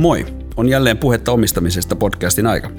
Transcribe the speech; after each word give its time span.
Moi! 0.00 0.26
On 0.56 0.68
jälleen 0.68 0.98
puhetta 0.98 1.32
omistamisesta 1.32 1.96
podcastin 1.96 2.46
aika. 2.46 2.70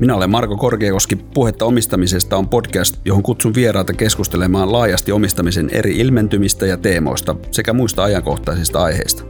Minä 0.00 0.14
olen 0.14 0.30
Marko 0.30 0.56
Korkeakoski. 0.56 1.16
Puhetta 1.16 1.64
omistamisesta 1.64 2.36
on 2.36 2.48
podcast, 2.48 2.96
johon 3.04 3.22
kutsun 3.22 3.54
vieraita 3.54 3.92
keskustelemaan 3.92 4.72
laajasti 4.72 5.12
omistamisen 5.12 5.70
eri 5.72 5.96
ilmentymistä 5.96 6.66
ja 6.66 6.76
teemoista 6.76 7.36
sekä 7.50 7.72
muista 7.72 8.02
ajankohtaisista 8.02 8.82
aiheista. 8.82 9.24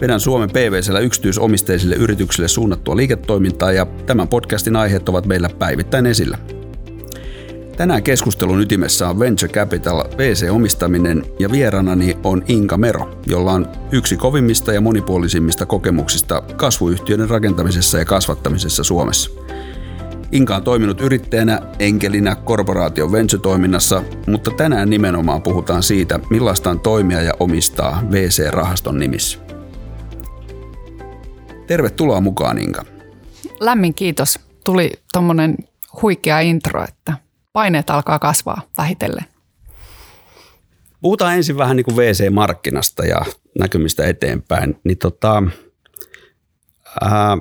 Vedän 0.00 0.20
Suomen 0.20 0.50
PVCllä 0.50 1.00
yksityisomisteisille 1.00 1.94
yrityksille 1.94 2.48
suunnattua 2.48 2.96
liiketoimintaa 2.96 3.72
ja 3.72 3.86
tämän 4.06 4.28
podcastin 4.28 4.76
aiheet 4.76 5.08
ovat 5.08 5.26
meillä 5.26 5.50
päivittäin 5.58 6.06
esillä. 6.06 6.38
Tänään 7.76 8.02
keskustelun 8.02 8.60
ytimessä 8.60 9.08
on 9.08 9.18
Venture 9.18 9.52
Capital 9.52 10.04
VC-omistaminen 10.18 11.26
ja 11.38 11.50
vieranani 11.52 12.16
on 12.24 12.42
Inka 12.48 12.76
Mero, 12.76 13.20
jolla 13.26 13.52
on 13.52 13.68
yksi 13.92 14.16
kovimmista 14.16 14.72
ja 14.72 14.80
monipuolisimmista 14.80 15.66
kokemuksista 15.66 16.42
kasvuyhtiöiden 16.56 17.30
rakentamisessa 17.30 17.98
ja 17.98 18.04
kasvattamisessa 18.04 18.84
Suomessa. 18.84 19.30
Inka 20.32 20.56
on 20.56 20.62
toiminut 20.62 21.00
yrittäjänä, 21.00 21.60
enkelinä, 21.78 22.34
korporaation 22.34 23.12
venture-toiminnassa, 23.12 24.02
mutta 24.26 24.50
tänään 24.50 24.90
nimenomaan 24.90 25.42
puhutaan 25.42 25.82
siitä, 25.82 26.20
millaista 26.30 26.70
on 26.70 26.80
toimia 26.80 27.22
ja 27.22 27.32
omistaa 27.40 28.02
VC-rahaston 28.10 28.98
nimissä. 28.98 29.38
Tervetuloa 31.66 32.20
mukaan 32.20 32.58
Inka. 32.58 32.84
Lämmin 33.60 33.94
kiitos. 33.94 34.38
Tuli 34.64 34.92
tuommoinen 35.12 35.56
huikea 36.02 36.40
intro, 36.40 36.84
että 36.84 37.12
paineet 37.52 37.90
alkaa 37.90 38.18
kasvaa 38.18 38.62
vähitellen. 38.78 39.24
Puhutaan 41.00 41.36
ensin 41.36 41.56
vähän 41.56 41.76
niin 41.76 41.84
kuin 41.84 41.96
VC-markkinasta 41.96 43.04
ja 43.04 43.20
näkymistä 43.58 44.06
eteenpäin. 44.06 44.80
Niin 44.84 44.98
tota, 44.98 45.42
ää, 47.00 47.38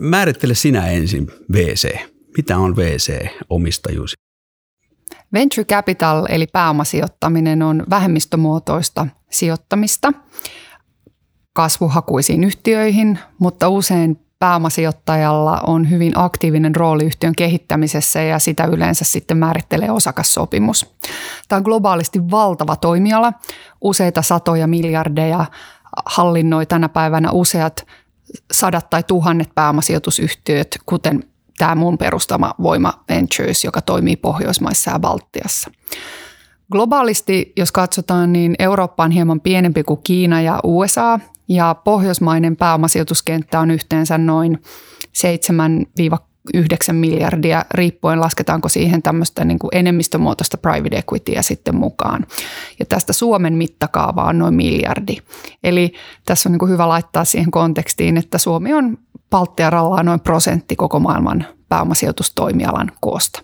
määrittele 0.00 0.54
sinä 0.54 0.86
ensin 0.88 1.26
VC. 1.52 1.96
Mitä 2.36 2.58
on 2.58 2.76
VC-omistajuus? 2.76 4.14
Venture 5.32 5.64
capital 5.64 6.26
eli 6.28 6.46
pääomasijoittaminen 6.46 7.62
on 7.62 7.84
vähemmistömuotoista 7.90 9.06
sijoittamista 9.30 10.12
kasvuhakuisiin 11.52 12.44
yhtiöihin, 12.44 13.18
mutta 13.38 13.68
usein 13.68 14.20
pääomasijoittajalla 14.42 15.60
on 15.66 15.90
hyvin 15.90 16.12
aktiivinen 16.14 16.76
rooli 16.76 17.04
yhtiön 17.04 17.34
kehittämisessä 17.34 18.22
ja 18.22 18.38
sitä 18.38 18.64
yleensä 18.64 19.04
sitten 19.04 19.36
määrittelee 19.36 19.90
osakassopimus. 19.90 20.94
Tämä 21.48 21.56
on 21.56 21.62
globaalisti 21.62 22.30
valtava 22.30 22.76
toimiala. 22.76 23.32
Useita 23.80 24.22
satoja 24.22 24.66
miljardeja 24.66 25.44
hallinnoi 26.06 26.66
tänä 26.66 26.88
päivänä 26.88 27.30
useat 27.30 27.86
sadat 28.52 28.90
tai 28.90 29.02
tuhannet 29.02 29.48
pääomasijoitusyhtiöt, 29.54 30.78
kuten 30.86 31.24
tämä 31.58 31.74
mun 31.74 31.98
perustama 31.98 32.54
Voima 32.62 32.92
Ventures, 33.08 33.64
joka 33.64 33.80
toimii 33.80 34.16
Pohjoismaissa 34.16 34.90
ja 34.90 34.98
Baltiassa. 34.98 35.70
Globaalisti, 36.72 37.52
jos 37.56 37.72
katsotaan, 37.72 38.32
niin 38.32 38.54
Eurooppa 38.58 39.04
on 39.04 39.10
hieman 39.10 39.40
pienempi 39.40 39.82
kuin 39.82 40.00
Kiina 40.02 40.40
ja 40.40 40.60
USA, 40.64 41.20
ja 41.54 41.74
pohjoismainen 41.74 42.56
pääomasijoituskenttä 42.56 43.60
on 43.60 43.70
yhteensä 43.70 44.18
noin 44.18 44.62
7-9 46.90 46.92
miljardia, 46.92 47.64
riippuen 47.74 48.20
lasketaanko 48.20 48.68
siihen 48.68 49.02
tämmöistä 49.02 49.44
niin 49.44 49.58
kuin 49.58 49.70
enemmistömuotoista 49.72 50.58
private 50.58 50.96
equityä 50.96 51.42
sitten 51.42 51.76
mukaan. 51.76 52.26
Ja 52.78 52.86
tästä 52.86 53.12
Suomen 53.12 53.54
mittakaava 53.54 54.24
on 54.24 54.38
noin 54.38 54.54
miljardi. 54.54 55.16
Eli 55.64 55.92
tässä 56.26 56.48
on 56.48 56.52
niin 56.52 56.58
kuin 56.58 56.72
hyvä 56.72 56.88
laittaa 56.88 57.24
siihen 57.24 57.50
kontekstiin, 57.50 58.16
että 58.16 58.38
Suomi 58.38 58.72
on 58.72 58.98
Baltiaralla 59.30 60.02
noin 60.02 60.20
prosentti 60.20 60.76
koko 60.76 61.00
maailman 61.00 61.46
pääomasijoitustoimialan 61.68 62.92
koosta. 63.00 63.42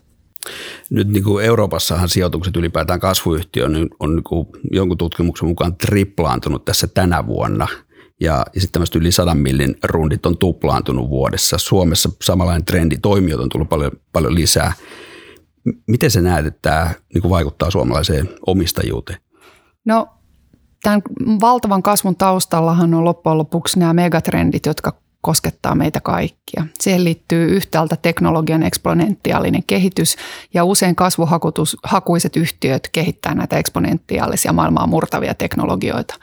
Nyt 0.90 1.08
niin 1.08 1.24
kuin 1.24 1.44
Euroopassahan 1.44 2.08
sijoitukset 2.08 2.56
ylipäätään 2.56 3.00
kasvuyhtiöön 3.00 3.88
on 4.00 4.16
niin 4.16 4.24
kuin 4.24 4.46
jonkun 4.72 4.98
tutkimuksen 4.98 5.48
mukaan 5.48 5.76
triplaantunut 5.76 6.64
tässä 6.64 6.86
tänä 6.86 7.26
vuonna– 7.26 7.68
ja, 8.20 8.44
ja 8.54 8.60
sitten 8.60 8.72
tämmöiset 8.72 8.94
yli 8.94 9.12
sadan 9.12 9.38
millin 9.38 9.76
rundit 9.84 10.26
on 10.26 10.38
tuplaantunut 10.38 11.10
vuodessa. 11.10 11.58
Suomessa 11.58 12.10
samanlainen 12.22 12.64
trendi, 12.64 12.96
toimijoita 13.02 13.42
on 13.42 13.48
tullut 13.48 13.68
paljon, 13.68 13.92
paljon 14.12 14.34
lisää. 14.34 14.72
Miten 15.86 16.10
se 16.10 16.20
näet, 16.20 16.46
että 16.46 16.70
tämä 16.70 16.94
niin 17.14 17.30
vaikuttaa 17.30 17.70
suomalaiseen 17.70 18.28
omistajuuteen? 18.46 19.20
No 19.84 20.08
tämän 20.82 21.02
valtavan 21.40 21.82
kasvun 21.82 22.16
taustallahan 22.16 22.94
on 22.94 23.04
loppujen 23.04 23.38
lopuksi 23.38 23.78
nämä 23.78 23.92
megatrendit, 23.94 24.66
jotka 24.66 25.00
koskettaa 25.20 25.74
meitä 25.74 26.00
kaikkia. 26.00 26.66
Siihen 26.80 27.04
liittyy 27.04 27.46
yhtäältä 27.56 27.96
teknologian 27.96 28.62
eksponentiaalinen 28.62 29.62
kehitys 29.66 30.16
ja 30.54 30.64
usein 30.64 30.96
kasvuhakuiset 30.96 32.36
yhtiöt 32.36 32.88
kehittää 32.92 33.34
näitä 33.34 33.56
eksponentiaalisia 33.58 34.52
maailmaa 34.52 34.86
murtavia 34.86 35.34
teknologioita. 35.34 36.14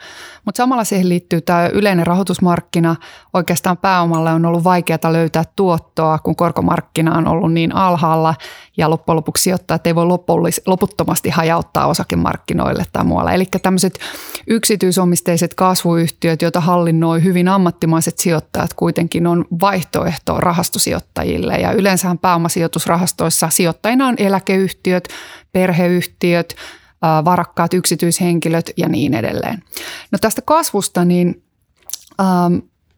Mutta 0.44 0.56
samalla 0.56 0.84
siihen 0.84 1.08
liittyy 1.08 1.40
tämä 1.40 1.66
yleinen 1.66 2.06
rahoitusmarkkina. 2.06 2.96
Oikeastaan 3.34 3.76
pääomalle 3.76 4.30
on 4.30 4.44
ollut 4.44 4.64
vaikeaa 4.64 5.12
löytää 5.12 5.44
tuottoa, 5.56 6.18
kun 6.18 6.36
korkomarkkina 6.36 7.18
on 7.18 7.28
ollut 7.28 7.52
niin 7.52 7.74
alhaalla 7.74 8.34
ja 8.76 8.90
loppujen 8.90 9.16
lopuksi 9.16 9.42
sijoittajat 9.42 9.86
ei 9.86 9.94
voi 9.94 10.06
loputtomasti 10.66 11.30
hajauttaa 11.30 11.86
osakemarkkinoille 11.86 12.84
tai 12.92 13.04
muualle. 13.04 13.34
Eli 13.34 13.46
tämmöiset 13.62 13.98
yksityisomisteiset 14.46 15.54
kasvuyhtiöt, 15.54 16.42
joita 16.42 16.60
hallinnoi 16.60 17.22
hyvin 17.22 17.48
ammattimaiset 17.48 18.18
sijoittajat, 18.18 18.74
kuitenkin 18.86 19.26
on 19.26 19.44
vaihtoehto 19.60 20.40
rahastosijoittajille. 20.40 21.54
Ja 21.54 21.72
yleensähän 21.72 22.18
pääomasijoitusrahastoissa 22.18 23.48
sijoittajina 23.50 24.06
on 24.06 24.14
eläkeyhtiöt, 24.18 25.08
perheyhtiöt, 25.52 26.56
varakkaat 27.24 27.74
yksityishenkilöt 27.74 28.70
ja 28.76 28.88
niin 28.88 29.14
edelleen. 29.14 29.62
No 30.12 30.18
tästä 30.20 30.42
kasvusta 30.42 31.04
niin 31.04 31.42
ähm, 32.20 32.54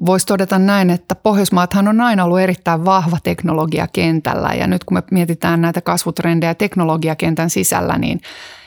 voisi 0.06 0.26
todeta 0.26 0.59
näin, 0.59 0.91
että 0.91 1.15
Pohjoismaathan 1.15 1.88
on 1.88 2.00
aina 2.00 2.25
ollut 2.25 2.41
erittäin 2.41 2.84
vahva 2.84 3.16
teknologiakentällä 3.22 4.49
ja 4.55 4.66
nyt 4.66 4.84
kun 4.84 4.97
me 4.97 5.03
mietitään 5.10 5.60
näitä 5.60 5.81
kasvutrendejä 5.81 6.55
teknologiakentän 6.55 7.50
sisällä, 7.50 7.99
niin 7.99 8.20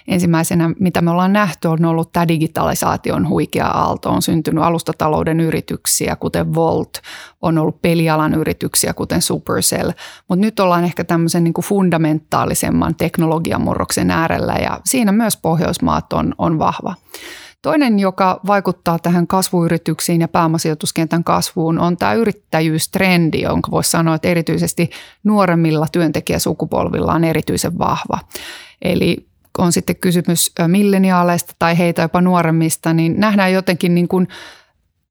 ensimmäisenä, 0.08 0.70
mitä 0.80 1.02
me 1.02 1.12
ollaan 1.12 1.34
nähty, 1.34 1.68
on 1.68 1.86
ollut 1.86 2.12
tämä 2.12 2.28
digitalisaation 2.28 3.30
huikea 3.30 3.68
aalto. 3.68 4.10
On 4.10 4.22
syntynyt 4.22 4.64
alustatalouden 4.64 5.40
yrityksiä, 5.40 6.16
kuten 6.16 6.56
Volt, 6.56 7.02
on 7.42 7.58
ollut 7.58 7.82
pelialan 7.82 8.34
yrityksiä, 8.34 8.94
kuten 8.94 9.22
Supercell, 9.22 9.92
mutta 10.28 10.42
nyt 10.42 10.60
ollaan 10.60 10.84
ehkä 10.84 11.04
tämmöisen 11.04 11.44
niin 11.44 11.54
kuin 11.54 11.66
fundamentaalisemman 11.66 12.96
teknologiamurroksen 12.96 14.12
äärellä 14.12 14.54
ja 14.54 14.80
siinä 14.86 15.12
myös 15.12 15.38
Pohjoismaat 15.38 16.14
on, 16.14 16.36
on 16.38 16.60
vahva. 16.60 16.96
Toinen, 17.62 18.00
joka 18.00 18.40
vaikuttaa 18.48 19.00
tähän 19.00 19.28
kasvuyrityksiin 19.28 20.22
ja 20.22 20.28
pääomasijoituskentän 20.28 21.24
kasvuun, 21.24 21.80
on 21.80 21.98
tämä 21.98 22.14
yrittäjyystrendi, 22.14 23.42
jonka 23.42 23.72
voisi 23.72 23.92
sanoa, 23.92 24.16
että 24.16 24.28
erityisesti 24.28 24.90
nuoremmilla 25.24 25.88
työntekijäsukupolvilla 25.92 27.14
on 27.14 27.24
erityisen 27.24 27.78
vahva. 27.78 28.20
Eli 28.82 29.31
on 29.58 29.72
sitten 29.72 29.96
kysymys 29.96 30.52
milleniaaleista 30.68 31.54
tai 31.60 31.78
heitä 31.78 32.02
jopa 32.02 32.22
nuoremmista, 32.22 32.94
niin 32.94 33.20
nähdään 33.20 33.54
jotenkin 33.54 33.96
niin 33.96 34.08
kuin 34.08 34.28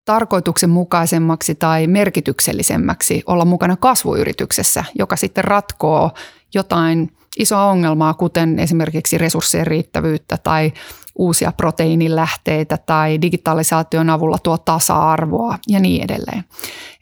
tarkoituksenmukaisemmaksi 0.04 1.54
tai 1.54 1.86
merkityksellisemmäksi 1.86 3.22
olla 3.26 3.44
mukana 3.44 3.76
kasvuyrityksessä, 3.76 4.84
joka 4.98 5.16
sitten 5.16 5.44
ratkoo 5.44 6.10
jotain 6.54 7.12
isoa 7.38 7.64
ongelmaa, 7.64 8.14
kuten 8.14 8.58
esimerkiksi 8.58 9.18
resurssien 9.18 9.66
riittävyyttä 9.66 10.38
tai 10.42 10.72
uusia 11.20 11.52
proteiinilähteitä 11.52 12.78
tai 12.86 13.22
digitalisaation 13.22 14.10
avulla 14.10 14.38
tuo 14.38 14.58
tasa-arvoa 14.58 15.58
ja 15.68 15.80
niin 15.80 16.04
edelleen. 16.04 16.44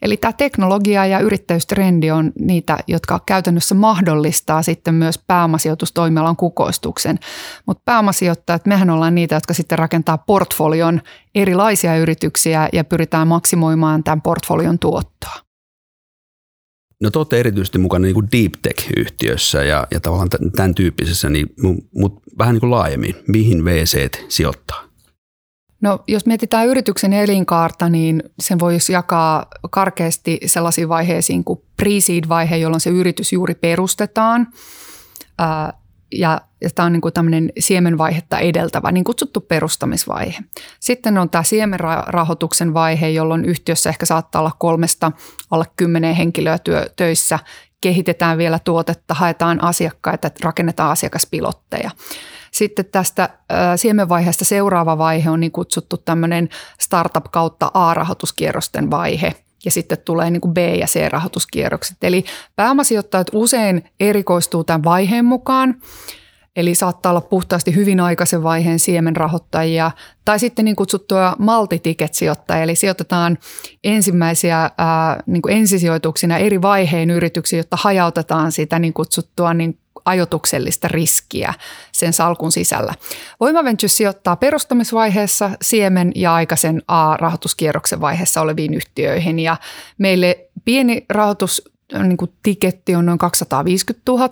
Eli 0.01 0.17
tämä 0.17 0.33
teknologia 0.33 1.05
ja 1.05 1.19
yrittäjyystrendi 1.19 2.11
on 2.11 2.31
niitä, 2.39 2.77
jotka 2.87 3.19
käytännössä 3.25 3.75
mahdollistaa 3.75 4.61
sitten 4.61 4.95
myös 4.95 5.17
pääomasijoitustoimialan 5.27 6.35
kukoistuksen. 6.35 7.19
Mutta 7.65 7.81
pääomasijoittajat, 7.85 8.65
mehän 8.65 8.89
ollaan 8.89 9.15
niitä, 9.15 9.35
jotka 9.35 9.53
sitten 9.53 9.79
rakentaa 9.79 10.17
portfolion 10.17 11.01
erilaisia 11.35 11.97
yrityksiä 11.97 12.69
ja 12.73 12.83
pyritään 12.83 13.27
maksimoimaan 13.27 14.03
tämän 14.03 14.21
portfolion 14.21 14.79
tuottoa. 14.79 15.48
No 17.01 17.11
te 17.11 17.19
olette 17.19 17.39
erityisesti 17.39 17.77
mukana 17.77 18.03
niin 18.03 18.13
kuin 18.13 18.27
deep 18.31 18.53
tech-yhtiössä 18.61 19.63
ja, 19.63 19.87
ja 19.91 19.99
tavallaan 19.99 20.29
tämän 20.55 20.75
tyyppisessä, 20.75 21.29
niin, 21.29 21.47
mutta 21.95 22.21
vähän 22.37 22.53
niin 22.53 22.59
kuin 22.59 22.71
laajemmin, 22.71 23.15
mihin 23.27 23.65
VC 23.65 24.11
sijoittaa? 24.29 24.89
No 25.81 25.99
jos 26.07 26.25
mietitään 26.25 26.67
yrityksen 26.67 27.13
elinkaarta, 27.13 27.89
niin 27.89 28.23
sen 28.39 28.59
voisi 28.59 28.93
jakaa 28.93 29.45
karkeasti 29.71 30.39
sellaisiin 30.45 30.89
vaiheisiin 30.89 31.43
kuin 31.43 31.59
pre-seed-vaihe, 31.77 32.57
jolloin 32.57 32.81
se 32.81 32.89
yritys 32.89 33.33
juuri 33.33 33.55
perustetaan. 33.55 34.47
Ja, 36.11 36.41
ja 36.61 36.69
tämä 36.75 36.85
on 36.85 36.93
niin 36.93 37.01
kuin 37.01 37.13
tämmöinen 37.13 37.51
siemenvaihetta 37.59 38.39
edeltävä, 38.39 38.91
niin 38.91 39.03
kutsuttu 39.03 39.41
perustamisvaihe. 39.41 40.39
Sitten 40.79 41.17
on 41.17 41.29
tämä 41.29 41.43
siemenrahoituksen 41.43 42.73
vaihe, 42.73 43.09
jolloin 43.09 43.45
yhtiössä 43.45 43.89
ehkä 43.89 44.05
saattaa 44.05 44.41
olla 44.41 44.51
kolmesta 44.59 45.11
alle 45.51 45.65
kymmenen 45.75 46.15
henkilöä 46.15 46.59
työ, 46.59 46.89
töissä. 46.95 47.39
Kehitetään 47.81 48.37
vielä 48.37 48.59
tuotetta, 48.59 49.13
haetaan 49.13 49.63
asiakkaita, 49.63 50.31
rakennetaan 50.41 50.91
asiakaspilotteja. 50.91 51.91
Sitten 52.51 52.85
tästä 52.85 53.29
siemenvaiheesta 53.75 54.45
seuraava 54.45 54.97
vaihe 54.97 55.29
on 55.29 55.39
niin 55.39 55.51
kutsuttu 55.51 55.97
tämmöinen 55.97 56.49
startup 56.79 57.25
kautta 57.31 57.71
A-rahoituskierrosten 57.73 58.91
vaihe– 58.91 59.35
ja 59.65 59.71
sitten 59.71 59.97
tulee 60.05 60.29
niin 60.31 60.41
kuin 60.41 60.53
B- 60.53 60.57
ja 60.57 60.85
C-rahoituskierrokset. 60.85 61.97
Eli 62.01 62.25
pääomasijoittajat 62.55 63.27
usein 63.33 63.83
erikoistuu 63.99 64.63
tämän 64.63 64.83
vaiheen 64.83 65.25
mukaan, 65.25 65.75
eli 66.55 66.75
saattaa 66.75 67.09
olla 67.09 67.21
puhtaasti 67.21 67.75
hyvin 67.75 67.99
aikaisen 67.99 68.43
vaiheen 68.43 68.79
siemenrahoittajia 68.79 69.91
tai 70.25 70.39
sitten 70.39 70.65
niin 70.65 70.75
kutsuttua 70.75 71.35
multiticket-sijoittajia, 71.39 72.63
eli 72.63 72.75
sijoitetaan 72.75 73.37
ensimmäisiä 73.83 74.69
ää, 74.77 75.23
niin 75.25 75.41
kuin 75.41 75.57
ensisijoituksina 75.57 76.37
eri 76.37 76.61
vaiheen 76.61 77.09
yrityksiä, 77.09 77.59
jotta 77.59 77.77
hajautetaan 77.79 78.51
sitä 78.51 78.79
niin 78.79 78.93
kutsuttua 78.93 79.53
niin 79.53 79.79
ajotuksellista 80.09 80.87
riskiä 80.87 81.53
sen 81.91 82.13
salkun 82.13 82.51
sisällä. 82.51 82.93
Voima 83.39 83.59
sijoittaa 83.85 84.35
perustamisvaiheessa 84.35 85.51
siemen 85.61 86.11
ja 86.15 86.33
aikaisen 86.33 86.81
A-rahoituskierroksen 86.87 88.01
vaiheessa 88.01 88.41
oleviin 88.41 88.73
yhtiöihin 88.73 89.39
ja 89.39 89.57
meille 89.97 90.49
pieni 90.65 91.05
rahoitus 91.09 91.71
niin 92.03 92.17
kuin 92.17 92.31
tiketti 92.43 92.95
on 92.95 93.05
noin 93.05 93.17
250 93.17 94.11
000 94.11 94.29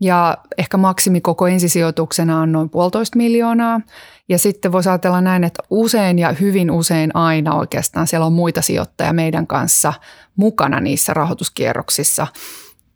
ja 0.00 0.38
ehkä 0.58 0.76
maksimikoko 0.76 1.46
ensisijoituksena 1.46 2.40
on 2.40 2.52
noin 2.52 2.70
puolitoista 2.70 3.16
miljoonaa. 3.16 3.80
Ja 4.28 4.38
sitten 4.38 4.72
voisi 4.72 4.88
ajatella 4.88 5.20
näin, 5.20 5.44
että 5.44 5.62
usein 5.70 6.18
ja 6.18 6.32
hyvin 6.32 6.70
usein 6.70 7.16
aina 7.16 7.54
oikeastaan 7.54 8.06
siellä 8.06 8.26
on 8.26 8.32
muita 8.32 8.62
sijoittajia 8.62 9.12
meidän 9.12 9.46
kanssa 9.46 9.92
mukana 10.36 10.80
niissä 10.80 11.14
rahoituskierroksissa– 11.14 12.26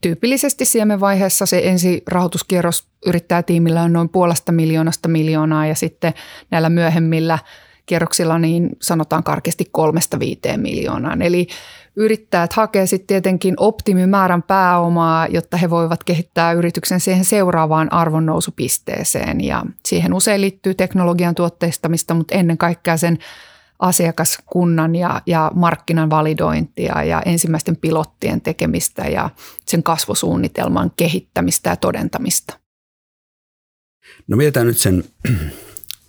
tyypillisesti 0.06 0.64
siemenvaiheessa 0.64 1.46
se 1.46 1.60
ensi 1.64 2.02
rahoituskierros 2.06 2.88
yrittää 3.06 3.42
tiimillä 3.42 3.82
on 3.82 3.92
noin 3.92 4.08
puolesta 4.08 4.52
miljoonasta 4.52 5.08
miljoonaa 5.08 5.66
ja 5.66 5.74
sitten 5.74 6.14
näillä 6.50 6.68
myöhemmillä 6.68 7.38
kierroksilla 7.86 8.38
niin 8.38 8.70
sanotaan 8.82 9.24
karkeasti 9.24 9.64
kolmesta 9.72 10.18
viiteen 10.18 10.60
miljoonaan. 10.60 11.22
Eli 11.22 11.46
yrittäjät 11.96 12.52
hakee 12.52 12.86
sitten 12.86 13.06
tietenkin 13.06 13.54
optimimäärän 13.56 14.42
pääomaa, 14.42 15.26
jotta 15.26 15.56
he 15.56 15.70
voivat 15.70 16.04
kehittää 16.04 16.52
yrityksen 16.52 17.00
siihen 17.00 17.24
seuraavaan 17.24 17.92
arvonnousupisteeseen 17.92 19.40
ja 19.40 19.62
siihen 19.86 20.14
usein 20.14 20.40
liittyy 20.40 20.74
teknologian 20.74 21.34
tuotteistamista, 21.34 22.14
mutta 22.14 22.34
ennen 22.34 22.58
kaikkea 22.58 22.96
sen 22.96 23.18
asiakaskunnan 23.78 24.94
ja, 24.94 25.22
ja 25.26 25.50
markkinan 25.54 26.10
validointia 26.10 27.02
ja 27.02 27.22
ensimmäisten 27.22 27.76
pilottien 27.76 28.40
tekemistä 28.40 29.02
ja 29.02 29.30
sen 29.66 29.82
kasvusuunnitelman 29.82 30.92
kehittämistä 30.96 31.70
ja 31.70 31.76
todentamista. 31.76 32.58
No 34.28 34.36
mietitään 34.36 34.66
nyt 34.66 34.78
sen, 34.78 35.04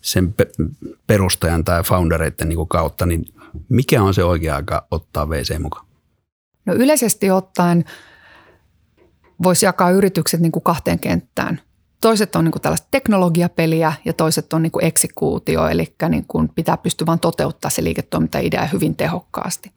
sen 0.01 0.35
perustajan 1.07 1.63
tai 1.63 1.83
foundereiden 1.83 2.49
niin 2.49 2.67
kautta, 2.67 3.05
niin 3.05 3.25
mikä 3.69 4.03
on 4.03 4.13
se 4.13 4.23
oikea 4.23 4.55
aika 4.55 4.87
ottaa 4.91 5.29
VC 5.29 5.59
mukaan? 5.59 5.85
No 6.65 6.73
yleisesti 6.73 7.31
ottaen 7.31 7.85
voisi 9.43 9.65
jakaa 9.65 9.91
yritykset 9.91 10.39
niin 10.39 10.51
kuin 10.51 10.63
kahteen 10.63 10.99
kenttään. 10.99 11.61
Toiset 12.01 12.35
on 12.35 12.45
niin 12.45 12.61
tällaista 12.61 12.87
teknologiapeliä 12.91 13.93
ja 14.05 14.13
toiset 14.13 14.53
on 14.53 14.63
niin 14.63 14.71
kuin 14.71 14.85
eksekuutio, 14.85 15.67
eli 15.67 15.93
niin 16.09 16.25
pitää 16.55 16.77
pystyä 16.77 17.07
vain 17.07 17.19
toteuttaa 17.19 17.71
se 17.71 17.83
liiketoimintaidea 17.83 18.65
hyvin 18.65 18.95
tehokkaasti. 18.95 19.71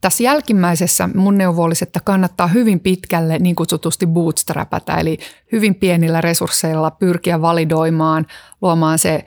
Tässä 0.00 0.22
jälkimmäisessä 0.22 1.08
mun 1.14 1.38
neuvo 1.38 1.62
olisi, 1.62 1.84
että 1.84 2.00
kannattaa 2.04 2.46
hyvin 2.46 2.80
pitkälle 2.80 3.38
niin 3.38 3.56
kutsutusti 3.56 4.06
bootstrapata, 4.06 4.98
eli 4.98 5.18
hyvin 5.52 5.74
pienillä 5.74 6.20
resursseilla 6.20 6.90
pyrkiä 6.90 7.40
validoimaan, 7.40 8.26
luomaan 8.62 8.98
se 8.98 9.24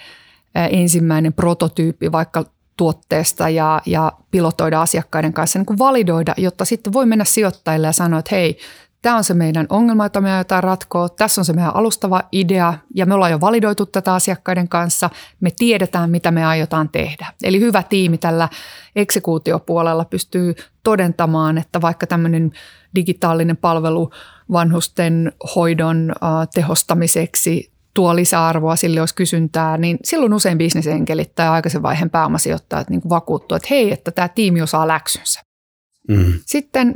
ensimmäinen 0.56 1.34
prototyyppi 1.34 2.12
vaikka 2.12 2.46
tuotteesta 2.78 3.50
ja, 3.50 3.82
ja 3.86 4.12
pilotoida 4.32 4.82
asiakkaiden 4.82 5.34
kanssa, 5.34 5.60
niin 5.60 5.80
validoida, 5.80 6.34
jotta 6.38 6.66
sitten 6.66 6.94
voi 6.94 7.06
mennä 7.06 7.26
sijoittajille 7.26 7.88
ja 7.88 7.94
sanoa, 7.94 8.20
että 8.20 8.36
hei, 8.36 8.58
Tämä 9.04 9.16
on 9.18 9.24
se 9.24 9.34
meidän 9.34 9.66
ongelma, 9.70 10.06
jota 10.06 10.22
me 10.22 10.34
aiotaan 10.34 10.64
ratkoa. 10.64 11.10
Tässä 11.10 11.42
on 11.42 11.46
se 11.46 11.54
meidän 11.54 11.76
alustava 11.76 12.22
idea 12.32 12.74
ja 12.96 13.06
me 13.06 13.14
ollaan 13.14 13.32
jo 13.32 13.42
validoitu 13.42 13.86
tätä 13.86 14.14
asiakkaiden 14.14 14.68
kanssa. 14.70 15.10
Me 15.40 15.50
tiedetään, 15.58 16.10
mitä 16.10 16.32
me 16.32 16.46
aiotaan 16.46 16.90
tehdä. 16.90 17.28
Eli 17.44 17.60
hyvä 17.60 17.84
tiimi 17.84 18.18
tällä 18.18 18.50
eksekuutiopuolella 18.96 20.06
pystyy 20.06 20.56
todentamaan, 20.84 21.58
että 21.58 21.82
vaikka 21.82 22.08
tämmöinen 22.08 22.52
digitaalinen 22.96 23.58
palvelu 23.58 24.12
vanhusten 24.52 25.32
hoidon 25.56 26.14
tehostamiseksi 26.54 27.72
tuo 27.94 28.16
lisäarvoa, 28.16 28.76
sille 28.76 29.00
olisi 29.00 29.16
kysyntää, 29.16 29.78
niin 29.78 29.98
silloin 30.04 30.34
usein 30.34 30.58
bisnesenkelit 30.58 31.36
tai 31.36 31.48
aikaisen 31.48 31.84
vaiheen 31.84 32.10
pääomasijoittajat 32.10 32.90
niin 32.90 33.02
vakuuttuu, 33.10 33.56
että 33.56 33.68
hei, 33.70 33.92
että 33.92 34.12
tämä 34.12 34.28
tiimi 34.28 34.62
osaa 34.62 34.88
läksynsä. 34.88 35.42
Mm. 36.10 36.34
Sitten 36.46 36.96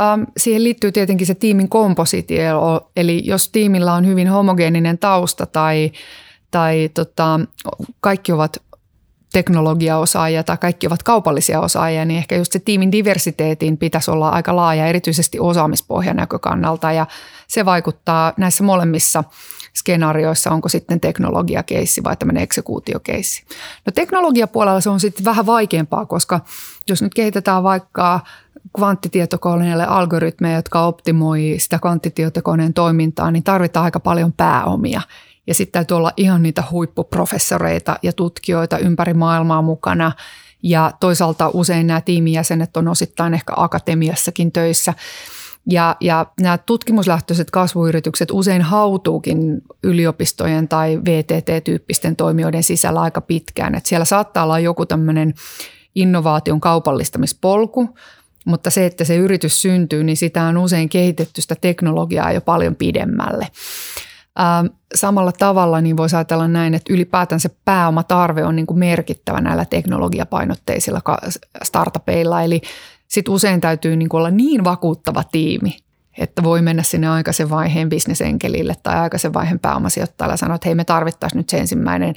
Um, 0.00 0.26
siihen 0.36 0.64
liittyy 0.64 0.92
tietenkin 0.92 1.26
se 1.26 1.34
tiimin 1.34 1.68
kompositio, 1.68 2.90
eli 2.96 3.22
jos 3.24 3.48
tiimillä 3.48 3.94
on 3.94 4.06
hyvin 4.06 4.28
homogeeninen 4.28 4.98
tausta 4.98 5.46
tai, 5.46 5.92
tai 6.50 6.90
tota, 6.94 7.40
kaikki 8.00 8.32
ovat 8.32 8.62
teknologiaosaajia 9.32 10.44
tai 10.44 10.56
kaikki 10.56 10.86
ovat 10.86 11.02
kaupallisia 11.02 11.60
osaajia, 11.60 12.04
niin 12.04 12.18
ehkä 12.18 12.36
just 12.36 12.52
se 12.52 12.58
tiimin 12.58 12.92
diversiteetin 12.92 13.78
pitäisi 13.78 14.10
olla 14.10 14.28
aika 14.28 14.56
laaja, 14.56 14.86
erityisesti 14.86 15.40
osaamispohjan 15.40 16.16
näkökannalta 16.16 16.92
ja 16.92 17.06
se 17.48 17.64
vaikuttaa 17.64 18.32
näissä 18.36 18.64
molemmissa 18.64 19.24
skenaarioissa, 19.74 20.50
onko 20.50 20.68
sitten 20.68 21.00
teknologiakeissi 21.00 22.04
vai 22.04 22.16
tämmöinen 22.16 22.42
eksekuutiokeissi. 22.42 23.44
No 23.86 23.92
teknologiapuolella 23.94 24.80
se 24.80 24.90
on 24.90 25.00
sitten 25.00 25.24
vähän 25.24 25.46
vaikeampaa, 25.46 26.06
koska 26.06 26.40
jos 26.88 27.02
nyt 27.02 27.14
kehitetään 27.14 27.62
vaikka 27.62 28.20
kvanttitietokoneelle 28.76 29.86
algoritmeja, 29.86 30.56
jotka 30.56 30.86
optimoi 30.86 31.56
sitä 31.58 31.78
kvanttitietokoneen 31.78 32.74
toimintaa, 32.74 33.30
niin 33.30 33.42
tarvitaan 33.42 33.84
aika 33.84 34.00
paljon 34.00 34.32
pääomia. 34.32 35.00
Ja 35.46 35.54
sitten 35.54 35.72
täytyy 35.72 35.96
olla 35.96 36.12
ihan 36.16 36.42
niitä 36.42 36.64
huippuprofessoreita 36.70 37.96
ja 38.02 38.12
tutkijoita 38.12 38.78
ympäri 38.78 39.14
maailmaa 39.14 39.62
mukana. 39.62 40.12
Ja 40.62 40.92
toisaalta 41.00 41.50
usein 41.54 41.86
nämä 41.86 42.00
tiimijäsenet 42.00 42.76
on 42.76 42.88
osittain 42.88 43.34
ehkä 43.34 43.52
akatemiassakin 43.56 44.52
töissä. 44.52 44.94
Ja, 45.70 45.96
ja 46.00 46.26
nämä 46.40 46.58
tutkimuslähtöiset 46.58 47.50
kasvuyritykset 47.50 48.30
usein 48.30 48.62
hautuukin 48.62 49.62
yliopistojen 49.82 50.68
tai 50.68 51.00
VTT-tyyppisten 51.04 52.16
toimijoiden 52.16 52.62
sisällä 52.62 53.00
aika 53.00 53.20
pitkään. 53.20 53.74
Et 53.74 53.86
siellä 53.86 54.04
saattaa 54.04 54.44
olla 54.44 54.58
joku 54.58 54.86
tämmöinen 54.86 55.34
innovaation 55.94 56.60
kaupallistamispolku, 56.60 57.88
mutta 58.44 58.70
se, 58.70 58.86
että 58.86 59.04
se 59.04 59.16
yritys 59.16 59.62
syntyy, 59.62 60.04
niin 60.04 60.16
sitä 60.16 60.42
on 60.42 60.58
usein 60.58 60.88
kehitetty 60.88 61.42
sitä 61.42 61.54
teknologiaa 61.60 62.32
jo 62.32 62.40
paljon 62.40 62.76
pidemmälle. 62.76 63.48
Ähm, 64.40 64.66
samalla 64.94 65.32
tavalla 65.32 65.80
niin 65.80 65.96
voisi 65.96 66.16
ajatella 66.16 66.48
näin, 66.48 66.74
että 66.74 66.92
ylipäätään 66.92 67.40
se 67.40 67.50
pääomatarve 67.64 68.44
on 68.44 68.56
niin 68.56 68.66
kuin 68.66 68.78
merkittävä 68.78 69.40
näillä 69.40 69.64
teknologiapainotteisilla 69.64 71.00
startupeilla. 71.62 72.42
Eli 72.42 72.60
sit 73.12 73.28
usein 73.28 73.60
täytyy 73.60 73.96
niin 73.96 74.08
olla 74.12 74.30
niin 74.30 74.64
vakuuttava 74.64 75.24
tiimi, 75.24 75.76
että 76.18 76.42
voi 76.42 76.62
mennä 76.62 76.82
sinne 76.82 77.08
aikaisen 77.08 77.50
vaiheen 77.50 77.88
bisnesenkelille 77.88 78.74
tai 78.82 78.98
aikaisen 78.98 79.34
vaiheen 79.34 79.58
pääomasijoittajalle 79.58 80.32
ja 80.32 80.36
sanoa, 80.36 80.54
että 80.54 80.68
hei 80.68 80.74
me 80.74 80.84
tarvittaisiin 80.84 81.38
nyt 81.38 81.48
se 81.48 81.58
ensimmäinen 81.58 82.14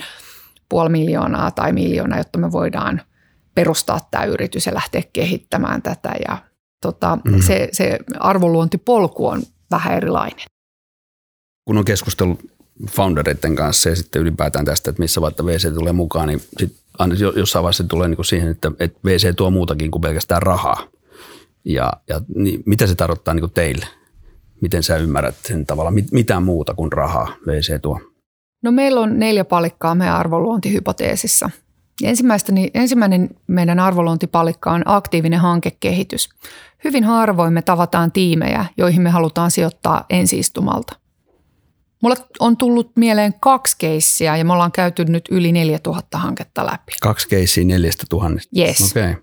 puoli 0.69 0.89
miljoonaa 0.89 1.51
tai 1.51 1.71
miljoonaa, 1.73 2.17
jotta 2.17 2.39
me 2.39 2.51
voidaan– 2.51 3.01
perustaa 3.55 4.07
tämä 4.11 4.23
yritys 4.23 4.65
ja 4.65 4.73
lähteä 4.73 5.01
kehittämään 5.13 5.81
tätä. 5.81 6.13
Ja 6.27 6.37
tota, 6.81 7.17
mm. 7.25 7.41
se, 7.41 7.69
se 7.71 7.99
arvoluontipolku 8.19 9.27
on 9.27 9.41
vähän 9.71 9.97
erilainen. 9.97 10.45
Kun 11.65 11.77
on 11.77 11.85
keskustellut 11.85 12.39
foundereiden 12.91 13.55
kanssa 13.55 13.89
ja 13.89 13.95
sitten 13.95 14.21
ylipäätään 14.21 14.65
tästä, 14.65 14.89
että 14.89 15.01
missä 15.01 15.21
vaiheessa 15.21 15.45
VC 15.45 15.75
tulee 15.75 15.93
mukaan, 15.93 16.27
niin 16.27 16.41
sit 16.59 16.75
aina 16.99 17.15
jossain 17.35 17.63
vaiheessa 17.63 17.83
tulee 17.83 18.07
niin 18.07 18.15
kuin 18.15 18.25
siihen, 18.25 18.49
että, 18.49 18.71
että 18.79 18.99
VC 19.05 19.35
tuo 19.35 19.49
muutakin 19.49 19.91
kuin 19.91 20.01
pelkästään 20.01 20.41
rahaa. 20.41 20.87
Ja, 21.65 21.93
ja 22.09 22.21
niin, 22.35 22.63
mitä 22.65 22.87
se 22.87 22.95
tarkoittaa 22.95 23.33
niin 23.33 23.41
kuin 23.41 23.53
teille? 23.53 23.85
Miten 24.61 24.83
sä 24.83 24.97
ymmärrät 24.97 25.35
sen 25.47 25.65
tavalla, 25.65 25.91
mit, 25.91 26.11
mitään 26.11 26.43
muuta 26.43 26.73
kuin 26.73 26.91
rahaa 26.91 27.35
VC 27.47 27.81
tuo? 27.81 27.99
No 28.63 28.71
meillä 28.71 29.01
on 29.01 29.19
neljä 29.19 29.45
palikkaa 29.45 29.95
meidän 29.95 30.15
arvoluontihypoteesissa– 30.15 31.49
Ensimmäistä, 32.03 32.51
niin 32.51 32.71
ensimmäinen 32.73 33.29
meidän 33.47 33.79
arvoluontipalikka 33.79 34.71
on 34.71 34.81
aktiivinen 34.85 35.39
hankekehitys. 35.39 36.29
Hyvin 36.83 37.03
harvoin 37.03 37.53
me 37.53 37.61
tavataan 37.61 38.11
tiimejä, 38.11 38.65
joihin 38.77 39.01
me 39.01 39.09
halutaan 39.09 39.51
sijoittaa 39.51 40.05
ensiistumalta. 40.09 40.95
Mulla 42.05 42.17
on 42.39 42.57
tullut 42.57 42.91
mieleen 42.95 43.33
kaksi 43.39 43.75
keissiä 43.79 44.37
ja 44.37 44.45
me 44.45 44.53
ollaan 44.53 44.71
käyty 44.71 45.05
nyt 45.05 45.25
yli 45.31 45.51
4000 45.51 46.17
hanketta 46.17 46.65
läpi. 46.65 46.91
Kaksi 47.01 47.27
keissiä 47.27 47.63
neljästä 47.63 48.03
tuhannesta? 48.09 48.59
Yes. 48.59 48.91
Okay. 48.91 49.15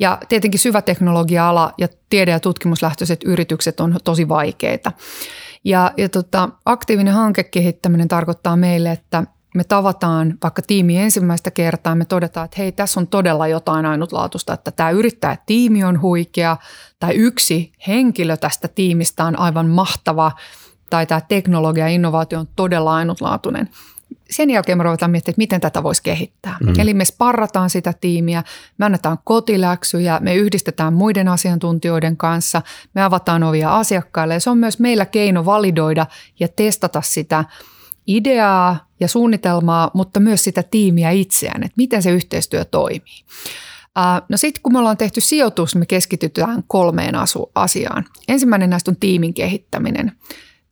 Ja 0.00 0.18
tietenkin 0.28 0.60
syvä 0.60 0.82
teknologia-ala 0.82 1.74
ja 1.78 1.88
tiede- 2.10 2.30
ja 2.30 2.40
tutkimuslähtöiset 2.40 3.20
yritykset 3.24 3.80
on 3.80 3.96
tosi 4.04 4.28
vaikeita. 4.28 4.92
Ja, 5.64 5.92
ja 5.96 6.08
tota, 6.08 6.48
aktiivinen 6.64 7.14
hankekehittäminen 7.14 8.08
tarkoittaa 8.08 8.56
meille, 8.56 8.92
että 8.92 9.24
me 9.54 9.64
tavataan 9.64 10.38
vaikka 10.42 10.62
tiimi 10.62 10.98
ensimmäistä 10.98 11.50
kertaa, 11.50 11.94
me 11.94 12.04
todetaan, 12.04 12.44
että 12.44 12.56
hei, 12.58 12.72
tässä 12.72 13.00
on 13.00 13.06
todella 13.06 13.48
jotain 13.48 13.86
ainutlaatuista, 13.86 14.52
että 14.52 14.70
tämä 14.70 14.90
yrittää 14.90 15.36
tiimi 15.46 15.84
on 15.84 16.00
huikea 16.00 16.56
tai 17.00 17.14
yksi 17.14 17.72
henkilö 17.86 18.36
tästä 18.36 18.68
tiimistä 18.68 19.24
on 19.24 19.38
aivan 19.38 19.66
mahtava 19.66 20.32
tai 20.90 21.06
tämä 21.06 21.20
teknologia 21.20 21.84
ja 21.84 21.94
innovaatio 21.94 22.38
on 22.38 22.48
todella 22.56 22.94
ainutlaatuinen. 22.94 23.68
Sen 24.30 24.50
jälkeen 24.50 24.78
me 24.78 24.84
ruvetaan 24.84 25.10
miettimään, 25.10 25.32
että 25.32 25.40
miten 25.40 25.60
tätä 25.60 25.82
voisi 25.82 26.02
kehittää. 26.02 26.56
Mm. 26.60 26.74
Eli 26.78 26.94
me 26.94 27.04
sparrataan 27.04 27.70
sitä 27.70 27.94
tiimiä, 28.00 28.42
me 28.78 28.86
annetaan 28.86 29.18
kotiläksyjä, 29.24 30.18
me 30.22 30.34
yhdistetään 30.34 30.92
muiden 30.92 31.28
asiantuntijoiden 31.28 32.16
kanssa, 32.16 32.62
me 32.94 33.02
avataan 33.02 33.42
ovia 33.42 33.76
asiakkaille 33.76 34.34
ja 34.34 34.40
se 34.40 34.50
on 34.50 34.58
myös 34.58 34.78
meillä 34.78 35.06
keino 35.06 35.44
validoida 35.44 36.06
ja 36.40 36.48
testata 36.48 37.02
sitä– 37.02 37.44
ideaa 38.08 38.88
ja 39.00 39.08
suunnitelmaa, 39.08 39.90
mutta 39.94 40.20
myös 40.20 40.44
sitä 40.44 40.62
tiimiä 40.62 41.10
itseään, 41.10 41.62
että 41.62 41.74
miten 41.76 42.02
se 42.02 42.10
yhteistyö 42.10 42.64
toimii. 42.64 43.24
No 44.28 44.36
sitten 44.36 44.62
kun 44.62 44.72
me 44.72 44.78
ollaan 44.78 44.96
tehty 44.96 45.20
sijoitus, 45.20 45.76
me 45.76 45.86
keskitytään 45.86 46.64
kolmeen 46.66 47.14
asu- 47.14 47.50
asiaan. 47.54 48.04
Ensimmäinen 48.28 48.70
näistä 48.70 48.90
on 48.90 48.96
tiimin 48.96 49.34
kehittäminen. 49.34 50.12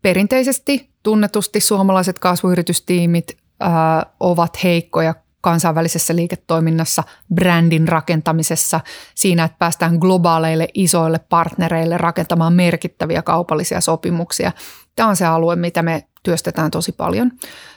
Perinteisesti 0.06 0.90
tunnetusti 1.02 1.60
suomalaiset 1.60 2.18
kasvuyritystiimit 2.18 3.36
ää, 3.60 4.06
ovat 4.20 4.62
heikkoja 4.64 5.14
kansainvälisessä 5.40 6.16
liiketoiminnassa, 6.16 7.02
brändin 7.34 7.88
rakentamisessa, 7.88 8.80
siinä, 9.14 9.44
että 9.44 9.56
päästään 9.58 9.96
globaaleille 9.98 10.68
isoille 10.74 11.18
partnereille 11.18 11.98
rakentamaan 11.98 12.52
merkittäviä 12.52 13.22
kaupallisia 13.22 13.80
sopimuksia. 13.80 14.52
Tämä 14.96 15.08
on 15.08 15.16
se 15.16 15.26
alue, 15.26 15.56
mitä 15.56 15.82
me 15.82 16.04
työstetään 16.22 16.70
tosi 16.70 16.92
paljon. 16.92 17.32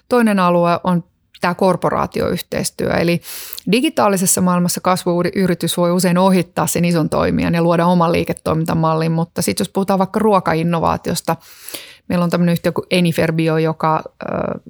Toinen 0.10 0.40
alue 0.40 0.80
on 0.84 1.04
tämä 1.42 1.54
korporaatioyhteistyö. 1.56 2.94
Eli 2.94 3.22
digitaalisessa 3.72 4.42
maailmassa 4.42 4.82
kasvuyritys 4.82 5.78
voi 5.78 5.92
usein 5.92 6.18
ohittaa 6.18 6.68
sen 6.68 6.86
ison 6.86 7.10
toimijan 7.10 7.54
ja 7.54 7.62
luoda 7.62 7.86
oman 7.86 8.12
liiketoimintamallin, 8.12 9.12
mutta 9.12 9.42
sitten 9.42 9.62
jos 9.62 9.70
puhutaan 9.70 10.00
vaikka 10.00 10.20
ruokainnovaatiosta, 10.20 11.36
meillä 12.10 12.24
on 12.24 12.30
tämmöinen 12.30 12.54
yhtiö 12.54 12.72
kuin 12.72 12.86
Eniferbio, 12.92 13.58
joka 13.58 14.04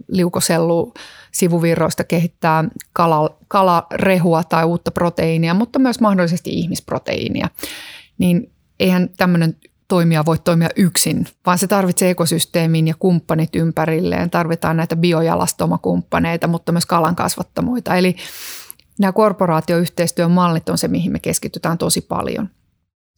liukosellu 0.08 0.94
sivuvirroista 1.32 2.04
kehittää 2.04 2.64
kala, 2.94 3.38
kalarehua 3.48 4.44
tai 4.44 4.66
uutta 4.66 4.92
proteiinia, 4.92 5.54
mutta 5.54 5.80
myös 5.80 6.00
mahdollisesti 6.00 6.50
ihmisproteiinia. 6.50 7.48
Niin 8.18 8.52
eihän 8.80 9.10
tämmöinen 9.18 9.56
toimija 9.88 10.26
voi 10.26 10.38
toimia 10.40 10.70
yksin, 10.76 11.28
vaan 11.46 11.58
se 11.58 11.68
tarvitsee 11.68 12.10
ekosysteemin 12.10 12.88
ja 12.88 12.94
kumppanit 13.00 13.56
ympärilleen. 13.56 14.30
Tarvitaan 14.30 14.78
näitä 14.78 14.96
biojalastomakumppaneita, 14.96 16.48
mutta 16.48 16.72
myös 16.72 16.86
kalan 16.86 17.16
kasvattamoita. 17.16 17.96
Eli 17.96 18.16
nämä 19.00 19.12
korporaatioyhteistyön 19.12 20.32
mallit 20.32 20.70
on 20.70 20.78
se, 20.78 20.88
mihin 20.88 21.12
me 21.12 21.20
keskitytään 21.20 21.78
tosi 21.78 22.02
paljon. 22.02 22.50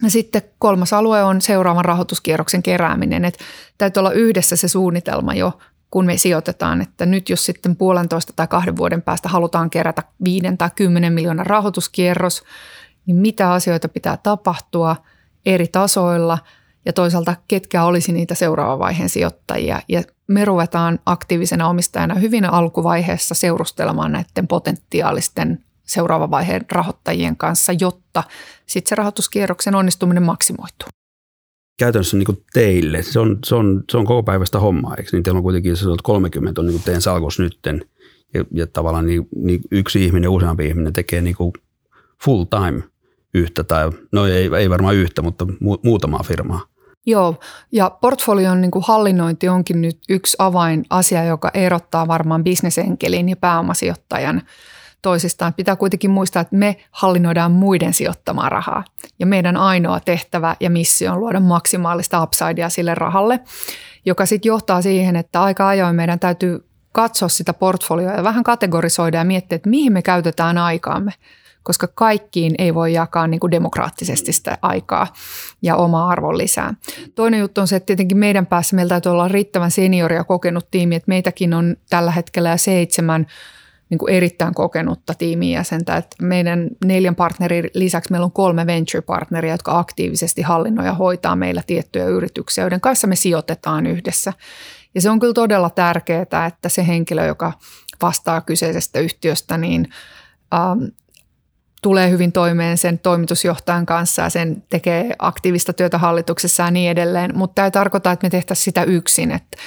Ja 0.03 0.09
sitten 0.09 0.41
kolmas 0.59 0.93
alue 0.93 1.23
on 1.23 1.41
seuraavan 1.41 1.85
rahoituskierroksen 1.85 2.63
kerääminen. 2.63 3.25
Että 3.25 3.43
täytyy 3.77 4.01
olla 4.01 4.11
yhdessä 4.11 4.55
se 4.55 4.67
suunnitelma 4.67 5.33
jo, 5.33 5.59
kun 5.91 6.05
me 6.05 6.17
sijoitetaan, 6.17 6.81
että 6.81 7.05
nyt 7.05 7.29
jos 7.29 7.45
sitten 7.45 7.75
puolentoista 7.75 8.33
tai 8.35 8.47
kahden 8.47 8.77
vuoden 8.77 9.01
päästä 9.01 9.29
halutaan 9.29 9.69
kerätä 9.69 10.03
viiden 10.23 10.57
tai 10.57 10.69
kymmenen 10.75 11.13
miljoonan 11.13 11.45
rahoituskierros, 11.45 12.43
niin 13.05 13.17
mitä 13.17 13.51
asioita 13.51 13.89
pitää 13.89 14.17
tapahtua 14.17 14.95
eri 15.45 15.67
tasoilla– 15.67 16.37
ja 16.85 16.93
toisaalta 16.93 17.35
ketkä 17.47 17.83
olisi 17.83 18.11
niitä 18.11 18.35
seuraavan 18.35 18.79
vaiheen 18.79 19.09
sijoittajia. 19.09 19.81
Ja 19.87 20.03
me 20.27 20.45
ruvetaan 20.45 20.99
aktiivisena 21.05 21.67
omistajana 21.67 22.15
hyvin 22.15 22.45
alkuvaiheessa 22.45 23.35
seurustelemaan 23.35 24.11
näiden 24.11 24.47
potentiaalisten 24.47 25.63
seuraavan 25.91 26.31
vaiheen 26.31 26.65
rahoittajien 26.71 27.37
kanssa, 27.37 27.73
jotta 27.79 28.23
sitten 28.65 28.89
se 28.89 28.95
rahoituskierroksen 28.95 29.75
onnistuminen 29.75 30.23
maksimoituu. 30.23 30.87
Käytännössä 31.79 32.17
niin 32.17 32.43
teille, 32.53 33.03
se 33.03 33.19
on, 33.19 33.39
se, 33.45 33.55
on, 33.55 33.83
se 33.91 33.97
on 33.97 34.05
koko 34.05 34.23
päivästä 34.23 34.59
hommaa, 34.59 34.95
eikö? 34.95 35.09
Niin 35.11 35.23
teillä 35.23 35.37
on 35.37 35.43
kuitenkin 35.43 35.77
se 35.77 35.85
30 36.03 36.61
on 36.61 36.67
niin 36.67 36.83
teidän 36.83 37.01
salkos 37.01 37.39
nytten, 37.39 37.85
ja, 38.33 38.45
ja 38.51 38.67
tavallaan 38.67 39.05
niin, 39.05 39.27
niin 39.35 39.61
yksi 39.71 40.05
ihminen, 40.05 40.29
useampi 40.29 40.67
ihminen 40.67 40.93
tekee 40.93 41.21
niin 41.21 41.35
full 42.25 42.43
time 42.43 42.83
yhtä, 43.33 43.63
tai 43.63 43.91
no 44.11 44.25
ei, 44.25 44.49
ei 44.57 44.69
varmaan 44.69 44.95
yhtä, 44.95 45.21
mutta 45.21 45.45
mu, 45.59 45.77
muutamaa 45.83 46.23
firmaa. 46.23 46.61
Joo, 47.05 47.35
ja 47.71 47.89
portfolion 47.89 48.61
niin 48.61 48.71
kuin 48.71 48.85
hallinnointi 48.87 49.49
onkin 49.49 49.81
nyt 49.81 49.99
yksi 50.09 50.35
avainasia, 50.39 51.23
joka 51.23 51.51
erottaa 51.53 52.07
varmaan 52.07 52.43
bisnesenkelin 52.43 53.29
ja 53.29 53.35
pääomasijoittajan 53.35 54.41
toisistaan. 55.01 55.53
Pitää 55.53 55.75
kuitenkin 55.75 56.11
muistaa, 56.11 56.41
että 56.41 56.55
me 56.55 56.75
hallinnoidaan 56.91 57.51
muiden 57.51 57.93
sijoittamaa 57.93 58.49
rahaa. 58.49 58.83
Ja 59.19 59.25
meidän 59.25 59.57
ainoa 59.57 59.99
tehtävä 59.99 60.55
ja 60.59 60.69
missio 60.69 61.11
on 61.11 61.19
luoda 61.19 61.39
maksimaalista 61.39 62.23
upsidea 62.23 62.69
sille 62.69 62.95
rahalle, 62.95 63.39
joka 64.05 64.25
sitten 64.25 64.49
johtaa 64.49 64.81
siihen, 64.81 65.15
että 65.15 65.41
aika 65.41 65.67
ajoin 65.67 65.95
meidän 65.95 66.19
täytyy 66.19 66.65
katsoa 66.91 67.29
sitä 67.29 67.53
portfolioa 67.53 68.13
ja 68.13 68.23
vähän 68.23 68.43
kategorisoida 68.43 69.17
ja 69.17 69.23
miettiä, 69.23 69.55
että 69.55 69.69
mihin 69.69 69.93
me 69.93 70.01
käytetään 70.01 70.57
aikaamme– 70.57 71.13
koska 71.63 71.87
kaikkiin 71.87 72.55
ei 72.57 72.75
voi 72.75 72.93
jakaa 72.93 73.27
niin 73.27 73.39
kuin 73.39 73.51
demokraattisesti 73.51 74.33
sitä 74.33 74.57
aikaa 74.61 75.07
ja 75.61 75.75
omaa 75.75 76.09
arvon 76.09 76.37
lisää. 76.37 76.73
Toinen 77.15 77.39
juttu 77.39 77.61
on 77.61 77.67
se, 77.67 77.75
että 77.75 77.85
tietenkin 77.85 78.17
meidän 78.17 78.45
päässä 78.45 78.75
meillä 78.75 78.89
täytyy 78.89 79.11
olla 79.11 79.27
riittävän 79.27 79.71
seniori 79.71 80.15
ja 80.15 80.23
kokenut 80.23 80.67
tiimi, 80.71 80.95
että 80.95 81.09
meitäkin 81.09 81.53
on 81.53 81.75
tällä 81.89 82.11
hetkellä 82.11 82.57
seitsemän 82.57 83.27
niin 83.91 83.97
kuin 83.97 84.13
erittäin 84.13 84.53
kokenutta 84.53 85.13
tiimijäsentä. 85.13 85.97
Että 85.97 86.15
meidän 86.21 86.67
neljän 86.85 87.15
partnerin 87.15 87.69
lisäksi 87.73 88.11
meillä 88.11 88.25
on 88.25 88.31
kolme 88.31 88.65
venture-partneria, 88.65 89.53
jotka 89.53 89.79
aktiivisesti 89.79 90.41
hallinnoi 90.41 90.85
ja 90.85 90.93
hoitaa 90.93 91.35
meillä 91.35 91.63
tiettyjä 91.67 92.05
yrityksiä, 92.05 92.63
joiden 92.63 92.81
kanssa 92.81 93.07
me 93.07 93.15
sijoitetaan 93.15 93.85
yhdessä. 93.85 94.33
Ja 94.95 95.01
se 95.01 95.09
on 95.09 95.19
kyllä 95.19 95.33
todella 95.33 95.69
tärkeää, 95.69 96.45
että 96.47 96.69
se 96.69 96.87
henkilö, 96.87 97.25
joka 97.25 97.53
vastaa 98.01 98.41
kyseisestä 98.41 98.99
yhtiöstä, 98.99 99.57
niin 99.57 99.87
ähm, 100.53 100.83
tulee 101.81 102.09
hyvin 102.09 102.31
toimeen 102.31 102.77
sen 102.77 102.99
toimitusjohtajan 102.99 103.85
kanssa 103.85 104.21
ja 104.21 104.29
sen 104.29 104.63
tekee 104.69 105.15
aktiivista 105.19 105.73
työtä 105.73 105.97
hallituksessa 105.97 106.63
ja 106.63 106.71
niin 106.71 106.91
edelleen. 106.91 107.37
Mutta 107.37 107.55
tämä 107.55 107.65
ei 107.65 107.71
tarkoita, 107.71 108.11
että 108.11 108.25
me 108.25 108.29
tehtäisiin 108.29 108.65
sitä 108.65 108.83
yksin. 108.83 109.31
Että 109.31 109.57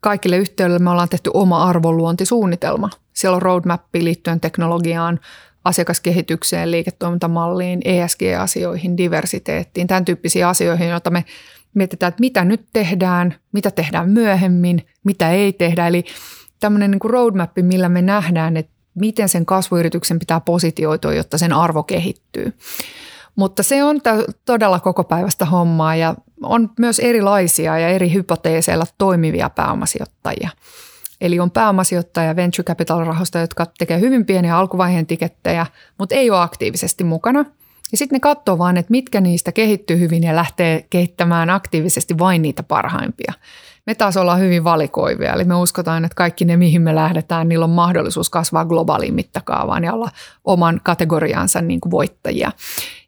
kaikille 0.00 0.36
yhtiöille 0.36 0.78
me 0.78 0.90
ollaan 0.90 1.08
tehty 1.08 1.30
oma 1.34 1.64
arvonluontisuunnitelma. 1.64 2.90
Siellä 3.12 3.36
on 3.36 3.42
roadmap 3.42 3.82
liittyen 3.94 4.40
teknologiaan, 4.40 5.20
asiakaskehitykseen, 5.64 6.70
liiketoimintamalliin, 6.70 7.80
ESG-asioihin, 7.84 8.96
diversiteettiin, 8.96 9.86
tämän 9.86 10.04
tyyppisiin 10.04 10.46
asioihin, 10.46 10.88
joita 10.88 11.10
me 11.10 11.24
mietitään, 11.74 12.08
että 12.08 12.20
mitä 12.20 12.44
nyt 12.44 12.66
tehdään, 12.72 13.34
mitä 13.52 13.70
tehdään 13.70 14.10
myöhemmin, 14.10 14.86
mitä 15.04 15.30
ei 15.30 15.52
tehdä. 15.52 15.86
Eli 15.86 16.04
tämmöinen 16.60 16.90
niin 16.90 17.00
roadmap, 17.10 17.50
millä 17.62 17.88
me 17.88 18.02
nähdään, 18.02 18.56
että 18.56 18.72
miten 18.94 19.28
sen 19.28 19.46
kasvuyrityksen 19.46 20.18
pitää 20.18 20.40
positioitua, 20.40 21.14
jotta 21.14 21.38
sen 21.38 21.52
arvo 21.52 21.82
kehittyy. 21.82 22.52
Mutta 23.36 23.62
se 23.62 23.84
on 23.84 24.00
todella 24.44 24.80
koko 24.80 25.04
päivästä 25.04 25.44
hommaa 25.44 25.96
ja 25.96 26.14
on 26.42 26.70
myös 26.78 26.98
erilaisia 26.98 27.78
ja 27.78 27.88
eri 27.88 28.12
hypoteeseilla 28.12 28.84
toimivia 28.98 29.50
pääomasijoittajia. 29.50 30.50
Eli 31.20 31.40
on 31.40 31.50
pääomasijoittaja 31.50 32.36
venture 32.36 32.64
capital 32.64 33.04
rahoista, 33.04 33.38
jotka 33.38 33.66
tekee 33.78 34.00
hyvin 34.00 34.26
pieniä 34.26 34.56
alkuvaiheen 34.56 35.06
tikettejä, 35.06 35.66
mutta 35.98 36.14
ei 36.14 36.30
ole 36.30 36.40
aktiivisesti 36.40 37.04
mukana. 37.04 37.44
Ja 37.92 37.98
sitten 37.98 38.16
ne 38.16 38.20
katsoo 38.20 38.58
vaan, 38.58 38.76
että 38.76 38.90
mitkä 38.90 39.20
niistä 39.20 39.52
kehittyy 39.52 39.98
hyvin 39.98 40.22
ja 40.22 40.36
lähtee 40.36 40.86
kehittämään 40.90 41.50
aktiivisesti 41.50 42.18
vain 42.18 42.42
niitä 42.42 42.62
parhaimpia 42.62 43.32
me 43.88 43.94
taas 43.94 44.16
ollaan 44.16 44.40
hyvin 44.40 44.64
valikoivia. 44.64 45.32
Eli 45.32 45.44
me 45.44 45.54
uskotaan, 45.54 46.04
että 46.04 46.14
kaikki 46.14 46.44
ne, 46.44 46.56
mihin 46.56 46.82
me 46.82 46.94
lähdetään, 46.94 47.48
niillä 47.48 47.64
on 47.64 47.70
mahdollisuus 47.70 48.30
kasvaa 48.30 48.64
globaaliin 48.64 49.14
mittakaavaan 49.14 49.84
ja 49.84 49.92
olla 49.92 50.10
oman 50.44 50.80
kategoriansa 50.84 51.60
niin 51.60 51.80
kuin 51.80 51.90
voittajia. 51.90 52.52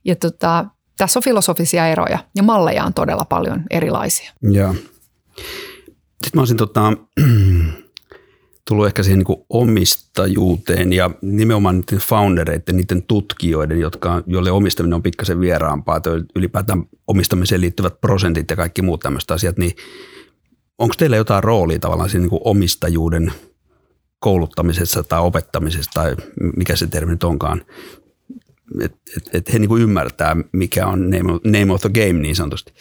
Ja 0.04 0.16
tota, 0.16 0.66
tässä 1.00 1.18
on 1.18 1.24
filosofisia 1.24 1.86
eroja 1.86 2.18
ja 2.34 2.42
malleja 2.42 2.84
on 2.84 2.94
todella 2.94 3.24
paljon 3.24 3.62
erilaisia. 3.70 4.32
Joo. 4.42 4.74
Sitten 4.74 6.30
mä 6.34 6.40
olisin 6.40 6.56
tota, 6.56 6.92
tullut 8.68 8.86
ehkä 8.86 9.02
siihen 9.02 9.18
niin 9.18 9.44
omistajuuteen 9.48 10.92
ja 10.92 11.10
nimenomaan 11.22 11.76
niiden 11.76 11.98
foundereiden, 11.98 12.76
niiden 12.76 13.02
tutkijoiden, 13.02 13.80
jotka, 13.80 14.22
joille 14.26 14.50
omistaminen 14.50 14.94
on 14.94 15.02
pikkasen 15.02 15.40
vieraampaa, 15.40 16.00
tai 16.00 16.22
ylipäätään 16.36 16.84
omistamiseen 17.06 17.60
liittyvät 17.60 18.00
prosentit 18.00 18.50
ja 18.50 18.56
kaikki 18.56 18.82
muut 18.82 19.00
tämmöiset 19.00 19.30
asiat, 19.30 19.58
niin 19.58 19.72
onko 20.78 20.94
teillä 20.98 21.16
jotain 21.16 21.44
roolia 21.44 21.78
tavallaan 21.78 22.10
siinä 22.10 22.26
niin 22.26 22.40
omistajuuden 22.44 23.32
kouluttamisessa 24.18 25.02
tai 25.02 25.20
opettamisessa 25.20 25.90
tai 25.94 26.16
mikä 26.56 26.76
se 26.76 26.86
termi 26.86 27.12
nyt 27.12 27.24
onkaan, 27.24 27.64
että 28.84 28.98
et, 29.16 29.34
et 29.34 29.52
he 29.52 29.58
niin 29.58 29.68
kuin 29.68 29.82
ymmärtää, 29.82 30.36
mikä 30.52 30.86
on 30.86 31.10
name 31.10 31.32
of, 31.32 31.40
name 31.44 31.72
of 31.72 31.80
the 31.80 31.88
game 31.88 32.20
niin 32.20 32.36
sanotusti. 32.36 32.72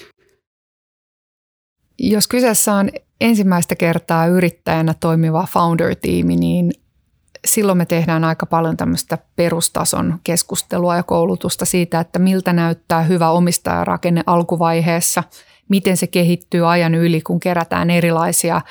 Jos 1.99 2.27
kyseessä 2.27 2.73
on 2.73 2.89
ensimmäistä 3.21 3.75
kertaa 3.75 4.27
yrittäjänä 4.27 4.93
toimiva 4.99 5.47
founder-tiimi, 5.53 6.35
niin 6.35 6.71
silloin 7.47 7.77
me 7.77 7.85
tehdään 7.85 8.23
aika 8.23 8.45
paljon 8.45 8.77
tämmöistä 8.77 9.17
perustason 9.35 10.19
keskustelua 10.23 10.95
ja 10.95 11.03
koulutusta 11.03 11.65
siitä, 11.65 11.99
että 11.99 12.19
miltä 12.19 12.53
näyttää 12.53 13.01
hyvä 13.01 13.29
omistajarakenne 13.29 14.23
alkuvaiheessa, 14.25 15.23
miten 15.69 15.97
se 15.97 16.07
kehittyy 16.07 16.71
ajan 16.71 16.95
yli, 16.95 17.21
kun 17.21 17.39
kerätään 17.39 17.89
erilaisia 17.89 18.61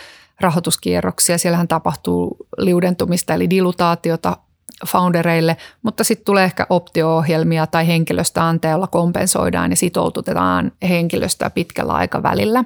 rahoituskierroksia. 0.40 1.38
Siellähän 1.38 1.68
tapahtuu 1.68 2.36
liudentumista 2.58 3.34
eli 3.34 3.50
dilutaatiota 3.50 4.36
foundereille, 4.86 5.56
mutta 5.82 6.04
sitten 6.04 6.24
tulee 6.24 6.44
ehkä 6.44 6.66
optio-ohjelmia 6.70 7.66
tai 7.66 7.86
henkilöstöanteella 7.86 8.86
kompensoidaan 8.86 9.70
ja 9.70 9.76
sitoututetaan 9.76 10.72
henkilöstöä 10.88 11.50
pitkällä 11.50 11.92
aikavälillä. 11.92 12.64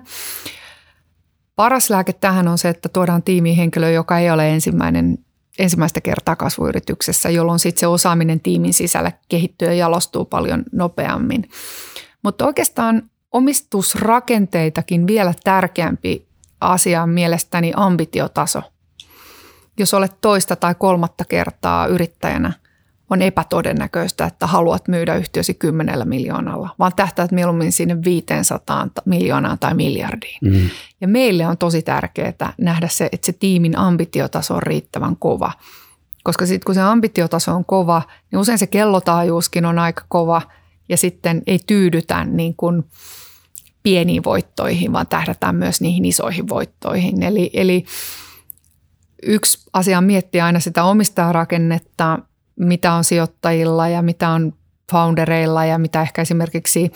Paras 1.57 1.91
lääke 1.91 2.13
tähän 2.13 2.49
on 2.49 2.59
se, 2.59 2.69
että 2.69 2.89
tuodaan 2.89 3.23
tiimiin 3.23 3.57
henkilö, 3.57 3.91
joka 3.91 4.19
ei 4.19 4.31
ole 4.31 4.51
ensimmäinen, 4.51 5.19
ensimmäistä 5.59 6.01
kertaa 6.01 6.37
kasvuyrityksessä, 6.37 7.31
jolloin 7.31 7.59
sitten 7.59 7.81
se 7.81 7.87
osaaminen 7.87 8.41
tiimin 8.41 8.75
sisällä 8.75 9.13
kehittyy 9.29 9.69
ja 9.69 9.75
jalostuu 9.75 10.25
paljon 10.25 10.63
nopeammin. 10.73 11.49
Mutta 12.23 12.47
oikeastaan 12.47 13.11
omistusrakenteitakin 13.33 15.07
vielä 15.07 15.35
tärkeämpi 15.45 16.29
asia 16.61 17.03
on 17.03 17.11
mielestäni 17.11 17.73
ambitiotaso. 17.77 18.63
Jos 19.79 19.95
olet 19.95 20.21
toista 20.21 20.57
tai 20.57 20.75
kolmatta 20.75 21.25
kertaa 21.25 21.87
yrittäjänä, 21.87 22.53
on 23.11 23.23
epätodennäköistä, 23.23 24.25
että 24.27 24.47
haluat 24.47 24.89
myydä 24.89 25.17
yhtiösi 25.17 25.55
kymmenellä 25.55 26.05
miljoonalla, 26.05 26.75
vaan 26.79 26.93
tähtäät 26.97 27.33
mieluummin 27.33 27.73
sinne 27.73 27.97
500 28.05 28.89
miljoonaan 29.05 29.59
tai 29.59 29.75
miljardiin. 29.75 30.39
Mm. 30.43 30.71
Ja 31.01 31.09
meille 31.09 31.47
on 31.47 31.59
tosi 31.59 31.83
tärkeää 31.83 32.53
nähdä 32.59 32.89
se, 32.89 33.09
että 33.13 33.27
se 33.27 33.33
tiimin 33.33 33.79
ambitiotaso 33.79 34.55
on 34.55 34.63
riittävän 34.63 35.17
kova. 35.17 35.53
Koska 36.25 36.47
sitten 36.47 36.67
kun 36.67 36.75
se 36.75 36.81
ambitiotaso 36.81 37.55
on 37.55 37.65
kova, 37.65 38.03
niin 38.31 38.39
usein 38.39 38.59
se 38.59 38.67
kellotaajuuskin 38.67 39.67
on 39.67 39.79
aika 39.79 40.05
kova 40.09 40.43
ja 40.89 40.97
sitten 40.97 41.43
ei 41.47 41.59
tyydytä 41.67 42.25
niin 42.25 42.55
kuin 42.57 42.85
pieniin 43.83 44.25
voittoihin, 44.25 44.93
vaan 44.93 45.07
tähdätään 45.07 45.55
myös 45.55 45.81
niihin 45.81 46.05
isoihin 46.05 46.49
voittoihin. 46.49 47.23
Eli, 47.23 47.51
eli 47.53 47.85
yksi 49.27 49.69
asia 49.73 49.99
on 49.99 50.05
miettiä 50.05 50.45
aina 50.45 50.61
sitä 50.61 50.85
omistajarakennetta, 50.85 52.19
mitä 52.57 52.93
on 52.93 53.05
sijoittajilla 53.05 53.89
ja 53.89 54.03
mitä 54.03 54.29
on 54.29 54.53
foundereilla 54.93 55.65
ja 55.65 55.79
mitä 55.79 56.03
ehkä 56.03 56.23
esimerkiksi 56.23 56.93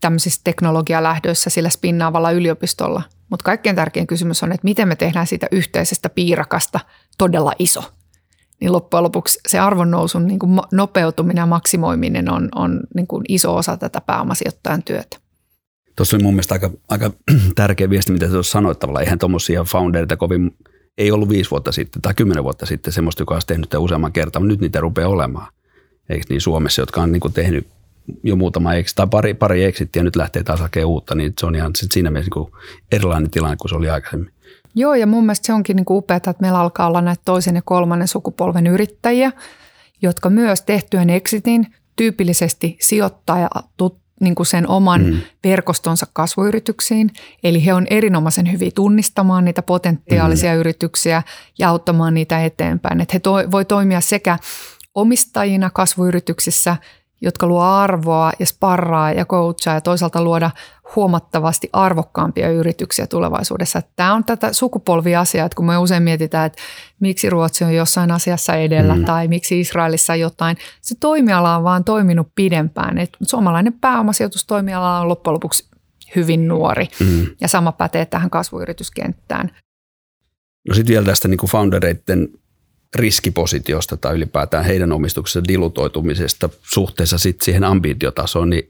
tämmöisissä 0.00 0.40
teknologialähdöissä 0.44 1.50
sillä 1.50 1.68
spinnaavalla 1.68 2.30
yliopistolla. 2.30 3.02
Mutta 3.30 3.44
kaikkein 3.44 3.76
tärkein 3.76 4.06
kysymys 4.06 4.42
on, 4.42 4.52
että 4.52 4.64
miten 4.64 4.88
me 4.88 4.96
tehdään 4.96 5.26
siitä 5.26 5.46
yhteisestä 5.50 6.08
piirakasta 6.10 6.80
todella 7.18 7.52
iso. 7.58 7.84
Niin 8.60 8.72
loppujen 8.72 9.04
lopuksi 9.04 9.40
se 9.48 9.58
arvonnousun 9.58 10.26
niin 10.26 10.38
kuin 10.38 10.60
nopeutuminen 10.72 11.42
ja 11.42 11.46
maksimoiminen 11.46 12.30
on, 12.30 12.48
on 12.54 12.80
niin 12.96 13.06
kuin 13.06 13.24
iso 13.28 13.56
osa 13.56 13.76
tätä 13.76 14.00
pääomasijoittajan 14.00 14.82
työtä. 14.82 15.16
Tuossa 15.96 16.16
oli 16.16 16.22
mun 16.22 16.34
mielestä 16.34 16.54
aika, 16.54 16.70
aika 16.88 17.10
tärkeä 17.54 17.90
viesti, 17.90 18.12
mitä 18.12 18.28
tuossa 18.28 18.52
sanoit 18.52 18.78
tavallaan. 18.78 19.02
Eihän 19.02 19.18
tuommoisia 19.18 19.64
founderita 19.64 20.16
kovin, 20.16 20.56
ei 20.98 21.10
ollut 21.10 21.28
viisi 21.28 21.50
vuotta 21.50 21.72
sitten 21.72 22.02
tai 22.02 22.14
kymmenen 22.14 22.44
vuotta 22.44 22.66
sitten 22.66 22.92
semmoista, 22.92 23.22
joka 23.22 23.34
olisi 23.34 23.46
tehnyt 23.46 23.66
sitä 23.66 23.78
useamman 23.78 24.12
kertaa, 24.12 24.40
mutta 24.40 24.52
nyt 24.52 24.60
niitä 24.60 24.80
rupeaa 24.80 25.08
olemaan. 25.08 25.52
Eikö 26.08 26.26
niin 26.28 26.40
Suomessa, 26.40 26.82
jotka 26.82 27.02
on 27.02 27.12
niin 27.12 27.20
kuin 27.20 27.34
tehnyt 27.34 27.66
jo 28.22 28.36
muutama 28.36 28.74
exit 28.74 28.96
tai 28.96 29.06
pari, 29.06 29.34
pari 29.34 29.64
exittiä 29.64 30.00
ja 30.00 30.04
nyt 30.04 30.16
lähtee 30.16 30.42
taas 30.42 30.60
hakemaan 30.60 30.88
uutta, 30.88 31.14
niin 31.14 31.32
se 31.40 31.46
on 31.46 31.54
ihan 31.54 31.70
sit 31.76 31.92
siinä 31.92 32.10
mielessä 32.10 32.30
niin 32.36 32.52
erilainen 32.92 33.30
tilanne 33.30 33.56
kuin 33.56 33.68
se 33.68 33.74
oli 33.74 33.90
aikaisemmin. 33.90 34.32
Joo, 34.74 34.94
ja 34.94 35.06
mun 35.06 35.24
mielestä 35.24 35.46
se 35.46 35.52
onkin 35.52 35.76
niin 35.76 35.86
upeaa, 35.90 36.16
että 36.16 36.34
meillä 36.40 36.60
alkaa 36.60 36.86
olla 36.86 37.00
näitä 37.00 37.22
toisen 37.24 37.54
ja 37.54 37.62
kolmannen 37.64 38.08
sukupolven 38.08 38.66
yrittäjiä, 38.66 39.32
jotka 40.02 40.30
myös 40.30 40.62
tehtyään 40.62 41.10
exitin 41.10 41.66
tyypillisesti 41.96 42.76
sijoittaja 42.80 43.48
niin 44.22 44.34
kuin 44.34 44.46
sen 44.46 44.68
oman 44.68 45.04
mm. 45.06 45.20
verkostonsa 45.44 46.06
kasvuyrityksiin. 46.12 47.10
Eli 47.44 47.64
he 47.64 47.74
on 47.74 47.86
erinomaisen 47.90 48.52
hyviä 48.52 48.70
tunnistamaan 48.74 49.44
niitä 49.44 49.62
potentiaalisia 49.62 50.52
mm. 50.52 50.58
yrityksiä 50.58 51.22
ja 51.58 51.68
auttamaan 51.68 52.14
niitä 52.14 52.44
eteenpäin. 52.44 53.00
Että 53.00 53.12
he 53.14 53.18
to, 53.20 53.32
voi 53.50 53.64
toimia 53.64 54.00
sekä 54.00 54.38
omistajina 54.94 55.70
kasvuyrityksissä– 55.70 56.76
jotka 57.22 57.46
luo 57.46 57.62
arvoa 57.62 58.32
ja 58.38 58.46
sparraa 58.46 59.12
ja 59.12 59.24
coachaa 59.24 59.74
ja 59.74 59.80
toisaalta 59.80 60.22
luoda 60.24 60.50
huomattavasti 60.96 61.68
arvokkaampia 61.72 62.50
yrityksiä 62.50 63.06
tulevaisuudessa. 63.06 63.82
Tämä 63.96 64.14
on 64.14 64.24
tätä 64.24 64.52
sukupolviasiaa, 64.52 65.46
että 65.46 65.56
kun 65.56 65.66
me 65.66 65.78
usein 65.78 66.02
mietitään, 66.02 66.46
että 66.46 66.62
miksi 67.00 67.30
Ruotsi 67.30 67.64
on 67.64 67.74
jossain 67.74 68.10
asiassa 68.10 68.54
edellä 68.54 68.96
mm. 68.96 69.04
tai 69.04 69.28
miksi 69.28 69.60
Israelissa 69.60 70.16
jotain, 70.16 70.56
se 70.80 70.94
toimiala 71.00 71.56
on 71.56 71.64
vaan 71.64 71.84
toiminut 71.84 72.28
pidempään. 72.34 72.98
Et 72.98 73.10
suomalainen 73.22 73.72
pääomasijoitustoimiala 73.72 75.00
on 75.00 75.08
loppujen 75.08 75.34
lopuksi 75.34 75.64
hyvin 76.16 76.48
nuori 76.48 76.88
mm. 77.00 77.26
ja 77.40 77.48
sama 77.48 77.72
pätee 77.72 78.06
tähän 78.06 78.30
kasvuyrityskenttään. 78.30 79.50
No 80.68 80.74
sitten 80.74 80.92
vielä 80.92 81.06
tästä 81.06 81.28
niin 81.28 81.50
foundereiden 81.50 82.28
riskipositiosta 82.96 83.96
tai 83.96 84.14
ylipäätään 84.14 84.64
heidän 84.64 84.92
omistuksensa 84.92 85.48
dilutoitumisesta 85.48 86.48
suhteessa 86.62 87.18
sitten 87.18 87.44
siihen 87.44 87.64
ambitiotasoon, 87.64 88.50
niin 88.50 88.66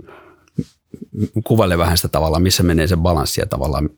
kuvaile 1.44 1.78
vähän 1.78 1.96
sitä 1.96 2.08
tavallaan, 2.08 2.42
missä 2.42 2.62
menee 2.62 2.86
se 2.86 2.96
balanssi 2.96 3.40
ja 3.40 3.46
tavallaan, 3.46 3.90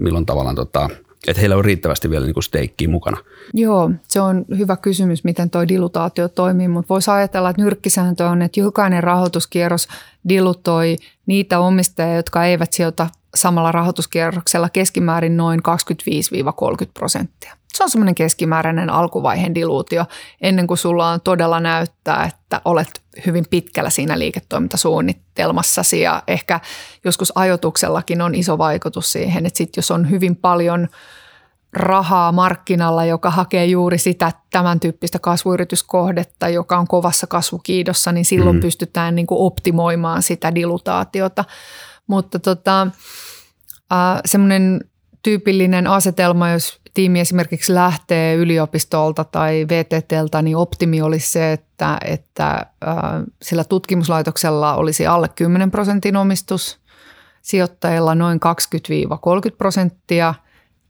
milloin 0.00 0.26
tavallaan, 0.26 0.56
tota, 0.56 0.88
että 1.26 1.40
heillä 1.40 1.56
on 1.56 1.64
riittävästi 1.64 2.10
vielä 2.10 2.26
niin 2.26 2.42
steikkiä 2.42 2.88
mukana. 2.88 3.16
Joo, 3.54 3.90
se 4.08 4.20
on 4.20 4.44
hyvä 4.58 4.76
kysymys, 4.76 5.24
miten 5.24 5.50
tuo 5.50 5.68
dilutaatio 5.68 6.28
toimii, 6.28 6.68
mutta 6.68 6.88
voisi 6.88 7.10
ajatella, 7.10 7.50
että 7.50 7.62
nyrkkisääntö 7.62 8.26
on, 8.28 8.42
että 8.42 8.60
jokainen 8.60 9.02
rahoituskierros 9.02 9.88
dilutoi 10.28 10.96
niitä 11.26 11.58
omistajia, 11.58 12.16
jotka 12.16 12.44
eivät 12.44 12.72
sijoita 12.72 13.06
samalla 13.34 13.72
rahoituskierroksella 13.72 14.68
keskimäärin 14.68 15.36
noin 15.36 15.60
25-30 15.60 15.62
prosenttia. 16.94 17.59
Se 17.74 17.84
on 17.84 17.90
semmoinen 17.90 18.14
keskimääräinen 18.14 18.90
alkuvaiheen 18.90 19.54
diluutio 19.54 20.04
ennen 20.40 20.66
kuin 20.66 20.78
sulla 20.78 21.08
on 21.08 21.20
todella 21.20 21.60
näyttää, 21.60 22.24
että 22.24 22.60
olet 22.64 23.02
hyvin 23.26 23.46
pitkällä 23.50 23.90
siinä 23.90 24.18
liiketoimintasuunnitelmassasi 24.18 26.00
ja 26.00 26.22
ehkä 26.26 26.60
joskus 27.04 27.32
ajotuksellakin 27.34 28.22
on 28.22 28.34
iso 28.34 28.58
vaikutus 28.58 29.12
siihen, 29.12 29.46
että 29.46 29.58
sit 29.58 29.76
jos 29.76 29.90
on 29.90 30.10
hyvin 30.10 30.36
paljon 30.36 30.88
rahaa 31.72 32.32
markkinalla, 32.32 33.04
joka 33.04 33.30
hakee 33.30 33.66
juuri 33.66 33.98
sitä 33.98 34.32
tämän 34.50 34.80
tyyppistä 34.80 35.18
kasvuyrityskohdetta, 35.18 36.48
joka 36.48 36.78
on 36.78 36.86
kovassa 36.86 37.26
kasvukiidossa, 37.26 38.12
niin 38.12 38.24
silloin 38.24 38.56
mm. 38.56 38.60
pystytään 38.60 39.14
niin 39.14 39.26
kuin 39.26 39.40
optimoimaan 39.40 40.22
sitä 40.22 40.54
dilutaatiota. 40.54 41.44
Mutta 42.06 42.38
tota, 42.38 42.82
äh, 43.92 44.20
semmoinen 44.24 44.80
tyypillinen 45.22 45.86
asetelma, 45.86 46.50
jos 46.50 46.79
tiimi 46.94 47.20
esimerkiksi 47.20 47.74
lähtee 47.74 48.34
yliopistolta 48.34 49.24
tai 49.24 49.66
VTTltä, 49.68 50.42
niin 50.42 50.56
optimi 50.56 51.02
olisi 51.02 51.30
se, 51.30 51.52
että, 51.52 51.98
että 52.04 52.66
sillä 53.42 53.64
tutkimuslaitoksella 53.64 54.74
olisi 54.74 55.06
alle 55.06 55.28
10 55.28 55.70
prosentin 55.70 56.16
omistus, 56.16 56.80
sijoittajilla 57.42 58.14
noin 58.14 58.40
20-30 59.50 59.56
prosenttia 59.58 60.34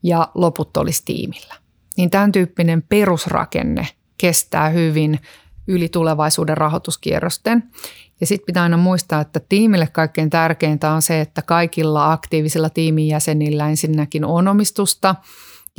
ja 0.03 0.29
loput 0.35 0.77
olisi 0.77 1.03
tiimillä. 1.05 1.55
Niin 1.97 2.11
tämän 2.11 2.33
tyyppinen 2.33 2.83
perusrakenne 2.83 3.89
kestää 4.19 4.69
hyvin 4.69 5.21
yli 5.67 5.89
tulevaisuuden 5.89 6.57
rahoituskierrosten. 6.57 7.63
Ja 8.21 8.27
sitten 8.27 8.47
pitää 8.47 8.63
aina 8.63 8.77
muistaa, 8.77 9.21
että 9.21 9.41
tiimille 9.49 9.87
kaikkein 9.87 10.31
tärkeintä 10.31 10.91
on 10.91 11.03
se, 11.03 11.21
että 11.21 11.43
kaikilla 11.43 12.13
aktiivisilla 12.13 12.71
tiimin 12.71 13.09
jäsenillä 13.09 13.69
ensinnäkin 13.69 14.25
on 14.25 14.49
omistusta 14.49 15.15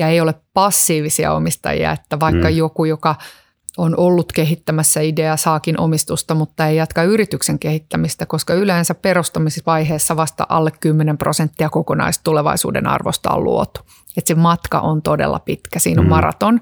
ja 0.01 0.07
ei 0.07 0.21
ole 0.21 0.33
passiivisia 0.53 1.33
omistajia, 1.33 1.91
että 1.91 2.19
vaikka 2.19 2.49
mm. 2.49 2.55
joku, 2.55 2.85
joka 2.85 3.15
on 3.77 3.97
ollut 3.97 4.31
kehittämässä 4.31 5.01
idea, 5.01 5.37
saakin 5.37 5.79
omistusta, 5.79 6.35
mutta 6.35 6.67
ei 6.67 6.75
jatka 6.75 7.03
yrityksen 7.03 7.59
kehittämistä, 7.59 8.25
koska 8.25 8.53
yleensä 8.53 8.93
perustamisvaiheessa 8.93 10.15
vasta 10.15 10.45
alle 10.49 10.71
10 10.79 11.17
prosenttia 11.17 11.69
kokonaistulevaisuuden 11.69 12.87
arvosta 12.87 13.29
on 13.29 13.43
luotu. 13.43 13.81
Että 14.17 14.27
se 14.27 14.35
matka 14.35 14.79
on 14.79 15.01
todella 15.01 15.39
pitkä, 15.39 15.79
siinä 15.79 16.01
on 16.01 16.07
mm. 16.07 16.09
maraton. 16.09 16.61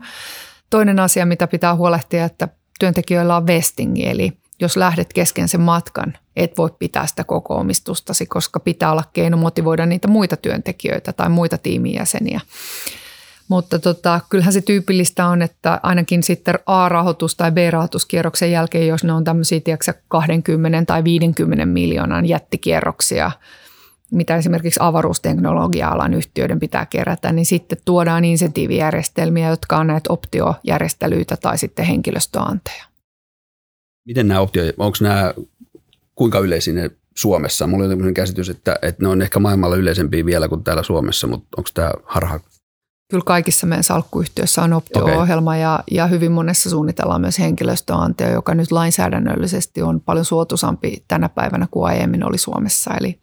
Toinen 0.70 1.00
asia, 1.00 1.26
mitä 1.26 1.48
pitää 1.48 1.76
huolehtia, 1.76 2.26
että 2.26 2.48
työntekijöillä 2.80 3.36
on 3.36 3.48
vestingi, 3.48 4.08
eli 4.08 4.34
jos 4.62 4.78
lähdet 4.78 5.14
kesken 5.14 5.48
sen 5.48 5.62
matkan, 5.62 6.18
et 6.36 6.58
voi 6.58 6.70
pitää 6.80 7.08
sitä 7.08 7.24
koko 7.24 7.56
omistustasi, 7.56 8.26
koska 8.26 8.60
pitää 8.60 8.92
olla 8.92 9.04
keino 9.14 9.38
motivoida 9.38 9.86
niitä 9.86 10.08
muita 10.08 10.38
työntekijöitä 10.38 11.14
tai 11.14 11.30
muita 11.30 11.58
tiimijäseniä. 11.58 12.42
Mutta 13.50 13.80
tota, 13.80 14.20
kyllähän 14.30 14.54
se 14.54 14.62
tyypillistä 14.62 15.28
on, 15.28 15.42
että 15.42 15.80
ainakin 15.84 16.24
sitten 16.24 16.56
A-rahoitus- 16.66 17.36
tai 17.36 17.52
B-rahoituskierroksen 17.52 18.52
jälkeen, 18.52 18.88
jos 18.88 19.04
ne 19.04 19.14
on 19.14 19.24
tämmöisiä 19.24 19.60
tiedätkö, 19.60 19.94
20 20.08 20.86
tai 20.86 21.04
50 21.04 21.66
miljoonan 21.66 22.26
jättikierroksia, 22.26 23.32
mitä 24.12 24.36
esimerkiksi 24.36 24.80
avaruusteknologia-alan 24.84 26.14
yhtiöiden 26.14 26.60
pitää 26.60 26.86
kerätä, 26.86 27.32
niin 27.32 27.46
sitten 27.46 27.78
tuodaan 27.86 28.26
insentiivijärjestelmiä, 28.26 29.50
jotka 29.50 29.78
on 29.78 29.88
näitä 29.88 30.14
optiojärjestelyitä 30.14 31.38
tai 31.38 31.58
sitten 31.58 31.86
henkilöstöanteja. 31.86 32.86
Miten 34.06 34.28
nämä 34.28 34.40
optio, 34.40 34.64
onko 34.78 34.98
nämä, 35.02 35.34
kuinka 36.16 36.40
yleisiä 36.40 36.74
ne 36.74 36.92
Suomessa? 37.16 37.68
Mulla 37.68 37.86
on 37.86 38.14
käsitys, 38.14 38.50
että, 38.50 38.80
että 38.82 39.04
ne 39.04 39.10
on 39.10 39.22
ehkä 39.22 39.40
maailmalla 39.40 39.76
yleisempiä 39.76 40.26
vielä 40.26 40.48
kuin 40.48 40.64
täällä 40.64 40.84
Suomessa, 40.84 41.28
mutta 41.28 41.48
onko 41.58 41.70
tämä 41.74 41.92
harha 42.04 42.40
Kyllä 43.12 43.24
kaikissa 43.26 43.68
meidän 43.68 43.84
salkkuyhtiöissä 43.84 44.62
on 44.62 44.74
optio-ohjelma 44.74 45.52
okay. 45.52 45.62
ja, 45.62 45.84
ja 45.92 46.08
hyvin 46.08 46.32
monessa 46.32 46.70
suunnitellaan 46.70 47.22
myös 47.22 47.40
henkilöstöantia, 47.40 48.30
joka 48.30 48.56
nyt 48.56 48.72
lainsäädännöllisesti 48.72 49.82
on 49.82 50.02
paljon 50.02 50.26
suotuisampi 50.26 51.04
tänä 51.08 51.30
päivänä 51.30 51.68
kuin 51.72 51.86
aiemmin 51.86 52.26
oli 52.26 52.38
Suomessa. 52.38 52.94
Eli 53.00 53.20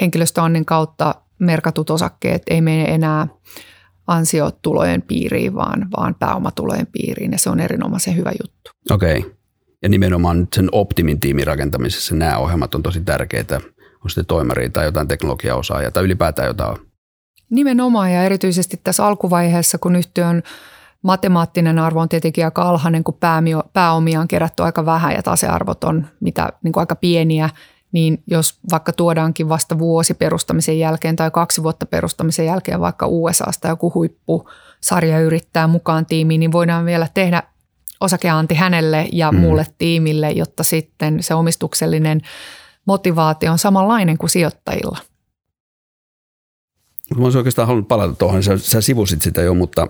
henkilöstöannin 0.00 0.64
kautta 0.64 1.14
merkatut 1.38 1.90
osakkeet 1.90 2.42
ei 2.46 2.60
mene 2.60 2.84
enää 2.84 3.26
ansiotulojen 4.06 5.02
piiriin, 5.02 5.54
vaan, 5.54 5.88
vaan 5.96 6.14
pääomatulojen 6.14 6.86
piiriin 6.86 7.32
ja 7.32 7.38
se 7.38 7.50
on 7.50 7.60
erinomaisen 7.60 8.16
hyvä 8.16 8.32
juttu. 8.42 8.70
Okei. 8.90 9.18
Okay. 9.18 9.30
Ja 9.82 9.88
nimenomaan 9.88 10.48
sen 10.54 10.68
optimin 10.72 11.20
tiimin 11.20 11.46
rakentamisessa 11.46 12.14
nämä 12.14 12.38
ohjelmat 12.38 12.74
on 12.74 12.82
tosi 12.82 13.00
tärkeitä. 13.00 13.60
On 14.04 14.10
sitten 14.10 14.26
toimaria 14.26 14.70
tai 14.70 14.84
jotain 14.84 15.08
teknologiaosaajaa 15.08 15.90
tai 15.90 16.04
ylipäätään 16.04 16.48
jotain 16.48 16.91
Nimenomaan 17.52 18.12
ja 18.12 18.24
erityisesti 18.24 18.80
tässä 18.84 19.06
alkuvaiheessa, 19.06 19.78
kun 19.78 19.96
yhtiön 19.96 20.42
matemaattinen 21.02 21.78
arvo 21.78 22.00
on 22.00 22.08
tietenkin 22.08 22.44
aika 22.44 22.62
alhainen, 22.62 23.04
kun 23.04 23.18
pääomia 23.72 24.20
on 24.20 24.28
kerätty 24.28 24.62
aika 24.62 24.86
vähän 24.86 25.14
ja 25.14 25.22
tasearvot 25.22 25.84
on 25.84 26.06
mitä, 26.20 26.52
niin 26.62 26.72
kuin 26.72 26.82
aika 26.82 26.96
pieniä, 26.96 27.50
niin 27.92 28.22
jos 28.26 28.58
vaikka 28.70 28.92
tuodaankin 28.92 29.48
vasta 29.48 29.78
vuosi 29.78 30.14
perustamisen 30.14 30.78
jälkeen 30.78 31.16
tai 31.16 31.30
kaksi 31.30 31.62
vuotta 31.62 31.86
perustamisen 31.86 32.46
jälkeen 32.46 32.80
vaikka 32.80 33.06
USAsta 33.06 33.68
joku 33.68 33.92
huippu 33.94 34.48
sarja 34.80 35.20
yrittää 35.20 35.66
mukaan 35.66 36.06
tiimiin, 36.06 36.40
niin 36.40 36.52
voidaan 36.52 36.84
vielä 36.84 37.08
tehdä 37.14 37.42
osakeanti 38.00 38.54
hänelle 38.54 39.08
ja 39.12 39.32
mm. 39.32 39.38
muulle 39.38 39.66
tiimille, 39.78 40.30
jotta 40.30 40.64
sitten 40.64 41.22
se 41.22 41.34
omistuksellinen 41.34 42.20
motivaatio 42.84 43.52
on 43.52 43.58
samanlainen 43.58 44.18
kuin 44.18 44.30
sijoittajilla– 44.30 44.98
Mä 47.16 47.24
olisin 47.24 47.38
oikeastaan 47.38 47.68
halunnut 47.68 47.88
palata 47.88 48.14
tuohon, 48.14 48.42
sä, 48.42 48.58
sä 48.58 48.80
sivusit 48.80 49.22
sitä 49.22 49.42
jo, 49.42 49.54
mutta, 49.54 49.86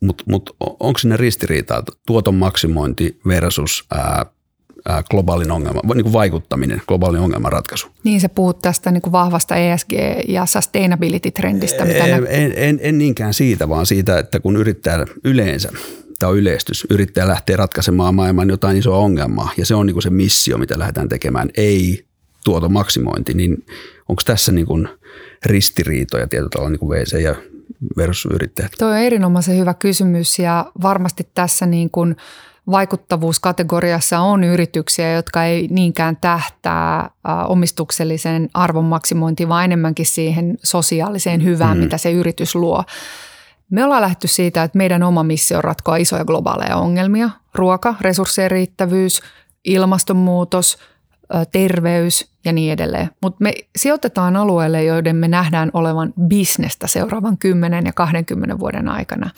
mutta, 0.00 0.24
mutta 0.26 0.52
onko 0.58 0.98
sinne 0.98 1.16
ristiriitaa 1.16 1.82
tuoton 2.06 2.34
maksimointi 2.34 3.20
versus 3.26 3.84
ää, 3.90 4.26
ää, 4.88 5.02
globaalin 5.10 5.50
ongelma, 5.50 5.94
niin 5.94 6.04
kuin 6.04 6.12
vaikuttaminen, 6.12 6.82
globaalin 6.88 7.20
ongelmanratkaisu? 7.20 7.88
Niin 8.04 8.20
sä 8.20 8.28
puhut 8.28 8.58
tästä 8.58 8.90
niin 8.90 9.02
kuin 9.02 9.12
vahvasta 9.12 9.54
ESG- 9.54 10.24
ja 10.28 10.46
sustainability-trendistä. 10.46 11.84
Mitä 11.84 12.04
en, 12.04 12.22
ne... 12.22 12.28
en, 12.30 12.52
en, 12.56 12.78
en 12.82 12.98
niinkään 12.98 13.34
siitä, 13.34 13.68
vaan 13.68 13.86
siitä, 13.86 14.18
että 14.18 14.40
kun 14.40 14.56
yrittää 14.56 15.04
yleensä, 15.24 15.72
tämä 16.18 16.30
on 16.30 16.38
yleistys, 16.38 16.86
yrittää 16.90 17.28
lähteä 17.28 17.56
ratkaisemaan 17.56 18.14
maailman 18.14 18.50
jotain 18.50 18.76
isoa 18.76 18.98
ongelmaa, 18.98 19.50
ja 19.56 19.66
se 19.66 19.74
on 19.74 19.86
niin 19.86 19.94
kuin 19.94 20.02
se 20.02 20.10
missio, 20.10 20.58
mitä 20.58 20.78
lähdetään 20.78 21.08
tekemään, 21.08 21.50
ei 21.56 22.04
tuoton 22.44 22.72
maksimointi, 22.72 23.34
niin 23.34 23.64
onko 24.08 24.22
tässä 24.24 24.52
niin 24.52 24.66
kuin 24.66 24.88
ristiriitoja 25.46 26.28
tietyllä 26.28 26.50
tavalla 26.52 26.70
niin 26.70 26.80
kuin 26.80 26.90
VC 26.90 27.20
ja 27.20 27.34
versus 27.96 28.32
yrittäjät? 28.34 28.72
Tuo 28.78 28.88
on 28.88 28.96
erinomaisen 28.96 29.58
hyvä 29.58 29.74
kysymys 29.74 30.38
ja 30.38 30.72
varmasti 30.82 31.28
tässä 31.34 31.66
niin 31.66 31.90
kuin 31.90 32.16
vaikuttavuuskategoriassa 32.70 34.20
on 34.20 34.44
yrityksiä, 34.44 35.12
jotka 35.12 35.44
ei 35.44 35.68
niinkään 35.70 36.16
tähtää 36.20 37.10
omistuksellisen 37.48 38.50
arvon 38.54 38.84
maksimointiin, 38.84 39.48
vaan 39.48 39.64
enemmänkin 39.64 40.06
siihen 40.06 40.58
sosiaaliseen 40.62 41.44
hyvään, 41.44 41.76
mm. 41.76 41.82
mitä 41.82 41.98
se 41.98 42.12
yritys 42.12 42.54
luo. 42.54 42.84
Me 43.70 43.84
ollaan 43.84 44.02
lähty 44.02 44.28
siitä, 44.28 44.62
että 44.62 44.78
meidän 44.78 45.02
oma 45.02 45.22
missio 45.22 45.58
on 45.58 45.64
ratkoa 45.64 45.96
isoja 45.96 46.24
globaaleja 46.24 46.76
ongelmia. 46.76 47.30
Ruoka, 47.54 47.94
resurssien 48.00 48.50
riittävyys, 48.50 49.20
ilmastonmuutos– 49.64 50.78
terveys 51.52 52.30
ja 52.44 52.52
niin 52.52 52.72
edelleen. 52.72 53.10
Mutta 53.22 53.38
me 53.40 53.52
sijoitetaan 53.76 54.36
alueelle, 54.36 54.84
joiden 54.84 55.16
me 55.16 55.28
nähdään 55.28 55.70
olevan 55.72 56.12
bisnestä 56.28 56.86
seuraavan 56.86 57.38
10 57.38 57.86
ja 57.86 57.92
20 57.92 58.58
vuoden 58.58 58.88
aikana. 58.88 59.30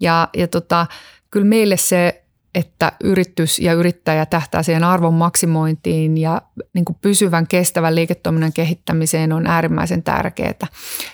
Ja, 0.00 0.28
ja 0.36 0.48
tota, 0.48 0.86
kyllä 1.30 1.46
meille 1.46 1.76
se 1.76 2.24
että 2.54 2.92
yritys 3.04 3.58
ja 3.58 3.72
yrittäjä 3.72 4.26
tähtää 4.26 4.62
siihen 4.62 4.84
arvon 4.84 5.14
maksimointiin 5.14 6.16
ja 6.18 6.42
niin 6.72 6.84
kuin 6.84 6.96
pysyvän 7.00 7.46
kestävän 7.46 7.94
liiketoiminnan 7.94 8.52
kehittämiseen 8.52 9.32
on 9.32 9.46
äärimmäisen 9.46 10.02
tärkeää. 10.02 10.66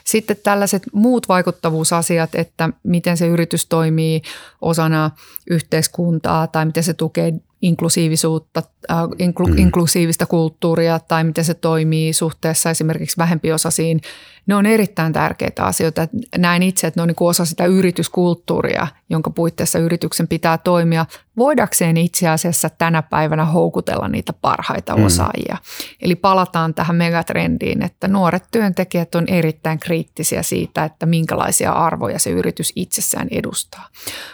Sitten 0.04 0.36
tällaiset 0.42 0.82
muut 0.92 1.28
vaikuttavuusasiat, 1.28 2.34
että 2.34 2.70
miten 2.82 3.16
se 3.16 3.26
yritys 3.26 3.66
toimii 3.66 4.22
osana 4.60 5.10
yhteiskuntaa 5.50 6.46
tai 6.46 6.66
miten 6.66 6.82
se 6.82 6.94
tukee 6.94 7.32
inklusiivisuutta, 7.62 8.62
äh, 8.90 8.96
inklu, 9.18 9.46
mm. 9.46 9.58
inklusiivista 9.58 10.26
kulttuuria 10.26 10.98
tai 10.98 11.24
miten 11.24 11.44
se 11.44 11.54
toimii 11.54 12.12
suhteessa 12.12 12.70
esimerkiksi 12.70 13.16
vähempiosaisiin. 13.18 14.00
Ne 14.46 14.54
on 14.54 14.66
erittäin 14.66 15.12
tärkeitä 15.12 15.64
asioita. 15.64 16.08
Näin 16.38 16.62
itse, 16.62 16.86
että 16.86 16.98
ne 17.00 17.02
on 17.02 17.08
niin 17.08 17.16
osa 17.20 17.44
sitä 17.44 17.66
yrityskulttuuria, 17.66 18.86
jonka 19.10 19.30
puitteissa 19.30 19.78
yrityksen 19.78 20.28
pitää 20.28 20.58
toimia 20.58 21.06
voidakseen 21.36 21.96
itse 21.96 22.28
asiassa 22.28 22.70
tänä 22.70 23.02
päivänä 23.02 23.44
houkutella 23.44 24.08
niitä 24.08 24.32
parhaita 24.32 24.96
mm. 24.96 25.04
osaajia. 25.04 25.56
Eli 26.02 26.14
palataan 26.14 26.74
tähän 26.74 26.96
megatrendiin, 26.96 27.82
että 27.82 28.08
nuoret 28.08 28.44
työntekijät 28.50 29.14
on 29.14 29.24
erittäin 29.28 29.78
kriittisiä 29.78 30.42
siitä, 30.42 30.84
että 30.84 31.06
minkälaisia 31.06 31.72
arvoja 31.72 32.18
se 32.18 32.30
yritys 32.30 32.72
itsessään 32.76 33.28
edustaa. 33.30 33.88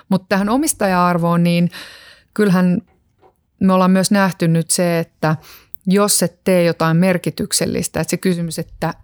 Mutta 0.08 0.26
tähän 0.28 0.48
omistaja-arvoon, 0.48 1.42
niin 1.42 1.70
kyllähän 2.34 2.82
me 3.60 3.72
ollaan 3.72 3.90
myös 3.90 4.10
nähty 4.10 4.48
nyt 4.48 4.70
se, 4.70 4.98
että 4.98 5.36
jos 5.86 6.22
et 6.22 6.44
tee 6.44 6.64
jotain 6.64 6.96
merkityksellistä, 6.96 8.00
että 8.00 8.10
se 8.10 8.16
kysymys, 8.16 8.58
että 8.58 8.94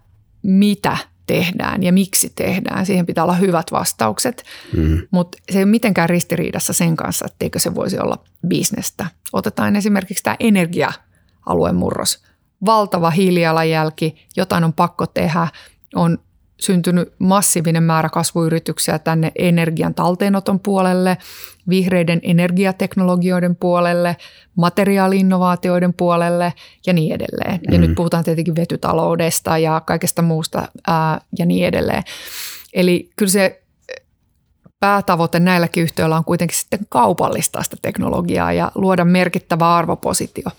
mitä 0.43 0.97
tehdään 1.25 1.83
ja 1.83 1.93
miksi 1.93 2.31
tehdään, 2.35 2.85
siihen 2.85 3.05
pitää 3.05 3.23
olla 3.23 3.33
hyvät 3.33 3.71
vastaukset, 3.71 4.43
mm. 4.77 5.01
mutta 5.11 5.37
se 5.51 5.57
ei 5.57 5.63
ole 5.63 5.71
mitenkään 5.71 6.09
ristiriidassa 6.09 6.73
sen 6.73 6.95
kanssa, 6.95 7.25
etteikö 7.25 7.59
se 7.59 7.75
voisi 7.75 7.99
olla 7.99 8.23
bisnestä. 8.47 9.05
Otetaan 9.33 9.75
esimerkiksi 9.75 10.23
tämä 10.23 10.35
energia-alueen 10.39 11.75
murros. 11.75 12.23
Valtava 12.65 13.09
hiilijalanjälki, 13.09 14.27
jotain 14.35 14.63
on 14.63 14.73
pakko 14.73 15.07
tehdä, 15.07 15.47
on 15.95 16.17
syntynyt 16.65 17.13
massiivinen 17.19 17.83
määrä 17.83 18.09
kasvuyrityksiä 18.09 18.99
tänne 18.99 19.31
energian 19.37 19.93
talteenoton 19.93 20.59
puolelle, 20.59 21.17
vihreiden 21.69 22.19
energiateknologioiden 22.23 23.55
puolelle, 23.55 24.17
materiaaliinnovaatioiden 24.55 25.93
puolelle 25.93 26.53
ja 26.85 26.93
niin 26.93 27.13
edelleen. 27.15 27.59
Mm. 27.67 27.73
Ja 27.73 27.79
nyt 27.79 27.95
puhutaan 27.95 28.23
tietenkin 28.23 28.55
vetytaloudesta 28.55 29.57
ja 29.57 29.81
kaikesta 29.85 30.21
muusta 30.21 30.67
ää, 30.87 31.21
ja 31.39 31.45
niin 31.45 31.67
edelleen. 31.67 32.03
Eli 32.73 33.09
kyllä 33.15 33.31
se 33.31 33.63
päätavoite 34.79 35.39
näilläkin 35.39 35.83
yhtiöillä 35.83 36.17
on 36.17 36.25
kuitenkin 36.25 36.57
sitten 36.57 36.79
kaupallistaa 36.89 37.63
sitä 37.63 37.77
teknologiaa 37.81 38.53
ja 38.53 38.71
luoda 38.75 39.05
merkittävä 39.05 39.75
arvopositio. 39.75 40.51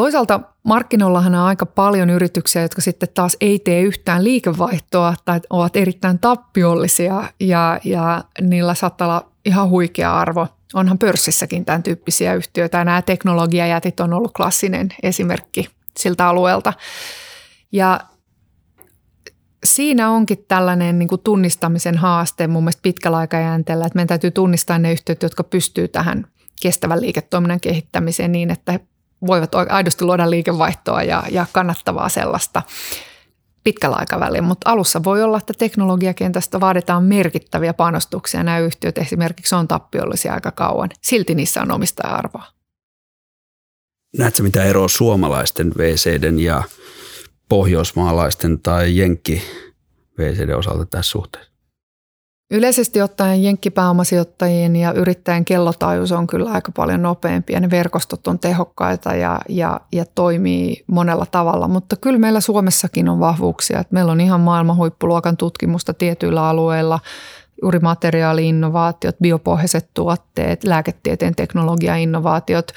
Toisaalta 0.00 0.40
markkinoillahan 0.62 1.34
on 1.34 1.40
aika 1.40 1.66
paljon 1.66 2.10
yrityksiä, 2.10 2.62
jotka 2.62 2.80
sitten 2.80 3.08
taas 3.14 3.36
ei 3.40 3.58
tee 3.58 3.82
yhtään 3.82 4.24
liikevaihtoa 4.24 5.14
tai 5.24 5.40
ovat 5.50 5.76
erittäin 5.76 6.18
tappiollisia 6.18 7.22
ja, 7.40 7.80
ja 7.84 8.24
niillä 8.40 8.74
saattaa 8.74 9.08
olla 9.08 9.30
ihan 9.44 9.68
huikea 9.68 10.18
arvo. 10.18 10.46
Onhan 10.74 10.98
pörssissäkin 10.98 11.64
tämän 11.64 11.82
tyyppisiä 11.82 12.34
yhtiöitä 12.34 12.78
ja 12.78 12.84
nämä 12.84 13.02
teknologiajätit 13.02 14.00
on 14.00 14.12
ollut 14.12 14.32
klassinen 14.32 14.88
esimerkki 15.02 15.68
siltä 15.98 16.28
alueelta. 16.28 16.72
Ja 17.72 18.00
siinä 19.64 20.10
onkin 20.10 20.44
tällainen 20.48 20.98
niin 20.98 21.08
kuin 21.08 21.20
tunnistamisen 21.20 21.98
haaste 21.98 22.46
mun 22.46 22.62
mielestä 22.62 22.82
pitkällä 22.82 23.18
aikajänteellä, 23.18 23.86
että 23.86 23.96
meidän 23.96 24.08
täytyy 24.08 24.30
tunnistaa 24.30 24.78
ne 24.78 24.92
yhtiöt, 24.92 25.22
jotka 25.22 25.44
pystyy 25.44 25.88
tähän 25.88 26.26
kestävän 26.62 27.00
liiketoiminnan 27.00 27.60
kehittämiseen 27.60 28.32
niin, 28.32 28.50
että 28.50 28.80
voivat 29.26 29.54
aidosti 29.54 30.04
luoda 30.04 30.30
liikevaihtoa 30.30 31.02
ja, 31.02 31.22
ja 31.30 31.46
kannattavaa 31.52 32.08
sellaista 32.08 32.62
pitkällä 33.64 33.96
aikavälillä, 33.96 34.42
mutta 34.42 34.70
alussa 34.70 35.04
voi 35.04 35.22
olla, 35.22 35.38
että 35.38 35.52
teknologiakentästä 35.58 36.60
vaaditaan 36.60 37.04
merkittäviä 37.04 37.74
panostuksia. 37.74 38.42
Nämä 38.42 38.58
yhtiöt 38.58 38.98
esimerkiksi 38.98 39.54
on 39.54 39.68
tappiollisia 39.68 40.34
aika 40.34 40.50
kauan. 40.50 40.88
Silti 41.02 41.34
niissä 41.34 41.62
on 41.62 41.70
omistaja-arvoa. 41.70 42.44
Näetkö 44.18 44.42
mitä 44.42 44.64
eroa 44.64 44.88
suomalaisten 44.88 45.72
VCden 45.78 46.38
ja 46.38 46.62
pohjoismaalaisten 47.48 48.60
tai 48.60 48.96
jenkki 48.96 49.42
VCden 50.18 50.56
osalta 50.56 50.86
tässä 50.86 51.10
suhteessa? 51.10 51.49
Yleisesti 52.52 53.02
ottaen 53.02 53.42
jenkkipääomasijoittajien 53.42 54.76
ja 54.76 54.92
yrittäjän 54.92 55.44
kellotaajuus 55.44 56.12
on 56.12 56.26
kyllä 56.26 56.50
aika 56.50 56.72
paljon 56.72 57.02
nopeampi 57.02 57.52
ja 57.52 57.60
ne 57.60 57.70
verkostot 57.70 58.26
on 58.26 58.38
tehokkaita 58.38 59.14
ja, 59.14 59.40
ja, 59.48 59.80
ja 59.92 60.04
toimii 60.14 60.84
monella 60.86 61.26
tavalla. 61.30 61.68
Mutta 61.68 61.96
kyllä 61.96 62.18
meillä 62.18 62.40
Suomessakin 62.40 63.08
on 63.08 63.20
vahvuuksia. 63.20 63.80
Että 63.80 63.94
meillä 63.94 64.12
on 64.12 64.20
ihan 64.20 64.40
maailman 64.40 64.76
huippuluokan 64.76 65.36
tutkimusta 65.36 65.94
tietyillä 65.94 66.48
alueilla, 66.48 67.00
juuri 67.62 67.78
materiaali-innovaatiot, 67.78 69.16
biopohjaiset 69.22 69.90
tuotteet, 69.94 70.64
lääketieteen 70.64 71.34
teknologia-innovaatiot. 71.34 72.72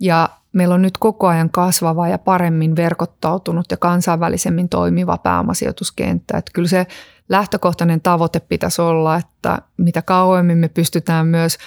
Ja 0.00 0.28
meillä 0.52 0.74
on 0.74 0.82
nyt 0.82 0.98
koko 0.98 1.26
ajan 1.26 1.50
kasvava 1.50 2.08
ja 2.08 2.18
paremmin 2.18 2.76
verkottautunut 2.76 3.66
ja 3.70 3.76
kansainvälisemmin 3.76 4.68
toimiva 4.68 5.18
pääomasijoituskenttä. 5.18 6.38
Että 6.38 6.50
kyllä 6.54 6.68
se 6.68 6.86
lähtökohtainen 7.28 8.00
tavoite 8.00 8.40
pitäisi 8.40 8.82
olla, 8.82 9.16
että 9.16 9.58
mitä 9.76 10.02
kauemmin 10.02 10.58
me 10.58 10.68
pystytään 10.68 11.26
myös 11.26 11.58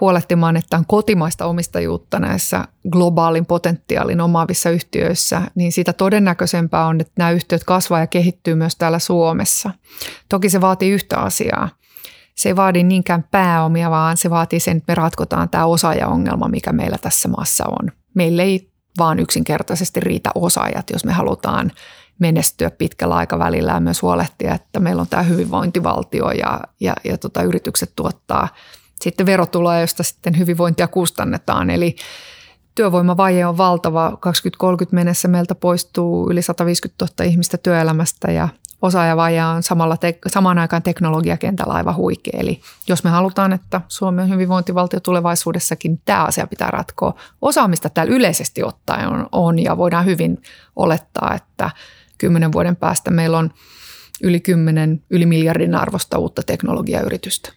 huolehtimaan, 0.00 0.56
että 0.56 0.76
on 0.76 0.86
kotimaista 0.86 1.46
omistajuutta 1.46 2.18
näissä 2.18 2.64
globaalin 2.90 3.46
potentiaalin 3.46 4.20
omaavissa 4.20 4.70
yhtiöissä, 4.70 5.42
niin 5.54 5.72
sitä 5.72 5.92
todennäköisempää 5.92 6.86
on, 6.86 7.00
että 7.00 7.12
nämä 7.18 7.30
yhtiöt 7.30 7.64
kasvaa 7.64 8.00
ja 8.00 8.06
kehittyy 8.06 8.54
myös 8.54 8.76
täällä 8.76 8.98
Suomessa. 8.98 9.70
Toki 10.28 10.48
se 10.48 10.60
vaatii 10.60 10.90
yhtä 10.90 11.18
asiaa. 11.18 11.68
Se 12.34 12.48
ei 12.48 12.56
vaadi 12.56 12.82
niinkään 12.82 13.24
pääomia, 13.30 13.90
vaan 13.90 14.16
se 14.16 14.30
vaatii 14.30 14.60
sen, 14.60 14.76
että 14.76 14.90
me 14.90 14.94
ratkotaan 14.94 15.48
tämä 15.48 15.66
osaajaongelma, 15.66 16.48
mikä 16.48 16.72
meillä 16.72 16.98
tässä 16.98 17.28
maassa 17.28 17.64
on. 17.66 17.92
Meillä 18.14 18.42
ei 18.42 18.70
vaan 18.98 19.18
yksinkertaisesti 19.18 20.00
riitä 20.00 20.30
osaajat, 20.34 20.90
jos 20.90 21.04
me 21.04 21.12
halutaan 21.12 21.72
menestyä 22.22 22.70
pitkällä 22.70 23.14
aikavälillä 23.14 23.72
ja 23.72 23.80
myös 23.80 24.02
huolehtia, 24.02 24.54
että 24.54 24.80
meillä 24.80 25.00
on 25.00 25.08
tämä 25.08 25.22
hyvinvointivaltio 25.22 26.30
ja, 26.30 26.60
ja, 26.80 26.94
ja 27.04 27.18
tota, 27.18 27.42
yritykset 27.42 27.92
tuottaa 27.96 28.48
sitten 29.02 29.26
verotuloja, 29.26 29.80
josta 29.80 30.02
sitten 30.02 30.38
hyvinvointia 30.38 30.88
kustannetaan. 30.88 31.70
Eli 31.70 31.96
työvoimavaje 32.74 33.46
on 33.46 33.56
valtava. 33.56 34.16
2030 34.20 34.94
mennessä 34.94 35.28
meiltä 35.28 35.54
poistuu 35.54 36.30
yli 36.30 36.42
150 36.42 37.06
000 37.18 37.30
ihmistä 37.30 37.58
työelämästä 37.58 38.32
ja 38.32 38.48
osaajavaje 38.82 39.44
on 39.44 39.62
samalla 39.62 39.96
te- 39.96 40.18
samaan 40.26 40.58
aikaan 40.58 40.82
teknologiakentällä 40.82 41.72
aivan 41.72 41.96
huikea. 41.96 42.40
Eli 42.40 42.60
jos 42.88 43.04
me 43.04 43.10
halutaan, 43.10 43.52
että 43.52 43.80
Suomen 43.88 44.28
hyvinvointivaltio 44.28 45.00
tulevaisuudessakin, 45.00 45.90
niin 45.90 46.02
tämä 46.04 46.24
asia 46.24 46.46
pitää 46.46 46.70
ratkoa. 46.70 47.14
Osaamista 47.42 47.90
täällä 47.90 48.14
yleisesti 48.14 48.62
ottaen 48.62 49.08
on, 49.08 49.28
on 49.32 49.58
ja 49.58 49.76
voidaan 49.76 50.04
hyvin 50.04 50.42
olettaa, 50.76 51.34
että 51.34 51.70
kymmenen 52.22 52.52
vuoden 52.52 52.76
päästä 52.76 53.10
meillä 53.10 53.38
on 53.38 53.50
yli 54.22 54.40
kymmenen, 54.40 55.02
yli 55.10 55.26
miljardin 55.26 55.74
arvosta 55.74 56.18
uutta 56.18 56.42
teknologiayritystä. 56.42 57.52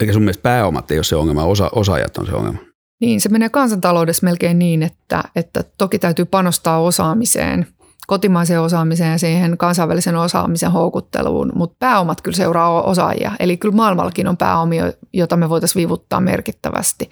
Eli 0.00 0.12
sun 0.12 0.22
mielestä 0.22 0.42
pääomat 0.42 0.90
ei 0.90 0.98
ole 0.98 1.04
se 1.04 1.16
ongelma, 1.16 1.44
osa, 1.44 1.70
osaajat 1.72 2.18
on 2.18 2.26
se 2.26 2.32
ongelma? 2.32 2.58
Niin, 3.00 3.20
se 3.20 3.28
menee 3.28 3.48
kansantaloudessa 3.48 4.24
melkein 4.24 4.58
niin, 4.58 4.82
että, 4.82 5.24
että 5.36 5.64
toki 5.78 5.98
täytyy 5.98 6.24
panostaa 6.24 6.80
osaamiseen, 6.80 7.66
kotimaiseen 8.06 8.60
osaamiseen 8.60 9.10
ja 9.10 9.18
siihen 9.18 9.58
kansainvälisen 9.58 10.16
osaamisen 10.16 10.72
houkutteluun, 10.72 11.52
mutta 11.54 11.76
pääomat 11.78 12.20
kyllä 12.20 12.36
seuraa 12.36 12.82
osaajia. 12.82 13.32
Eli 13.40 13.56
kyllä 13.56 13.74
maailmallakin 13.74 14.28
on 14.28 14.36
pääomia, 14.36 14.92
jota 15.12 15.36
me 15.36 15.48
voitaisiin 15.48 15.82
vivuttaa 15.82 16.20
merkittävästi. 16.20 17.10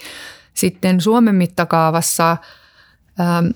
Sitten 0.55 1.01
Suomen 1.01 1.35
mittakaavassa 1.35 2.37
ähm, 3.21 3.47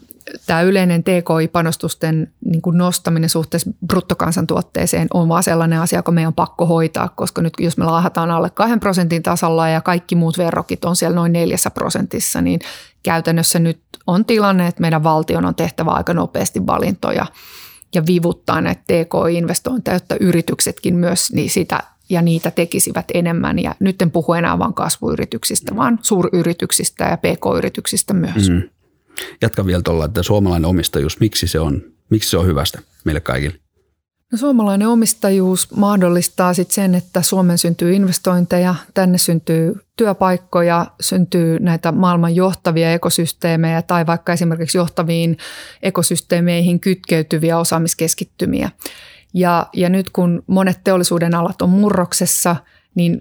tämä 0.46 0.62
yleinen 0.62 1.04
TKI-panostusten 1.04 2.32
niin 2.44 2.62
kuin 2.62 2.78
nostaminen 2.78 3.30
suhteessa 3.30 3.70
bruttokansantuotteeseen 3.86 5.08
on 5.14 5.28
vaan 5.28 5.42
sellainen 5.42 5.80
asia, 5.80 5.98
joka 5.98 6.12
meidän 6.12 6.28
on 6.28 6.34
pakko 6.34 6.66
hoitaa, 6.66 7.08
koska 7.08 7.42
nyt 7.42 7.52
jos 7.58 7.76
me 7.76 7.84
laahataan 7.84 8.30
alle 8.30 8.50
2 8.50 8.78
prosentin 8.78 9.22
tasalla 9.22 9.68
ja 9.68 9.80
kaikki 9.80 10.14
muut 10.14 10.38
verrokit 10.38 10.84
on 10.84 10.96
siellä 10.96 11.14
noin 11.14 11.32
neljässä 11.32 11.70
prosentissa, 11.70 12.40
niin 12.40 12.60
käytännössä 13.02 13.58
nyt 13.58 13.80
on 14.06 14.24
tilanne, 14.24 14.66
että 14.66 14.80
meidän 14.80 15.02
valtion 15.02 15.44
on 15.44 15.54
tehtävä 15.54 15.90
aika 15.90 16.14
nopeasti 16.14 16.66
valintoja 16.66 17.26
ja 17.94 18.06
vivuttaa 18.06 18.60
näitä 18.60 18.82
TKI-investointeja, 18.86 19.94
jotta 19.94 20.16
yrityksetkin 20.20 20.96
myös 20.96 21.32
niin 21.32 21.50
sitä 21.50 21.80
ja 22.10 22.22
niitä 22.22 22.50
tekisivät 22.50 23.04
enemmän. 23.14 23.58
Ja 23.58 23.74
nyt 23.80 24.02
en 24.02 24.10
puhu 24.10 24.32
enää 24.32 24.58
vain 24.58 24.74
kasvuyrityksistä, 24.74 25.76
vaan 25.76 25.98
suuryrityksistä 26.02 27.04
ja 27.04 27.16
pk-yrityksistä 27.16 28.14
myös. 28.14 28.50
Mm. 28.50 28.62
Jatka 29.42 29.66
vielä 29.66 29.83
tuolla, 29.83 30.04
että 30.04 30.22
suomalainen 30.22 30.68
omistajuus, 30.68 31.20
miksi 31.20 31.46
se 31.46 31.61
on, 31.61 31.83
miksi 32.11 32.31
se 32.31 32.38
on 32.38 32.46
hyvästä 32.46 32.78
meille 33.04 33.20
kaikille? 33.20 33.59
No, 34.33 34.38
suomalainen 34.38 34.88
omistajuus 34.88 35.70
mahdollistaa 35.76 36.54
sit 36.54 36.70
sen, 36.70 36.94
että 36.94 37.22
Suomen 37.22 37.59
syntyy 37.59 37.92
investointeja, 37.92 38.74
tänne 38.94 39.18
syntyy 39.18 39.81
työpaikkoja, 39.96 40.87
syntyy 41.00 41.59
näitä 41.59 41.92
maailman 41.92 42.35
johtavia 42.35 42.92
ekosysteemejä 42.92 43.83
tai 43.83 44.07
vaikka 44.07 44.33
esimerkiksi 44.33 44.78
johtaviin 44.78 45.38
ekosysteemeihin 45.83 46.81
kytkeytyviä 46.81 47.59
osaamiskeskittymiä. 47.59 48.70
Ja, 49.35 49.66
ja 49.72 49.88
nyt 49.88 50.11
kun 50.11 50.42
monet 50.46 50.81
teollisuuden 50.85 51.35
alat 51.35 51.62
on 51.62 51.70
murroksessa, 51.70 52.57
niin 52.94 53.20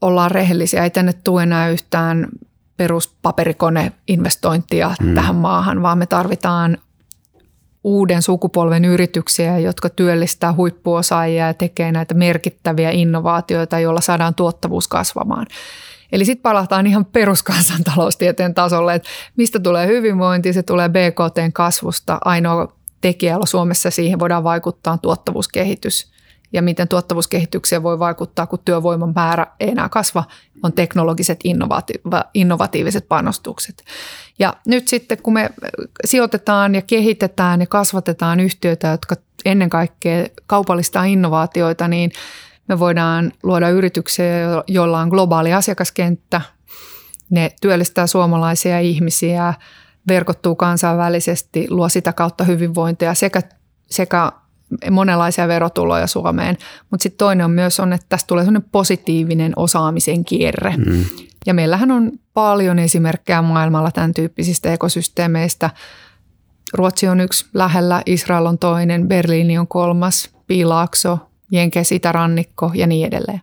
ollaan 0.00 0.30
rehellisiä. 0.30 0.84
Ei 0.84 0.90
tänne 0.90 1.12
tule 1.12 1.42
enää 1.42 1.68
yhtään 1.68 2.28
peruspaperikone-investointia 2.76 4.94
mm. 5.02 5.14
tähän 5.14 5.36
maahan, 5.36 5.82
vaan 5.82 5.98
me 5.98 6.06
tarvitaan 6.06 6.78
uuden 7.84 8.22
sukupolven 8.22 8.84
yrityksiä, 8.84 9.58
jotka 9.58 9.88
työllistää 9.88 10.52
huippuosaajia 10.52 11.46
ja 11.46 11.54
tekee 11.54 11.92
näitä 11.92 12.14
merkittäviä 12.14 12.90
innovaatioita, 12.90 13.78
joilla 13.78 14.00
saadaan 14.00 14.34
tuottavuus 14.34 14.88
kasvamaan. 14.88 15.46
Eli 16.12 16.24
sitten 16.24 16.42
palataan 16.42 16.86
ihan 16.86 17.04
peruskansantaloustieteen 17.04 18.54
tasolle, 18.54 18.94
että 18.94 19.08
mistä 19.36 19.60
tulee 19.60 19.86
hyvinvointi, 19.86 20.52
se 20.52 20.62
tulee 20.62 20.88
BKTn 20.88 21.52
kasvusta. 21.52 22.18
Ainoa 22.24 22.72
tekijä, 23.00 23.32
jolla 23.32 23.46
Suomessa 23.46 23.90
siihen 23.90 24.18
voidaan 24.18 24.44
vaikuttaa, 24.44 24.92
on 24.92 25.00
tuottavuuskehitys 25.00 26.12
ja 26.52 26.62
miten 26.62 26.88
tuottavuuskehitykseen 26.88 27.82
voi 27.82 27.98
vaikuttaa, 27.98 28.46
kun 28.46 28.58
työvoiman 28.64 29.12
määrä 29.14 29.46
ei 29.60 29.70
enää 29.70 29.88
kasva, 29.88 30.24
on 30.62 30.72
teknologiset 30.72 31.40
innovati- 31.44 32.20
innovatiiviset 32.34 33.08
panostukset. 33.08 33.84
Ja 34.38 34.54
nyt 34.66 34.88
sitten, 34.88 35.18
kun 35.22 35.32
me 35.32 35.50
sijoitetaan 36.04 36.74
ja 36.74 36.82
kehitetään 36.82 37.60
ja 37.60 37.66
kasvatetaan 37.66 38.40
yhtiöitä, 38.40 38.88
jotka 38.88 39.14
ennen 39.44 39.70
kaikkea 39.70 40.26
kaupallistaa 40.46 41.04
innovaatioita, 41.04 41.88
niin 41.88 42.10
me 42.68 42.78
voidaan 42.78 43.32
luoda 43.42 43.68
yrityksiä, 43.68 44.26
joilla 44.66 45.00
on 45.00 45.08
globaali 45.08 45.52
asiakaskenttä. 45.52 46.40
Ne 47.30 47.50
työllistää 47.60 48.06
suomalaisia 48.06 48.80
ihmisiä, 48.80 49.54
verkottuu 50.08 50.56
kansainvälisesti, 50.56 51.66
luo 51.70 51.88
sitä 51.88 52.12
kautta 52.12 52.44
hyvinvointia 52.44 53.14
sekä, 53.14 53.42
sekä 53.90 54.32
monenlaisia 54.90 55.48
verotuloja 55.48 56.06
Suomeen. 56.06 56.56
Mutta 56.90 57.02
sitten 57.02 57.18
toinen 57.18 57.44
on 57.44 57.50
myös 57.50 57.80
on, 57.80 57.92
että 57.92 58.06
tästä 58.08 58.26
tulee 58.26 58.44
sellainen 58.44 58.70
positiivinen 58.72 59.52
osaamisen 59.56 60.24
kierre. 60.24 60.74
Mm. 60.76 61.04
Ja 61.46 61.54
meillähän 61.54 61.90
on 61.90 62.12
paljon 62.34 62.78
esimerkkejä 62.78 63.42
maailmalla 63.42 63.90
tämän 63.90 64.14
tyyppisistä 64.14 64.72
ekosysteemeistä. 64.72 65.70
Ruotsi 66.72 67.08
on 67.08 67.20
yksi 67.20 67.46
lähellä, 67.54 68.02
Israel 68.06 68.46
on 68.46 68.58
toinen, 68.58 69.08
Berliini 69.08 69.58
on 69.58 69.68
kolmas, 69.68 70.30
Piilaakso, 70.46 71.18
Jenke, 71.50 71.82
Rannikko 72.12 72.70
ja 72.74 72.86
niin 72.86 73.06
edelleen. 73.06 73.40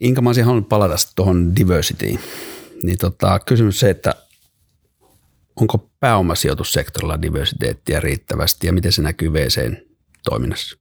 Inka, 0.00 0.22
mä 0.22 0.28
olisin 0.28 0.44
halunnut 0.44 0.68
palata 0.68 0.94
tuohon 1.16 1.56
diversityin 1.56 2.20
niin 2.82 2.98
tota, 2.98 3.38
kysymys 3.38 3.80
se, 3.80 3.90
että 3.90 4.14
onko 5.60 5.90
pääomasijoitussektorilla 6.00 7.22
diversiteettiä 7.22 8.00
riittävästi 8.00 8.66
ja 8.66 8.72
miten 8.72 8.92
se 8.92 9.02
näkyy 9.02 9.32
VCn 9.32 9.76
toiminnassa? 10.24 10.76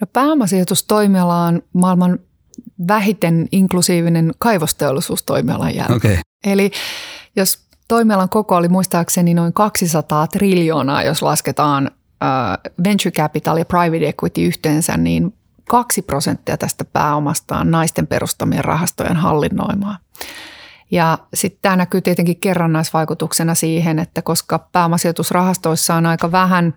No 0.00 0.06
pääomasijoitustoimiala 0.12 1.44
on 1.44 1.62
maailman 1.72 2.18
vähiten 2.88 3.48
inklusiivinen 3.52 4.32
kaivosteollisuustoimialan 4.38 5.74
jälkeen. 5.74 5.96
Okay. 5.96 6.16
Eli 6.44 6.70
jos 7.36 7.58
toimialan 7.88 8.28
koko 8.28 8.56
oli 8.56 8.68
muistaakseni 8.68 9.34
noin 9.34 9.52
200 9.52 10.26
triljoonaa, 10.26 11.02
jos 11.02 11.22
lasketaan 11.22 11.90
venture 12.84 13.10
capital 13.10 13.56
ja 13.56 13.64
private 13.64 14.08
equity 14.08 14.46
yhteensä, 14.46 14.96
niin 14.96 15.34
kaksi 15.68 16.02
prosenttia 16.02 16.56
tästä 16.56 16.84
pääomasta 16.84 17.58
on 17.58 17.70
naisten 17.70 18.06
perustamien 18.06 18.64
rahastojen 18.64 19.16
hallinnoimaa. 19.16 19.98
Ja 20.90 21.18
sitten 21.34 21.58
tämä 21.62 21.76
näkyy 21.76 22.00
tietenkin 22.00 22.40
kerrannaisvaikutuksena 22.40 23.54
siihen, 23.54 23.98
että 23.98 24.22
koska 24.22 24.58
pääomasijoitusrahastoissa 24.58 25.94
on 25.94 26.06
aika 26.06 26.32
vähän 26.32 26.74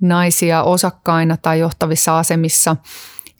naisia 0.00 0.62
osakkaina 0.62 1.36
tai 1.36 1.58
johtavissa 1.58 2.18
asemissa, 2.18 2.76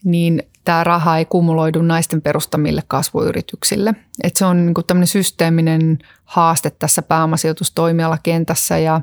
niin 0.05 0.43
tämä 0.65 0.85
raha 0.85 1.19
ei 1.19 1.25
kumuloidu 1.25 1.83
naisten 1.83 2.23
perustamille 2.23 2.83
kasvuyrityksille. 2.89 3.95
Et 4.23 4.37
se 4.37 4.45
on 4.45 4.67
niin 4.67 4.75
tämmöinen 4.87 5.07
systeeminen 5.07 5.99
haaste 6.25 6.71
tässä 6.71 7.03
pääomasijoitustoimialakentässä 7.03 8.79
ja, 8.79 9.01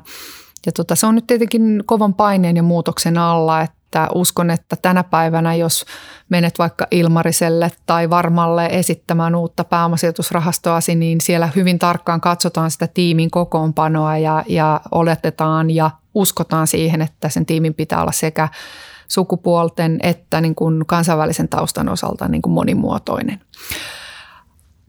ja 0.66 0.72
tota, 0.72 0.94
se 0.94 1.06
on 1.06 1.14
nyt 1.14 1.26
tietenkin 1.26 1.82
kovan 1.86 2.14
paineen 2.14 2.56
ja 2.56 2.62
muutoksen 2.62 3.18
alla, 3.18 3.60
että 3.60 4.08
uskon, 4.14 4.50
että 4.50 4.76
tänä 4.82 5.04
päivänä, 5.04 5.54
jos 5.54 5.84
menet 6.28 6.58
vaikka 6.58 6.86
Ilmariselle 6.90 7.70
tai 7.86 8.10
Varmalle 8.10 8.66
esittämään 8.66 9.34
uutta 9.34 9.64
pääomasijoitusrahastoasi, 9.64 10.94
niin 10.94 11.20
siellä 11.20 11.48
hyvin 11.56 11.78
tarkkaan 11.78 12.20
katsotaan 12.20 12.70
sitä 12.70 12.86
tiimin 12.86 13.30
kokoonpanoa 13.30 14.18
ja, 14.18 14.44
ja 14.48 14.80
oletetaan 14.90 15.70
ja 15.70 15.90
uskotaan 16.14 16.66
siihen, 16.66 17.02
että 17.02 17.28
sen 17.28 17.46
tiimin 17.46 17.74
pitää 17.74 18.02
olla 18.02 18.12
sekä 18.12 18.48
sukupuolten 19.08 19.98
että 20.02 20.40
niin 20.40 20.54
kuin 20.54 20.86
kansainvälisen 20.86 21.48
taustan 21.48 21.88
osalta 21.88 22.28
niin 22.28 22.42
kuin 22.42 22.52
monimuotoinen. 22.52 23.40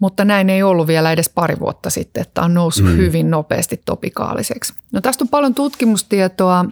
Mutta 0.01 0.25
näin 0.25 0.49
ei 0.49 0.63
ollut 0.63 0.87
vielä 0.87 1.11
edes 1.11 1.29
pari 1.29 1.59
vuotta 1.59 1.89
sitten, 1.89 2.21
että 2.21 2.41
on 2.41 2.53
noussut 2.53 2.85
mm. 2.85 2.97
hyvin 2.97 3.29
nopeasti 3.29 3.81
topikaaliseksi. 3.85 4.73
No 4.91 5.01
tästä 5.01 5.23
on 5.23 5.29
paljon 5.29 5.55
tutkimustietoa. 5.55 6.65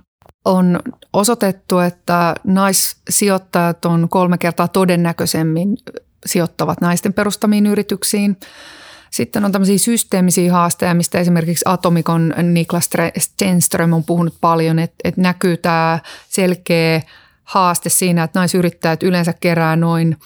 On 0.46 0.80
osoitettu, 1.14 1.80
että 1.80 2.36
naissijoittajat 2.44 3.86
on 3.86 4.10
kolme 4.10 4.38
kertaa 4.38 4.68
todennäköisemmin 4.68 5.78
sijoittavat 6.26 6.82
naisten 6.82 7.14
perustamiin 7.14 7.66
yrityksiin. 7.66 8.38
Sitten 9.12 9.46
on 9.46 9.52
tämmöisiä 9.52 9.78
systeemisiä 9.78 10.54
haasteja, 10.54 10.94
mistä 10.94 11.20
esimerkiksi 11.20 11.66
Atomikon 11.66 12.34
Niklas 12.44 12.90
Stenström 13.18 13.94
on 13.94 14.04
puhunut 14.04 14.38
paljon, 14.42 14.80
että, 14.80 14.96
että 15.04 15.22
näkyy 15.22 15.58
tämä 15.58 16.00
selkeä 16.30 17.02
haaste 17.44 17.90
siinä, 17.90 18.24
että 18.24 18.40
naisyrittäjät 18.40 19.04
yleensä 19.04 19.34
kerää 19.34 19.76
noin 19.76 20.18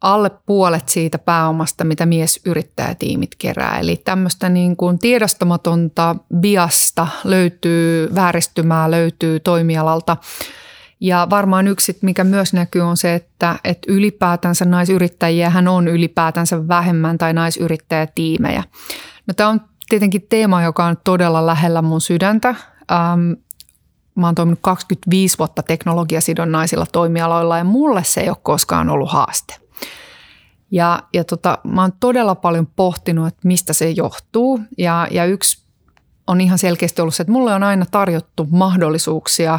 alle 0.00 0.30
puolet 0.46 0.88
siitä 0.88 1.18
pääomasta, 1.18 1.84
mitä 1.84 2.06
miesyrittäjätiimit 2.06 3.30
kerää. 3.38 3.78
Eli 3.78 3.96
tämmöistä 3.96 4.48
niin 4.48 4.76
kuin 4.76 4.98
tiedostamatonta 4.98 6.16
biasta 6.36 7.06
löytyy, 7.24 8.14
vääristymää 8.14 8.90
löytyy 8.90 9.40
toimialalta. 9.40 10.16
Ja 11.00 11.26
varmaan 11.30 11.68
yksi, 11.68 11.98
mikä 12.02 12.24
myös 12.24 12.52
näkyy, 12.52 12.82
on 12.82 12.96
se, 12.96 13.14
että, 13.14 13.58
että 13.64 13.92
ylipäätänsä 13.92 14.64
naisyrittäjiä 14.64 15.50
hän 15.50 15.68
on 15.68 15.88
ylipäätänsä 15.88 16.68
vähemmän 16.68 17.18
tai 17.18 17.32
naisyrittäjätiimejä. 17.32 18.64
No, 19.26 19.34
tämä 19.34 19.48
on 19.48 19.60
tietenkin 19.88 20.26
teema, 20.28 20.62
joka 20.62 20.84
on 20.84 20.96
todella 21.04 21.46
lähellä 21.46 21.82
mun 21.82 22.00
sydäntä. 22.00 22.48
Ähm, 22.92 23.32
Mä 24.14 24.26
oon 24.26 24.34
toiminut 24.34 24.58
25 24.62 25.38
vuotta 25.38 25.62
teknologiasidonnaisilla 25.62 26.86
toimialoilla 26.92 27.58
ja 27.58 27.64
mulle 27.64 28.04
se 28.04 28.20
ei 28.20 28.28
ole 28.28 28.36
koskaan 28.42 28.90
ollut 28.90 29.12
haaste. 29.12 29.54
Ja, 30.70 31.02
ja 31.12 31.24
tota, 31.24 31.58
mä 31.64 31.80
oon 31.80 31.92
todella 32.00 32.34
paljon 32.34 32.66
pohtinut, 32.66 33.26
että 33.26 33.40
mistä 33.44 33.72
se 33.72 33.90
johtuu. 33.90 34.60
Ja, 34.78 35.08
ja 35.10 35.24
yksi 35.24 35.62
on 36.26 36.40
ihan 36.40 36.58
selkeästi 36.58 37.02
ollut 37.02 37.14
se, 37.14 37.22
että 37.22 37.32
mulle 37.32 37.54
on 37.54 37.62
aina 37.62 37.86
tarjottu 37.90 38.48
mahdollisuuksia 38.50 39.58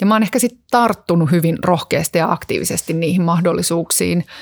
ja 0.00 0.06
mä 0.06 0.14
oon 0.14 0.22
ehkä 0.22 0.38
sitten 0.38 0.60
tarttunut 0.70 1.30
hyvin 1.30 1.58
rohkeasti 1.64 2.18
ja 2.18 2.32
aktiivisesti 2.32 2.92
niihin 2.92 3.22
mahdollisuuksiin– 3.22 4.24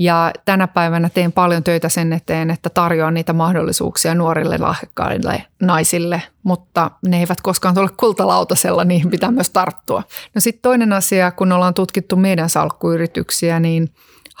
ja 0.00 0.32
tänä 0.44 0.68
päivänä 0.68 1.08
teen 1.08 1.32
paljon 1.32 1.64
töitä 1.64 1.88
sen 1.88 2.12
eteen, 2.12 2.50
että 2.50 2.70
tarjoan 2.70 3.14
niitä 3.14 3.32
mahdollisuuksia 3.32 4.14
nuorille 4.14 4.58
lahjakkaille 4.58 5.44
naisille, 5.62 6.22
mutta 6.42 6.90
ne 7.06 7.18
eivät 7.18 7.40
koskaan 7.40 7.74
tule 7.74 7.88
kultalautasella, 7.96 8.84
niihin 8.84 9.10
pitää 9.10 9.30
myös 9.30 9.50
tarttua. 9.50 10.02
No 10.34 10.40
sitten 10.40 10.62
toinen 10.62 10.92
asia, 10.92 11.30
kun 11.30 11.52
ollaan 11.52 11.74
tutkittu 11.74 12.16
meidän 12.16 12.50
salkkuyrityksiä, 12.50 13.60
niin 13.60 13.90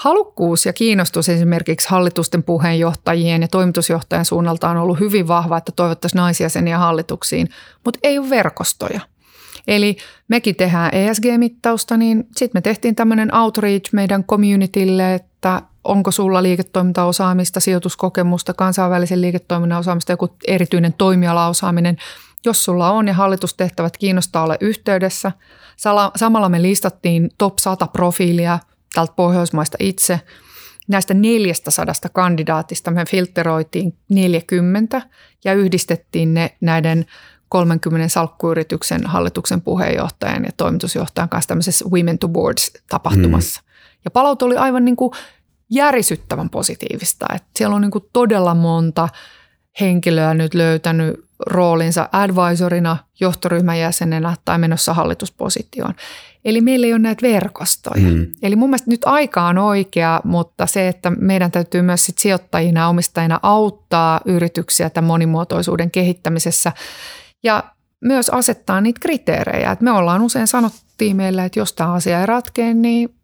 halukkuus 0.00 0.66
ja 0.66 0.72
kiinnostus 0.72 1.28
esimerkiksi 1.28 1.88
hallitusten 1.90 2.42
puheenjohtajien 2.42 3.42
ja 3.42 3.48
toimitusjohtajan 3.48 4.24
suunnalta 4.24 4.68
on 4.70 4.76
ollut 4.76 5.00
hyvin 5.00 5.28
vahva, 5.28 5.56
että 5.56 5.72
toivottaisiin 5.76 6.18
naisjäseniä 6.18 6.78
hallituksiin, 6.78 7.48
mutta 7.84 8.00
ei 8.02 8.18
ole 8.18 8.30
verkostoja. 8.30 9.00
Eli 9.66 9.96
mekin 10.28 10.56
tehdään 10.56 10.90
ESG-mittausta, 10.94 11.96
niin 11.96 12.26
sitten 12.36 12.58
me 12.58 12.60
tehtiin 12.60 12.94
tämmöinen 12.94 13.34
outreach 13.34 13.92
meidän 13.92 14.24
communitylle, 14.24 15.14
että 15.14 15.62
onko 15.84 16.10
sulla 16.10 16.42
liiketoimintaosaamista, 16.42 17.60
sijoituskokemusta, 17.60 18.54
kansainvälisen 18.54 19.20
liiketoiminnan 19.20 19.78
osaamista, 19.78 20.12
joku 20.12 20.28
erityinen 20.46 20.92
toimialaosaaminen. 20.92 21.96
Jos 22.44 22.64
sulla 22.64 22.90
on 22.90 23.08
ja 23.08 23.14
hallitustehtävät 23.14 23.96
kiinnostaa 23.96 24.42
olla 24.42 24.56
yhteydessä. 24.60 25.32
Samalla 26.16 26.48
me 26.48 26.62
listattiin 26.62 27.30
top 27.38 27.58
100 27.58 27.86
profiilia 27.86 28.58
tältä 28.94 29.12
Pohjoismaista 29.16 29.76
itse. 29.80 30.20
Näistä 30.88 31.14
400 31.14 31.94
kandidaatista 32.12 32.90
me 32.90 33.04
filteroitiin 33.04 33.96
40 34.08 35.02
ja 35.44 35.52
yhdistettiin 35.52 36.34
ne 36.34 36.56
näiden 36.60 37.06
30 37.48 38.08
salkkuyrityksen 38.08 39.06
hallituksen 39.06 39.60
puheenjohtajan 39.60 40.44
ja 40.44 40.50
toimitusjohtajan 40.56 41.28
kanssa 41.28 41.48
tämmöisessä 41.48 41.84
Women 41.84 42.18
to 42.18 42.28
Boards-tapahtumassa. 42.28 43.60
Mm. 43.60 43.70
Ja 44.04 44.10
palaute 44.10 44.44
oli 44.44 44.56
aivan 44.56 44.84
niin 44.84 44.96
kuin 44.96 45.12
järisyttävän 45.70 46.50
positiivista. 46.50 47.26
Että 47.34 47.48
siellä 47.56 47.76
on 47.76 47.82
niin 47.82 47.90
kuin 47.90 48.04
todella 48.12 48.54
monta 48.54 49.08
henkilöä 49.80 50.34
nyt 50.34 50.54
löytänyt 50.54 51.29
roolinsa 51.46 52.08
advisorina, 52.12 52.96
johtoryhmän 53.20 53.78
jäsenenä 53.78 54.36
tai 54.44 54.58
menossa 54.58 54.94
hallituspositioon. 54.94 55.94
Eli 56.44 56.60
meillä 56.60 56.86
ei 56.86 56.92
ole 56.92 56.98
näitä 56.98 57.26
verkostoja. 57.26 58.08
Mm. 58.08 58.26
Eli 58.42 58.56
mun 58.56 58.70
mielestä 58.70 58.90
nyt 58.90 59.00
aika 59.04 59.46
on 59.46 59.58
oikea, 59.58 60.20
mutta 60.24 60.66
se, 60.66 60.88
että 60.88 61.10
meidän 61.10 61.50
täytyy 61.50 61.82
myös 61.82 62.06
sit 62.06 62.18
sijoittajina 62.18 62.80
ja 62.80 62.88
omistajina 62.88 63.40
auttaa 63.42 64.20
yrityksiä 64.24 64.90
tämän 64.90 65.08
monimuotoisuuden 65.08 65.90
kehittämisessä– 65.90 66.72
ja 67.42 67.64
myös 68.00 68.28
asettaa 68.28 68.80
niitä 68.80 69.00
kriteerejä. 69.00 69.72
Et 69.72 69.80
me 69.80 69.90
ollaan 69.90 70.22
usein 70.22 70.46
sanottiin 70.46 71.16
meille, 71.16 71.44
että 71.44 71.58
jos 71.58 71.72
tämä 71.72 71.92
asia 71.92 72.20
ei 72.20 72.26
ratkea, 72.26 72.74
niin 72.74 73.14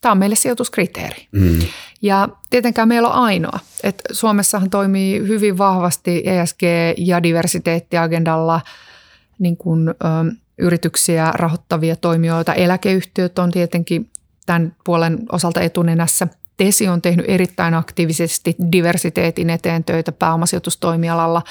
tämä 0.00 0.12
on 0.12 0.18
meille 0.18 0.36
sijoituskriteeri. 0.36 1.28
Mm. 1.32 1.58
Ja 2.04 2.28
tietenkään 2.50 2.88
meillä 2.88 3.08
on 3.08 3.14
ainoa. 3.14 3.58
Et 3.82 4.02
Suomessahan 4.12 4.70
toimii 4.70 5.18
hyvin 5.18 5.58
vahvasti 5.58 6.22
ESG- 6.26 6.94
ja 6.98 7.22
diversiteettiagendalla 7.22 8.60
niin 9.38 9.56
kun, 9.56 9.88
ö, 9.88 9.92
yrityksiä 10.58 11.32
rahoittavia 11.34 11.96
toimijoita. 11.96 12.54
Eläkeyhtiöt 12.54 13.38
on 13.38 13.50
tietenkin 13.50 14.10
tämän 14.46 14.76
puolen 14.84 15.18
osalta 15.32 15.60
etunenässä– 15.60 16.28
Tesi 16.56 16.88
on 16.88 17.02
tehnyt 17.02 17.26
erittäin 17.28 17.74
aktiivisesti 17.74 18.56
diversiteetin 18.72 19.50
eteen 19.50 19.84
töitä 19.84 20.12
pääomasijoitustoimialalla, 20.12 21.42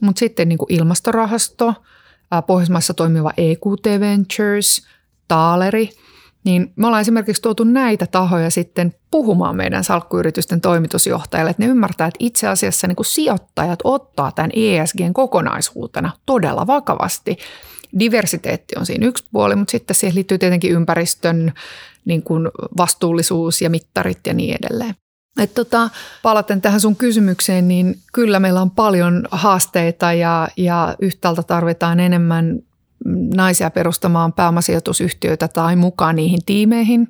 mutta 0.00 0.20
sitten 0.20 0.48
niin 0.48 0.58
kuin 0.58 0.72
ilmastorahasto, 0.72 1.74
Pohjoismaissa 2.46 2.94
toimiva 2.94 3.32
EQT 3.36 4.00
Ventures, 4.00 4.86
Taaleri, 5.28 5.90
niin 6.44 6.72
me 6.76 6.86
ollaan 6.86 7.00
esimerkiksi 7.00 7.42
tuotu 7.42 7.64
näitä 7.64 8.06
tahoja 8.06 8.50
sitten 8.50 8.94
puhumaan 9.10 9.56
meidän 9.56 9.84
salkkuyritysten 9.84 10.60
toimitusjohtajille, 10.60 11.50
että 11.50 11.62
ne 11.62 11.68
ymmärtää, 11.68 12.06
että 12.06 12.16
itse 12.18 12.48
asiassa 12.48 12.86
niin 12.86 12.96
kuin 12.96 13.06
sijoittajat 13.06 13.78
ottaa 13.84 14.32
tämän 14.32 14.50
ESGn 14.54 15.12
kokonaisuutena 15.12 16.12
todella 16.26 16.66
vakavasti. 16.66 17.38
Diversiteetti 17.98 18.74
on 18.78 18.86
siinä 18.86 19.06
yksi 19.06 19.24
puoli, 19.32 19.56
mutta 19.56 19.70
sitten 19.70 19.96
siihen 19.96 20.14
liittyy 20.14 20.38
tietenkin 20.38 20.72
ympäristön 20.72 21.52
niin 22.04 22.22
kuin 22.22 22.48
vastuullisuus 22.76 23.62
ja 23.62 23.70
mittarit 23.70 24.26
ja 24.26 24.34
niin 24.34 24.56
edelleen. 24.62 24.94
Et 25.40 25.54
tota, 25.54 25.90
palaten 26.22 26.60
tähän 26.60 26.80
sun 26.80 26.96
kysymykseen, 26.96 27.68
niin 27.68 27.98
kyllä 28.12 28.40
meillä 28.40 28.62
on 28.62 28.70
paljon 28.70 29.28
haasteita 29.30 30.12
ja, 30.12 30.48
ja 30.56 30.96
yhtäältä 31.00 31.42
tarvitaan 31.42 32.00
enemmän 32.00 32.58
naisia 33.34 33.70
perustamaan 33.70 34.32
pääomasijoitusyhtiöitä 34.32 35.48
tai 35.48 35.76
mukaan 35.76 36.16
niihin 36.16 36.40
tiimeihin. 36.46 37.08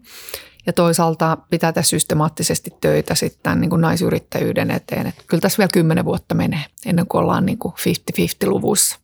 Ja 0.67 0.73
toisaalta 0.73 1.39
pitää 1.51 1.73
tehdä 1.73 1.87
systemaattisesti 1.87 2.71
töitä 2.81 3.15
sitten 3.15 3.61
niin 3.61 3.71
kuin 3.71 3.81
naisyrittäjyyden 3.81 4.71
eteen. 4.71 5.07
Et 5.07 5.15
kyllä 5.27 5.41
tässä 5.41 5.59
vielä 5.59 5.71
kymmenen 5.73 6.05
vuotta 6.05 6.35
menee 6.35 6.65
ennen 6.87 7.07
kuin 7.07 7.23
ollaan 7.23 7.47
niin 7.47 7.59
kuin 7.59 7.75
50-50-luvussa. 7.75 8.99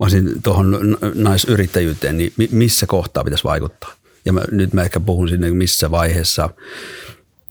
Voisin 0.00 0.42
tuohon 0.42 0.98
naisyrittäjyyteen, 1.14 2.18
niin 2.18 2.32
missä 2.50 2.86
kohtaa 2.86 3.24
pitäisi 3.24 3.44
vaikuttaa? 3.44 3.92
Ja 4.24 4.32
mä, 4.32 4.42
nyt 4.50 4.72
mä 4.72 4.82
ehkä 4.82 5.00
puhun 5.00 5.28
sinne, 5.28 5.50
missä 5.50 5.90
vaiheessa 5.90 6.50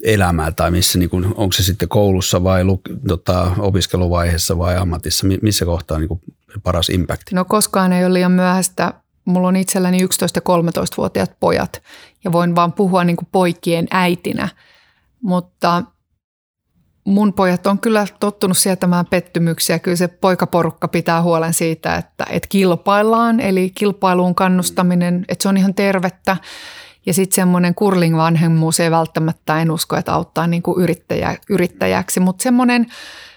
elämää 0.04 0.52
tai 0.52 0.72
missä, 0.72 1.00
niin 1.00 1.10
kuin, 1.10 1.26
onko 1.26 1.52
se 1.52 1.64
sitten 1.64 1.90
koulussa 1.90 2.44
vai 2.44 2.64
luk, 2.64 2.82
tota, 3.08 3.52
opiskeluvaiheessa 3.58 4.58
vai 4.58 4.78
ammatissa, 4.78 5.28
missä 5.42 5.66
kohtaa 5.66 6.00
niin 6.00 6.08
kuin 6.08 6.22
paras 6.64 6.90
impact? 6.90 7.24
No 7.32 7.46
koskaan 7.46 7.94
ei 7.94 8.06
ole 8.06 8.14
liian 8.14 8.32
myöhäistä. 8.32 8.94
Mulla 9.26 9.48
on 9.48 9.56
itselläni 9.56 10.04
11- 10.04 10.08
ja 10.36 10.42
13-vuotiaat 10.42 11.40
pojat 11.40 11.84
ja 12.24 12.32
voin 12.32 12.56
vaan 12.56 12.74
puhua 12.74 13.04
niin 13.04 13.18
kuin 13.18 13.28
poikien 13.32 13.88
äitinä, 13.92 14.50
mutta 15.22 15.84
mun 17.06 17.34
pojat 17.34 17.68
on 17.68 17.80
kyllä 17.80 18.08
tottunut 18.20 18.58
sietämään 18.58 19.06
pettymyksiä. 19.06 19.80
Kyllä 19.80 19.98
se 19.98 20.08
poikaporukka 20.08 20.88
pitää 20.88 21.22
huolen 21.22 21.54
siitä, 21.54 21.96
että, 21.96 22.26
että 22.30 22.50
kilpaillaan, 22.50 23.40
eli 23.40 23.72
kilpailuun 23.76 24.36
kannustaminen, 24.36 25.26
että 25.28 25.44
se 25.44 25.50
on 25.50 25.58
ihan 25.58 25.74
tervettä. 25.74 26.38
Ja 27.06 27.14
sitten 27.14 27.36
semmoinen 27.36 27.76
kurling-vanhemmuus 27.76 28.80
ei 28.80 28.92
välttämättä, 28.92 29.62
en 29.62 29.72
usko, 29.72 29.96
että 29.96 30.14
auttaa 30.14 30.48
niin 30.48 30.62
kuin 30.62 30.84
yrittäjä, 30.84 31.38
yrittäjäksi, 31.50 32.20
mutta 32.20 32.44
semmoinen, 32.44 32.86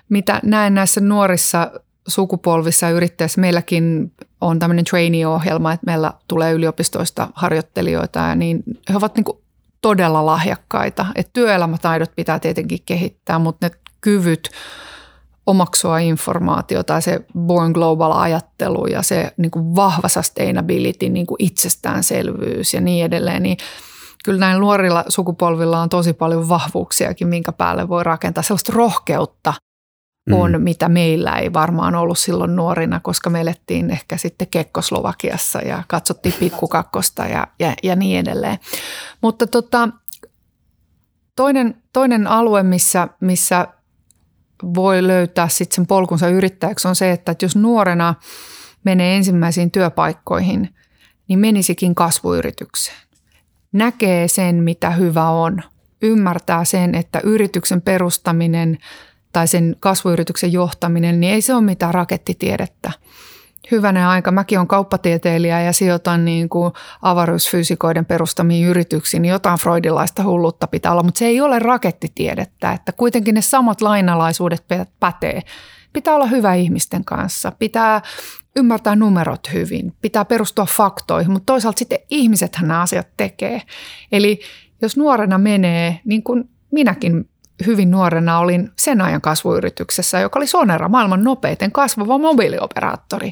mitä 0.08 0.40
näen 0.44 0.74
näissä 0.74 1.00
nuorissa 1.00 1.70
sukupolvissa 2.08 2.88
yrittäjissä, 2.88 3.40
meilläkin 3.40 4.12
on 4.40 4.58
tämmöinen 4.58 4.84
trainee-ohjelma, 4.84 5.72
että 5.72 5.86
meillä 5.86 6.12
tulee 6.28 6.52
yliopistoista 6.52 7.28
harjoittelijoita 7.34 8.18
ja 8.18 8.34
niin 8.34 8.62
he 8.90 8.96
ovat 8.96 9.14
niin 9.16 9.24
todella 9.80 10.26
lahjakkaita. 10.26 11.06
Et 11.14 11.32
työelämätaidot 11.32 12.10
pitää 12.16 12.38
tietenkin 12.38 12.78
kehittää, 12.86 13.38
mutta 13.38 13.66
ne 13.66 13.74
kyvyt 14.00 14.50
omaksua 15.46 15.98
informaatiota 15.98 16.92
ja 16.92 17.00
se 17.00 17.20
Born 17.38 17.72
Global-ajattelu 17.72 18.86
ja 18.86 19.02
se 19.02 19.32
niin 19.36 19.50
kuin 19.50 19.76
vahva 19.76 20.08
sustainability, 20.08 21.08
niin 21.08 21.26
kuin 21.26 21.36
itsestäänselvyys 21.38 22.74
ja 22.74 22.80
niin 22.80 23.04
edelleen, 23.04 23.42
niin 23.42 23.56
kyllä 24.24 24.38
näin 24.38 24.60
nuorilla 24.60 25.04
sukupolvilla 25.08 25.80
on 25.80 25.88
tosi 25.88 26.12
paljon 26.12 26.48
vahvuuksiakin, 26.48 27.28
minkä 27.28 27.52
päälle 27.52 27.88
voi 27.88 28.04
rakentaa 28.04 28.42
sellaista 28.42 28.72
rohkeutta 28.74 29.54
on, 30.30 30.52
mm. 30.52 30.60
mitä 30.60 30.88
meillä 30.88 31.38
ei 31.38 31.52
varmaan 31.52 31.94
ollut 31.94 32.18
silloin 32.18 32.56
nuorina, 32.56 33.00
koska 33.00 33.30
me 33.30 33.40
elettiin 33.40 33.90
ehkä 33.90 34.16
sitten 34.16 34.48
Kekkoslovakiassa 34.48 35.58
ja 35.58 35.82
katsottiin 35.88 36.34
pikkukakkosta 36.40 37.26
ja, 37.26 37.46
ja, 37.58 37.74
ja 37.82 37.96
niin 37.96 38.18
edelleen. 38.18 38.58
Mutta 39.20 39.46
tota, 39.46 39.88
toinen, 41.36 41.82
toinen 41.92 42.26
alue, 42.26 42.62
missä, 42.62 43.08
missä 43.20 43.68
voi 44.74 45.06
löytää 45.06 45.48
sitten 45.48 45.74
sen 45.74 45.86
polkunsa 45.86 46.28
yrittäjäksi 46.28 46.88
on 46.88 46.96
se, 46.96 47.12
että 47.12 47.34
jos 47.42 47.56
nuorena 47.56 48.14
menee 48.84 49.16
ensimmäisiin 49.16 49.70
työpaikkoihin, 49.70 50.74
niin 51.28 51.38
menisikin 51.38 51.94
kasvuyritykseen. 51.94 52.98
Näkee 53.72 54.28
sen, 54.28 54.62
mitä 54.62 54.90
hyvä 54.90 55.30
on. 55.30 55.62
Ymmärtää 56.02 56.64
sen, 56.64 56.94
että 56.94 57.20
yrityksen 57.24 57.82
perustaminen 57.82 58.78
tai 59.32 59.48
sen 59.48 59.76
kasvuyrityksen 59.80 60.52
johtaminen, 60.52 61.20
niin 61.20 61.34
ei 61.34 61.42
se 61.42 61.54
ole 61.54 61.62
mitään 61.62 61.94
rakettitiedettä. 61.94 62.92
Hyvänen 63.70 64.06
aika. 64.06 64.30
Mäkin 64.30 64.58
olen 64.58 64.68
kauppatieteilijä 64.68 65.60
ja 65.60 65.72
sijoitan 65.72 66.24
niin 66.24 66.48
kuin 66.48 66.72
avaruusfyysikoiden 67.02 68.06
perustamiin 68.06 68.66
yrityksiin. 68.66 69.22
Niin 69.22 69.30
jotain 69.30 69.58
freudilaista 69.58 70.24
hullutta 70.24 70.66
pitää 70.66 70.92
olla, 70.92 71.02
mutta 71.02 71.18
se 71.18 71.26
ei 71.26 71.40
ole 71.40 71.58
rakettitiedettä. 71.58 72.72
Että 72.72 72.92
kuitenkin 72.92 73.34
ne 73.34 73.42
samat 73.42 73.80
lainalaisuudet 73.80 74.64
pätee. 75.00 75.42
Pitää 75.92 76.14
olla 76.14 76.26
hyvä 76.26 76.54
ihmisten 76.54 77.04
kanssa. 77.04 77.52
Pitää 77.58 78.02
ymmärtää 78.56 78.96
numerot 78.96 79.52
hyvin. 79.52 79.92
Pitää 80.02 80.24
perustua 80.24 80.66
faktoihin, 80.66 81.32
mutta 81.32 81.52
toisaalta 81.52 81.78
sitten 81.78 81.98
ihmisethän 82.10 82.68
nämä 82.68 82.80
asiat 82.80 83.08
tekee. 83.16 83.62
Eli 84.12 84.40
jos 84.82 84.96
nuorena 84.96 85.38
menee, 85.38 86.00
niin 86.04 86.22
kuin 86.22 86.50
minäkin 86.70 87.28
hyvin 87.66 87.90
nuorena 87.90 88.38
olin 88.38 88.70
sen 88.78 89.00
ajan 89.00 89.20
kasvuyrityksessä, 89.20 90.20
joka 90.20 90.38
oli 90.38 90.46
Sonera, 90.46 90.88
maailman 90.88 91.24
nopeiten 91.24 91.72
kasvava 91.72 92.18
mobiilioperaattori. 92.18 93.30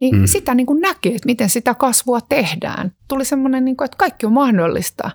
Niin 0.00 0.16
mm. 0.16 0.26
sitä 0.26 0.54
niin 0.54 0.66
kuin 0.66 0.80
näkee, 0.80 1.14
että 1.14 1.26
miten 1.26 1.50
sitä 1.50 1.74
kasvua 1.74 2.20
tehdään. 2.20 2.92
Tuli 3.08 3.24
semmoinen, 3.24 3.64
niin 3.64 3.76
kuin, 3.76 3.84
että 3.84 3.96
kaikki 3.96 4.26
on 4.26 4.32
mahdollista. 4.32 5.10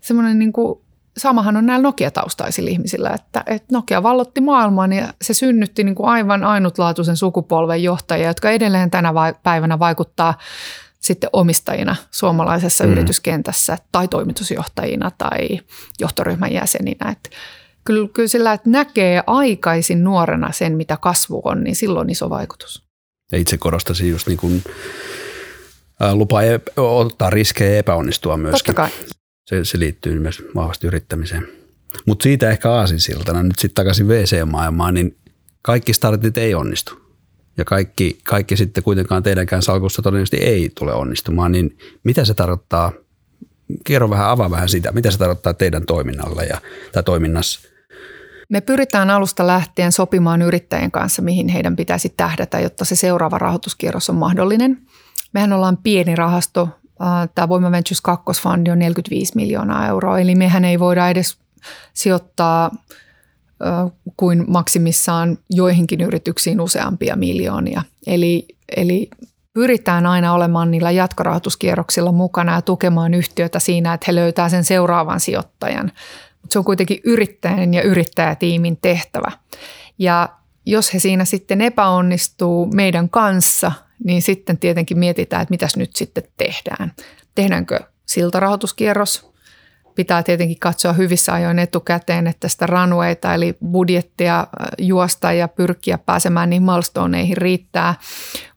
Semmoinen 0.00 0.38
niin 0.38 0.52
kuin, 0.52 0.80
samahan 1.16 1.56
on 1.56 1.66
näillä 1.66 1.82
Nokia-taustaisilla 1.82 2.70
ihmisillä, 2.70 3.10
että, 3.10 3.44
että 3.46 3.68
Nokia 3.72 4.02
vallotti 4.02 4.40
maailman 4.40 4.92
ja 4.92 5.08
se 5.22 5.34
synnytti 5.34 5.84
niin 5.84 5.94
kuin 5.94 6.08
aivan 6.08 6.44
ainutlaatuisen 6.44 7.16
sukupolven 7.16 7.82
johtajia, 7.82 8.28
jotka 8.28 8.50
edelleen 8.50 8.90
tänä 8.90 9.12
päivänä 9.42 9.78
vaikuttaa 9.78 10.34
sitten 11.00 11.30
omistajina 11.32 11.96
suomalaisessa 12.10 12.84
mm. 12.84 12.92
yrityskentässä 12.92 13.78
tai 13.92 14.08
toimitusjohtajina 14.08 15.10
tai 15.18 15.60
johtoryhmän 16.00 16.52
jäseninä. 16.52 17.10
Että 17.10 17.30
kyllä, 17.88 18.08
kyllä 18.12 18.28
sillä, 18.28 18.52
että 18.52 18.70
näkee 18.70 19.22
aikaisin 19.26 20.04
nuorena 20.04 20.52
sen, 20.52 20.76
mitä 20.76 20.98
kasvu 21.00 21.40
on, 21.44 21.64
niin 21.64 21.76
silloin 21.76 22.04
on 22.04 22.10
iso 22.10 22.30
vaikutus. 22.30 22.82
Ja 23.32 23.38
itse 23.38 23.58
korostaisin 23.58 24.10
just 24.10 24.26
niin 24.26 24.38
kuin, 24.38 24.62
lupa 26.12 26.38
ottaa 26.76 27.30
riskejä 27.30 27.70
ja 27.70 27.78
epäonnistua 27.78 28.36
myöskin. 28.36 28.74
Totta 28.74 28.90
kai. 28.90 28.90
Se, 29.46 29.64
se 29.64 29.78
liittyy 29.78 30.20
myös 30.20 30.42
vahvasti 30.54 30.86
yrittämiseen. 30.86 31.48
Mutta 32.06 32.22
siitä 32.22 32.50
ehkä 32.50 32.72
aasinsiltana 32.72 33.42
nyt 33.42 33.58
sitten 33.58 33.74
takaisin 33.74 34.08
VC-maailmaan, 34.08 34.94
niin 34.94 35.16
kaikki 35.62 35.92
startit 35.92 36.38
ei 36.38 36.54
onnistu. 36.54 36.92
Ja 37.56 37.64
kaikki, 37.64 38.18
kaikki 38.24 38.56
sitten 38.56 38.84
kuitenkaan 38.84 39.22
teidänkään 39.22 39.62
salkussa 39.62 40.02
todennäköisesti 40.02 40.36
ei 40.36 40.70
tule 40.78 40.92
onnistumaan, 40.92 41.52
niin 41.52 41.78
mitä 42.04 42.24
se 42.24 42.34
tarkoittaa? 42.34 42.92
Kerro 43.84 44.10
vähän, 44.10 44.28
avaa 44.28 44.50
vähän 44.50 44.68
sitä, 44.68 44.92
mitä 44.92 45.10
se 45.10 45.18
tarkoittaa 45.18 45.54
teidän 45.54 45.86
toiminnalla 45.86 46.42
ja, 46.42 46.60
tai 46.92 47.02
toiminnassa 47.02 47.68
me 48.48 48.60
pyritään 48.60 49.10
alusta 49.10 49.46
lähtien 49.46 49.92
sopimaan 49.92 50.42
yrittäjien 50.42 50.90
kanssa, 50.90 51.22
mihin 51.22 51.48
heidän 51.48 51.76
pitäisi 51.76 52.08
tähdätä, 52.16 52.60
jotta 52.60 52.84
se 52.84 52.96
seuraava 52.96 53.38
rahoituskierros 53.38 54.10
on 54.10 54.16
mahdollinen. 54.16 54.78
Mehän 55.32 55.52
ollaan 55.52 55.76
pieni 55.76 56.16
rahasto. 56.16 56.68
Tämä 57.34 57.48
Voima 57.48 57.70
Ventures 57.70 58.00
2 58.00 58.42
Fund 58.42 58.66
on 58.66 58.78
45 58.78 59.32
miljoonaa 59.36 59.86
euroa, 59.86 60.18
eli 60.18 60.34
mehän 60.34 60.64
ei 60.64 60.78
voida 60.78 61.08
edes 61.08 61.38
sijoittaa 61.94 62.70
kuin 64.16 64.44
maksimissaan 64.48 65.38
joihinkin 65.50 66.00
yrityksiin 66.00 66.60
useampia 66.60 67.16
miljoonia. 67.16 67.82
Eli, 68.06 68.48
eli 68.76 69.10
pyritään 69.54 70.06
aina 70.06 70.32
olemaan 70.32 70.70
niillä 70.70 70.90
jatkorahoituskierroksilla 70.90 72.12
mukana 72.12 72.54
ja 72.54 72.62
tukemaan 72.62 73.14
yhtiötä 73.14 73.58
siinä, 73.58 73.94
että 73.94 74.04
he 74.08 74.14
löytää 74.14 74.48
sen 74.48 74.64
seuraavan 74.64 75.20
sijoittajan 75.20 75.92
mutta 76.42 76.52
se 76.52 76.58
on 76.58 76.64
kuitenkin 76.64 77.00
yrittäjän 77.04 77.74
ja 77.74 77.82
yrittäjätiimin 77.82 78.76
tehtävä. 78.76 79.32
Ja 79.98 80.28
jos 80.66 80.94
he 80.94 80.98
siinä 80.98 81.24
sitten 81.24 81.60
epäonnistuu 81.60 82.66
meidän 82.74 83.10
kanssa, 83.10 83.72
niin 84.04 84.22
sitten 84.22 84.58
tietenkin 84.58 84.98
mietitään, 84.98 85.42
että 85.42 85.52
mitäs 85.52 85.76
nyt 85.76 85.96
sitten 85.96 86.24
tehdään. 86.36 86.92
Tehdäänkö 87.34 87.80
siltarahoituskierros? 88.06 89.28
Pitää 89.94 90.22
tietenkin 90.22 90.58
katsoa 90.58 90.92
hyvissä 90.92 91.34
ajoin 91.34 91.58
etukäteen, 91.58 92.26
että 92.26 92.48
sitä 92.48 92.66
runwayta 92.66 93.34
eli 93.34 93.56
budjettia 93.70 94.40
äh, 94.40 94.46
juosta 94.78 95.32
ja 95.32 95.48
pyrkiä 95.48 95.98
pääsemään 95.98 96.50
niihin 96.50 96.62
milestoneihin 96.62 97.36
riittää. 97.36 97.94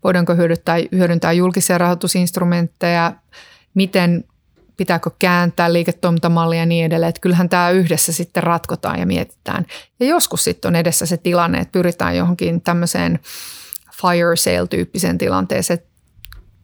Voidaanko 0.04 0.36
hyödyntää, 0.36 0.76
hyödyntää 0.92 1.32
julkisia 1.32 1.78
rahoitusinstrumentteja, 1.78 3.14
miten 3.74 4.24
pitääkö 4.78 5.10
kääntää 5.20 5.74
liiketoimintamallia 5.74 6.60
ja 6.60 6.66
niin 6.66 6.86
edelleen. 6.86 7.10
Että 7.10 7.22
kyllähän 7.22 7.50
tämä 7.50 7.70
yhdessä 7.70 8.14
sitten 8.14 8.44
ratkotaan 8.44 9.00
ja 9.00 9.06
mietitään. 9.06 9.66
Ja 10.00 10.06
joskus 10.06 10.44
sitten 10.44 10.70
on 10.70 10.76
edessä 10.76 11.06
se 11.06 11.18
tilanne, 11.18 11.60
että 11.60 11.72
pyritään 11.72 12.18
johonkin 12.18 12.62
tämmöiseen 12.62 13.20
fire 14.02 14.36
sale-tyyppiseen 14.36 15.18
tilanteeseen, 15.18 15.80
että 15.80 15.92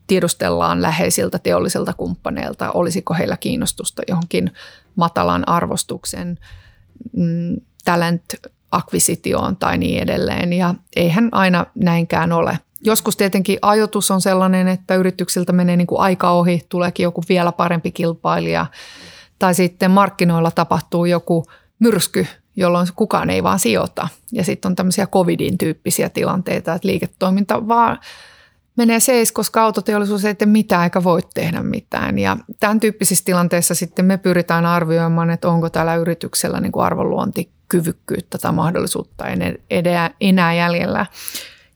tiedustellaan 0.08 0.82
läheisiltä 0.82 1.40
teollisilta 1.40 1.94
kumppaneilta, 1.94 2.72
olisiko 2.72 3.14
heillä 3.14 3.38
kiinnostusta 3.38 4.02
johonkin 4.08 4.52
matalan 4.96 5.50
arvostuksen 5.50 6.38
mm, 7.14 7.56
talent 7.86 8.24
akvisitioon 8.72 9.58
tai 9.58 9.78
niin 9.78 10.04
edelleen. 10.04 10.54
Ja 10.54 10.76
eihän 10.96 11.30
aina 11.32 11.66
näinkään 11.76 12.32
ole. 12.32 12.60
Joskus 12.88 13.18
tietenkin 13.18 13.60
ajoitus 13.62 14.12
on 14.12 14.22
sellainen, 14.22 14.68
että 14.68 14.96
yrityksiltä 14.96 15.54
menee 15.54 15.78
niin 15.78 15.88
kuin 15.88 16.02
aika 16.02 16.32
ohi, 16.32 16.62
tuleekin 16.70 17.04
joku 17.04 17.24
vielä 17.30 17.52
parempi 17.52 17.92
kilpailija. 17.92 18.66
Tai 19.40 19.54
sitten 19.56 19.92
markkinoilla 19.92 20.52
tapahtuu 20.52 21.06
joku 21.06 21.46
myrsky, 21.80 22.28
jolloin 22.56 22.88
kukaan 22.96 23.30
ei 23.30 23.44
vaan 23.44 23.60
sijoita. 23.60 24.08
Ja 24.32 24.44
sitten 24.44 24.70
on 24.70 24.76
tämmöisiä 24.76 25.08
covidin 25.08 25.58
tyyppisiä 25.58 26.10
tilanteita, 26.10 26.74
että 26.74 26.88
liiketoiminta 26.88 27.68
vaan 27.68 28.00
menee 28.78 29.00
seis, 29.00 29.32
koska 29.32 29.64
autoteollisuus 29.64 30.26
ei 30.26 30.36
tee 30.36 30.46
mitään 30.46 30.84
eikä 30.84 31.04
voi 31.04 31.22
tehdä 31.34 31.64
mitään. 31.64 32.20
Ja 32.20 32.38
tämän 32.60 32.80
tyyppisissä 32.80 33.26
tilanteissa 33.26 33.76
sitten 33.76 34.06
me 34.06 34.18
pyritään 34.18 34.66
arvioimaan, 34.66 35.30
että 35.30 35.50
onko 35.50 35.70
tällä 35.70 35.96
yrityksellä 35.96 36.60
niin 36.60 36.72
kuin 36.72 36.86
arvonluontikyvykkyyttä 36.86 38.38
tai 38.38 38.54
mahdollisuutta 38.54 39.26
enää 40.20 40.54
jäljellä. 40.54 41.06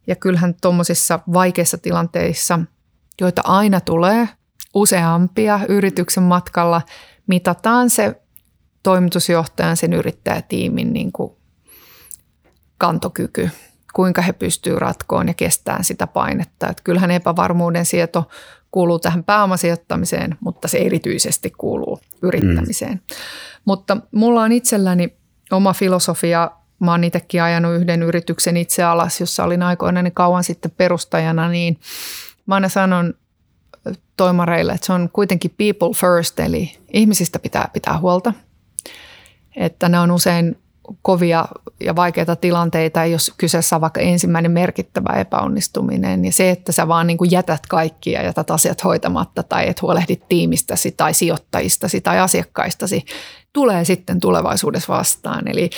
Ja 0.08 0.16
kyllähän 0.16 0.56
tuommoisissa 0.62 1.20
vaikeissa 1.34 1.78
tilanteissa, 1.78 2.60
joita 3.22 3.42
aina 3.46 3.82
tulee 3.82 4.30
useampia 4.74 5.60
yrityksen 5.70 6.24
matkalla, 6.24 6.82
mitataan 7.28 7.90
se 7.90 8.22
toimitusjohtajan, 8.84 9.78
sen 9.78 9.94
yrittäjätiimin 9.94 10.94
niin 10.94 11.12
kuin 11.12 11.34
kantokyky, 12.78 13.50
kuinka 13.94 14.22
he 14.22 14.34
pystyvät 14.34 14.80
ratkoon 14.80 15.28
ja 15.28 15.34
kestämään 15.34 15.84
sitä 15.84 16.08
painetta. 16.08 16.70
Että 16.70 16.84
kyllähän 16.84 17.12
epävarmuuden 17.12 17.86
sieto 17.86 18.30
kuuluu 18.72 19.00
tähän 19.00 19.24
pääomasijoittamiseen, 19.24 20.38
mutta 20.40 20.68
se 20.68 20.78
erityisesti 20.78 21.54
kuuluu 21.58 22.00
yrittämiseen. 22.22 22.94
Mm. 22.94 23.16
Mutta 23.66 23.98
mulla 24.12 24.42
on 24.42 24.52
itselläni 24.52 25.18
oma 25.52 25.74
filosofia 25.74 26.52
Mä 26.82 26.92
oon 26.92 27.04
itsekin 27.04 27.44
ajanut 27.44 27.76
yhden 27.76 28.04
yrityksen 28.04 28.58
itse 28.58 28.84
alas, 28.84 29.20
jossa 29.20 29.44
olin 29.44 29.64
aikoinaan 29.64 30.12
kauan 30.14 30.44
sitten 30.44 30.72
perustajana, 30.78 31.50
niin 31.50 31.80
mä 32.46 32.56
aina 32.56 32.70
sanon 32.70 33.14
toimareille, 34.18 34.72
että 34.72 34.86
se 34.86 34.94
on 34.94 35.10
kuitenkin 35.14 35.54
people 35.58 35.90
first, 35.96 36.40
eli 36.40 36.78
ihmisistä 36.94 37.40
pitää 37.40 37.70
pitää 37.74 37.98
huolta. 37.98 38.34
Että 39.56 39.90
ne 39.90 40.00
on 40.00 40.12
usein 40.12 40.58
kovia 41.02 41.46
ja 41.80 41.96
vaikeita 41.96 42.36
tilanteita, 42.36 43.06
jos 43.06 43.34
kyseessä 43.38 43.76
on 43.76 43.82
vaikka 43.82 44.02
ensimmäinen 44.02 44.52
merkittävä 44.52 45.20
epäonnistuminen. 45.20 46.26
Ja 46.26 46.32
se, 46.32 46.50
että 46.50 46.72
sä 46.72 46.88
vaan 46.88 47.08
niin 47.08 47.18
kuin 47.18 47.32
jätät 47.32 47.68
kaikkia 47.68 48.20
ja 48.20 48.26
jätät 48.26 48.52
asiat 48.52 48.84
hoitamatta 48.84 49.44
tai 49.44 49.70
et 49.70 49.82
huolehdit 49.82 50.24
tiimistäsi 50.30 50.92
tai 50.92 51.14
sijoittajistasi 51.14 52.02
tai 52.02 52.20
asiakkaistasi, 52.20 53.06
tulee 53.54 53.86
sitten 53.86 54.20
tulevaisuudessa 54.20 54.94
vastaan. 54.94 55.48
Eli 55.48 55.70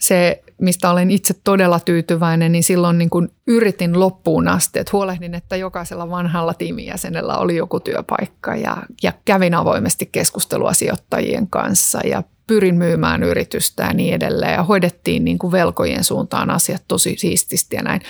se, 0.00 0.42
mistä 0.60 0.90
olen 0.90 1.10
itse 1.10 1.34
todella 1.44 1.80
tyytyväinen, 1.80 2.52
niin 2.52 2.64
silloin 2.64 2.98
niin 2.98 3.10
kuin 3.10 3.28
yritin 3.46 4.00
loppuun 4.00 4.48
asti, 4.48 4.78
että 4.78 4.90
huolehdin, 4.92 5.34
että 5.34 5.56
jokaisella 5.56 6.10
vanhalla 6.10 6.54
tiimijäsenellä 6.54 7.38
oli 7.38 7.56
joku 7.56 7.80
työpaikka 7.80 8.56
ja, 8.56 8.76
ja 9.02 9.12
kävin 9.24 9.54
avoimesti 9.54 10.08
keskustelua 10.12 10.72
sijoittajien 10.72 11.46
kanssa 11.48 12.00
ja 12.04 12.22
pyrin 12.46 12.74
myymään 12.74 13.22
yritystä 13.22 13.82
ja 13.82 13.92
niin 13.92 14.14
edelleen 14.14 14.52
ja 14.52 14.62
hoidettiin 14.62 15.24
niin 15.24 15.38
kuin 15.38 15.52
velkojen 15.52 16.04
suuntaan 16.04 16.50
asiat 16.50 16.82
tosi 16.88 17.14
siististi 17.18 17.76
ja 17.76 17.82
näin. 17.82 18.00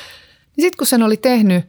Niin 0.56 0.64
sitten 0.64 0.78
kun 0.78 0.86
sen 0.86 1.02
oli 1.02 1.16
tehnyt, 1.16 1.64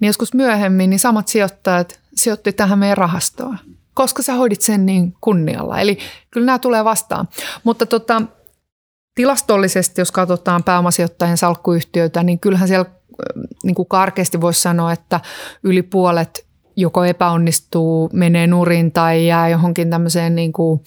niin 0.00 0.06
joskus 0.06 0.34
myöhemmin 0.34 0.90
niin 0.90 1.00
samat 1.00 1.28
sijoittajat 1.28 2.00
sijoitti 2.14 2.52
tähän 2.52 2.78
meidän 2.78 2.96
rahastoon, 2.96 3.58
koska 3.94 4.22
sä 4.22 4.34
hoidit 4.34 4.60
sen 4.60 4.86
niin 4.86 5.14
kunnialla. 5.20 5.80
Eli 5.80 5.98
kyllä 6.30 6.46
nämä 6.46 6.58
tulee 6.58 6.84
vastaan. 6.84 7.28
Mutta 7.64 7.86
tota, 7.86 8.22
tilastollisesti, 9.14 10.00
jos 10.00 10.12
katsotaan 10.12 10.64
pääomasijoittajien 10.64 11.36
salkkuyhtiöitä, 11.36 12.22
niin 12.22 12.38
kyllähän 12.38 12.68
siellä 12.68 12.90
niin 13.62 13.74
kuin 13.74 13.88
karkeasti 13.88 14.40
voisi 14.40 14.60
sanoa, 14.60 14.92
että 14.92 15.20
yli 15.62 15.82
puolet 15.82 16.46
joko 16.76 17.04
epäonnistuu, 17.04 18.10
menee 18.12 18.46
nurin 18.46 18.92
tai 18.92 19.26
jää 19.26 19.48
johonkin 19.48 19.90
tämmöiseen 19.90 20.34
niin 20.34 20.52
kuin 20.52 20.80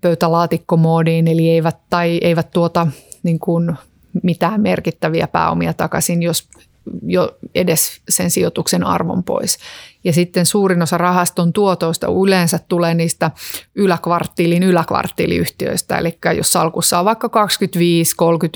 pöytälaatikkomoodiin, 0.00 1.28
eli 1.28 1.48
eivät, 1.48 1.76
tai 1.90 2.18
eivät 2.22 2.50
tuota 2.50 2.86
niin 3.22 3.38
kuin 3.38 3.76
mitään 4.22 4.60
merkittäviä 4.60 5.28
pääomia 5.28 5.74
takaisin, 5.74 6.22
jos 6.22 6.48
jo 7.02 7.38
edes 7.54 8.00
sen 8.08 8.30
sijoituksen 8.30 8.84
arvon 8.84 9.24
pois. 9.24 9.58
Ja 10.04 10.12
sitten 10.12 10.46
suurin 10.46 10.82
osa 10.82 10.98
rahaston 10.98 11.52
tuotoista 11.52 12.06
yleensä 12.26 12.58
tulee 12.68 12.94
niistä 12.94 13.30
yläkvarttiilin 13.74 14.62
yläkvarttiiliyhtiöistä. 14.62 15.98
Eli 15.98 16.18
jos 16.36 16.52
salkussa 16.52 16.98
on 16.98 17.04
vaikka 17.04 17.28
25-30 17.28 17.30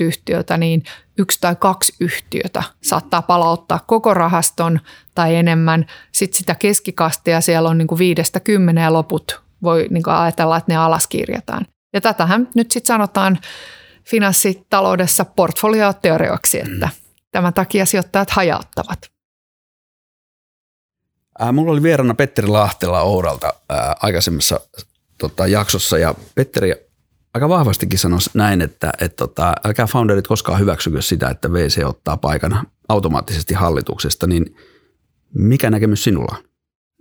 yhtiötä, 0.01 0.57
niin 0.57 0.83
yksi 1.17 1.41
tai 1.41 1.55
kaksi 1.55 1.93
yhtiötä 1.99 2.63
saattaa 2.83 3.21
palauttaa 3.21 3.79
koko 3.87 4.13
rahaston 4.13 4.79
tai 5.15 5.35
enemmän. 5.35 5.85
Sitten 6.11 6.37
sitä 6.37 6.55
keskikastia 6.55 7.41
siellä 7.41 7.69
on 7.69 7.77
niin 7.77 7.87
kuin 7.87 7.99
viidestä 7.99 8.39
kymmenen 8.39 8.83
ja 8.83 8.93
loput 8.93 9.41
voi 9.63 9.87
niin 9.89 10.09
ajatella, 10.09 10.57
että 10.57 10.71
ne 10.71 10.77
alaskirjataan. 10.77 11.65
Ja 11.93 12.01
tätähän 12.01 12.47
nyt 12.55 12.71
sitten 12.71 12.87
sanotaan 12.87 13.39
finanssitaloudessa 14.03 15.25
portfolioteorioksi, 15.25 16.59
että 16.59 16.85
mm. 16.85 17.04
Tämän 17.35 17.53
takia 17.53 17.85
sijoittajat 17.85 18.29
hajauttavat. 18.29 18.99
Ää, 21.39 21.51
mulla 21.51 21.71
oli 21.71 21.83
vieraana 21.83 22.13
Petteri 22.13 22.47
Lahtela 22.47 23.01
Ouralta 23.01 23.53
ää, 23.69 23.95
aikaisemmassa 24.01 24.59
tota, 25.17 25.47
jaksossa 25.47 25.97
ja 25.97 26.15
Petteri 26.35 26.73
aika 27.33 27.49
vahvastikin 27.49 27.99
sanoi 27.99 28.19
näin, 28.33 28.61
että 28.61 28.91
et, 29.01 29.15
tota, 29.15 29.53
älkää 29.65 29.87
founderit 29.87 30.27
koskaan 30.27 30.59
hyväksykö 30.59 31.01
sitä, 31.01 31.29
että 31.29 31.53
VC 31.53 31.85
ottaa 31.85 32.17
paikan 32.17 32.67
automaattisesti 32.89 33.53
hallituksesta, 33.53 34.27
niin 34.27 34.55
mikä 35.33 35.69
näkemys 35.69 36.03
sinulla 36.03 36.35
on? 36.37 36.43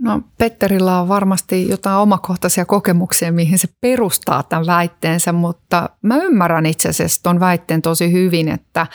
No 0.00 0.22
Petterillä 0.38 1.00
on 1.00 1.08
varmasti 1.08 1.68
jotain 1.68 1.96
omakohtaisia 1.96 2.64
kokemuksia, 2.64 3.32
mihin 3.32 3.58
se 3.58 3.68
perustaa 3.80 4.42
tämän 4.42 4.66
väitteensä, 4.66 5.32
mutta 5.32 5.88
mä 6.02 6.16
ymmärrän 6.16 6.66
itse 6.66 6.88
asiassa 6.88 7.22
tuon 7.22 7.40
väitteen 7.40 7.82
tosi 7.82 8.12
hyvin, 8.12 8.48
että 8.48 8.86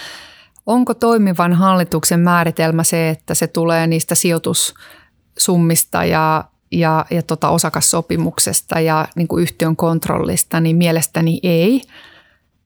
onko 0.70 0.94
toimivan 0.94 1.54
hallituksen 1.54 2.20
määritelmä 2.20 2.84
se, 2.84 3.10
että 3.10 3.34
se 3.34 3.48
tulee 3.48 3.88
niistä 3.88 4.16
sijoitussummista 4.16 6.04
ja, 6.06 6.44
ja, 6.72 7.06
ja 7.12 7.22
tota 7.22 7.50
osakassopimuksesta 7.50 8.80
ja 8.80 9.08
niin 9.16 9.28
kuin 9.28 9.42
yhtiön 9.42 9.76
kontrollista, 9.76 10.60
niin 10.60 10.76
mielestäni 10.76 11.40
ei. 11.44 11.82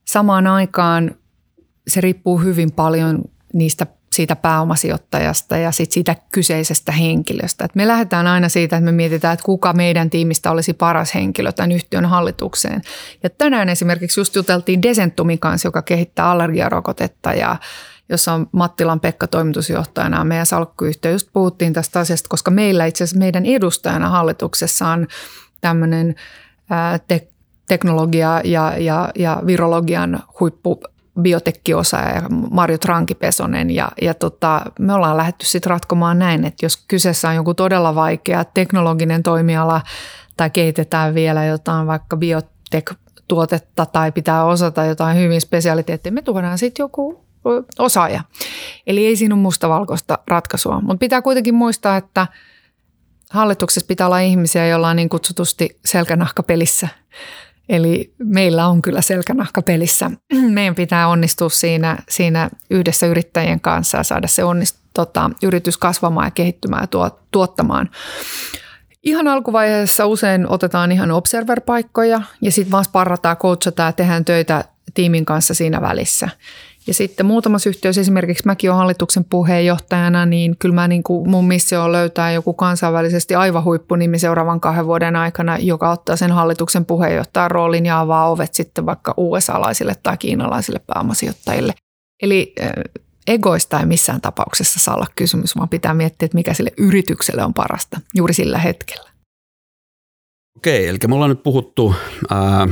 Samaan 0.05 0.47
aikaan 0.47 1.15
se 1.87 2.01
riippuu 2.01 2.37
hyvin 2.37 2.71
paljon 2.71 3.21
niistä 3.53 3.87
siitä 4.13 4.35
pääomasijoittajasta 4.35 5.57
ja 5.57 5.71
sit 5.71 5.91
siitä 5.91 6.15
kyseisestä 6.31 6.91
henkilöstä. 6.91 7.65
Et 7.65 7.75
me 7.75 7.87
lähdetään 7.87 8.27
aina 8.27 8.49
siitä, 8.49 8.77
että 8.77 8.85
me 8.85 8.91
mietitään, 8.91 9.33
että 9.33 9.45
kuka 9.45 9.73
meidän 9.73 10.09
tiimistä 10.09 10.51
olisi 10.51 10.73
paras 10.73 11.15
henkilö 11.15 11.51
tämän 11.51 11.71
yhtiön 11.71 12.05
hallitukseen. 12.05 12.81
Ja 13.23 13.29
tänään 13.29 13.69
esimerkiksi 13.69 14.19
just 14.19 14.35
juteltiin 14.35 14.81
Desentumin 14.81 15.39
kanssa, 15.39 15.67
joka 15.67 15.81
kehittää 15.81 16.29
allergiarokotetta 16.29 17.33
ja 17.33 17.55
jossa 18.09 18.33
on 18.33 18.47
Mattilan 18.51 18.99
Pekka 18.99 19.27
toimitusjohtajana 19.27 20.23
meidän 20.23 20.45
salkkuyhtiö. 20.45 21.11
Just 21.11 21.27
puhuttiin 21.33 21.73
tästä 21.73 21.99
asiasta, 21.99 22.29
koska 22.29 22.51
meillä 22.51 22.85
itse 22.85 23.03
asiassa 23.03 23.19
meidän 23.19 23.45
edustajana 23.45 24.09
hallituksessa 24.09 24.87
on 24.87 25.07
tämmöinen 25.61 26.15
te- 27.07 27.27
teknologia 27.67 28.41
ja, 28.43 28.73
ja, 28.77 29.09
ja 29.15 29.41
virologian 29.45 30.23
huippu 30.39 30.81
biotekkiosa 31.21 31.97
ja 31.97 32.21
Marjo 32.51 32.77
Trankipesonen 32.77 33.69
ja, 33.69 33.91
ja 34.01 34.13
tota, 34.13 34.61
me 34.79 34.93
ollaan 34.93 35.17
lähdetty 35.17 35.45
sitten 35.45 35.69
ratkomaan 35.69 36.19
näin, 36.19 36.45
että 36.45 36.65
jos 36.65 36.77
kyseessä 36.87 37.29
on 37.29 37.35
joku 37.35 37.53
todella 37.53 37.95
vaikea 37.95 38.45
teknologinen 38.45 39.23
toimiala 39.23 39.81
tai 40.37 40.49
kehitetään 40.49 41.13
vielä 41.13 41.45
jotain 41.45 41.87
vaikka 41.87 42.17
biotek-tuotetta 42.17 43.85
tai 43.85 44.11
pitää 44.11 44.45
osata 44.45 44.85
jotain 44.85 45.17
hyvin 45.17 45.41
spesialiteettia, 45.41 46.11
me 46.11 46.21
tuodaan 46.21 46.57
sitten 46.57 46.83
joku 46.83 47.23
osaaja. 47.79 48.23
Eli 48.87 49.05
ei 49.05 49.15
siinä 49.15 49.35
ole 49.35 49.41
mustavalkoista 49.41 50.19
ratkaisua, 50.27 50.81
mutta 50.81 50.99
pitää 50.99 51.21
kuitenkin 51.21 51.55
muistaa, 51.55 51.97
että 51.97 52.27
hallituksessa 53.29 53.87
pitää 53.87 54.07
olla 54.07 54.19
ihmisiä, 54.19 54.67
joilla 54.67 54.89
on 54.89 54.95
niin 54.95 55.09
kutsutusti 55.09 55.79
selkänahka 55.85 56.43
pelissä– 56.43 56.87
Eli 57.69 58.13
meillä 58.23 58.67
on 58.67 58.81
kyllä 58.81 59.01
selkänahka 59.01 59.61
pelissä. 59.61 60.11
Meidän 60.49 60.75
pitää 60.75 61.07
onnistua 61.07 61.49
siinä, 61.49 61.97
siinä 62.09 62.49
yhdessä 62.69 63.07
yrittäjien 63.07 63.59
kanssa 63.59 63.97
ja 63.97 64.03
saada 64.03 64.27
se 64.27 64.43
onnist, 64.43 64.77
tota, 64.93 65.29
yritys 65.43 65.77
kasvamaan 65.77 66.27
ja 66.27 66.31
kehittymään 66.31 66.83
ja 66.83 66.87
tuo, 66.87 67.19
tuottamaan. 67.31 67.89
Ihan 69.03 69.27
alkuvaiheessa 69.27 70.05
usein 70.05 70.49
otetaan 70.49 70.91
ihan 70.91 71.11
observer-paikkoja 71.11 72.21
ja 72.41 72.51
sitten 72.51 72.71
vaan 72.71 72.85
sparrataan, 72.85 73.37
coachataan 73.37 73.87
ja 73.87 73.93
tehdään 73.93 74.25
töitä 74.25 74.63
tiimin 74.93 75.25
kanssa 75.25 75.53
siinä 75.53 75.81
välissä. 75.81 76.29
Ja 76.87 76.93
sitten 76.93 77.25
muutamassa 77.25 77.69
yhtiössä, 77.69 78.01
esimerkiksi 78.01 78.45
mäkin 78.45 78.69
olen 78.69 78.77
hallituksen 78.77 79.23
puheenjohtajana, 79.23 80.25
niin 80.25 80.57
kyllä 80.59 80.75
mä 80.75 80.87
niin 80.87 81.03
kuin 81.03 81.29
mun 81.29 81.47
missio 81.47 81.83
on 81.83 81.91
löytää 81.91 82.31
joku 82.31 82.53
kansainvälisesti 82.53 83.35
aivan 83.35 83.63
huippunimi 83.63 84.19
seuraavan 84.19 84.59
kahden 84.59 84.85
vuoden 84.85 85.15
aikana, 85.15 85.57
joka 85.57 85.91
ottaa 85.91 86.15
sen 86.15 86.31
hallituksen 86.31 86.85
puheenjohtajan 86.85 87.51
roolin 87.51 87.85
ja 87.85 87.99
avaa 87.99 88.29
ovet 88.29 88.53
sitten 88.53 88.85
vaikka 88.85 89.13
USA-laisille 89.17 89.95
tai 90.03 90.17
kiinalaisille 90.17 90.81
pääomasijoittajille. 90.87 91.73
Eli 92.21 92.55
egoista 93.27 93.79
ei 93.79 93.85
missään 93.85 94.21
tapauksessa 94.21 94.79
saa 94.79 94.95
olla 94.95 95.07
kysymys, 95.15 95.55
vaan 95.55 95.69
pitää 95.69 95.93
miettiä, 95.93 96.25
että 96.25 96.37
mikä 96.37 96.53
sille 96.53 96.71
yritykselle 96.77 97.43
on 97.43 97.53
parasta 97.53 98.01
juuri 98.15 98.33
sillä 98.33 98.57
hetkellä. 98.57 99.09
Okei, 100.57 100.87
eli 100.87 100.97
me 101.07 101.15
ollaan 101.15 101.29
nyt 101.29 101.43
puhuttu 101.43 101.95
ää, 102.29 102.67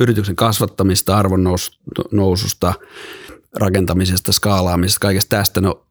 yrityksen 0.00 0.36
kasvattamista, 0.36 1.16
arvonnoususta, 1.16 2.74
rakentamisesta, 3.56 4.32
skaalaamisesta, 4.32 5.00
kaikesta 5.00 5.36
tästä. 5.36 5.60
No, 5.60 5.86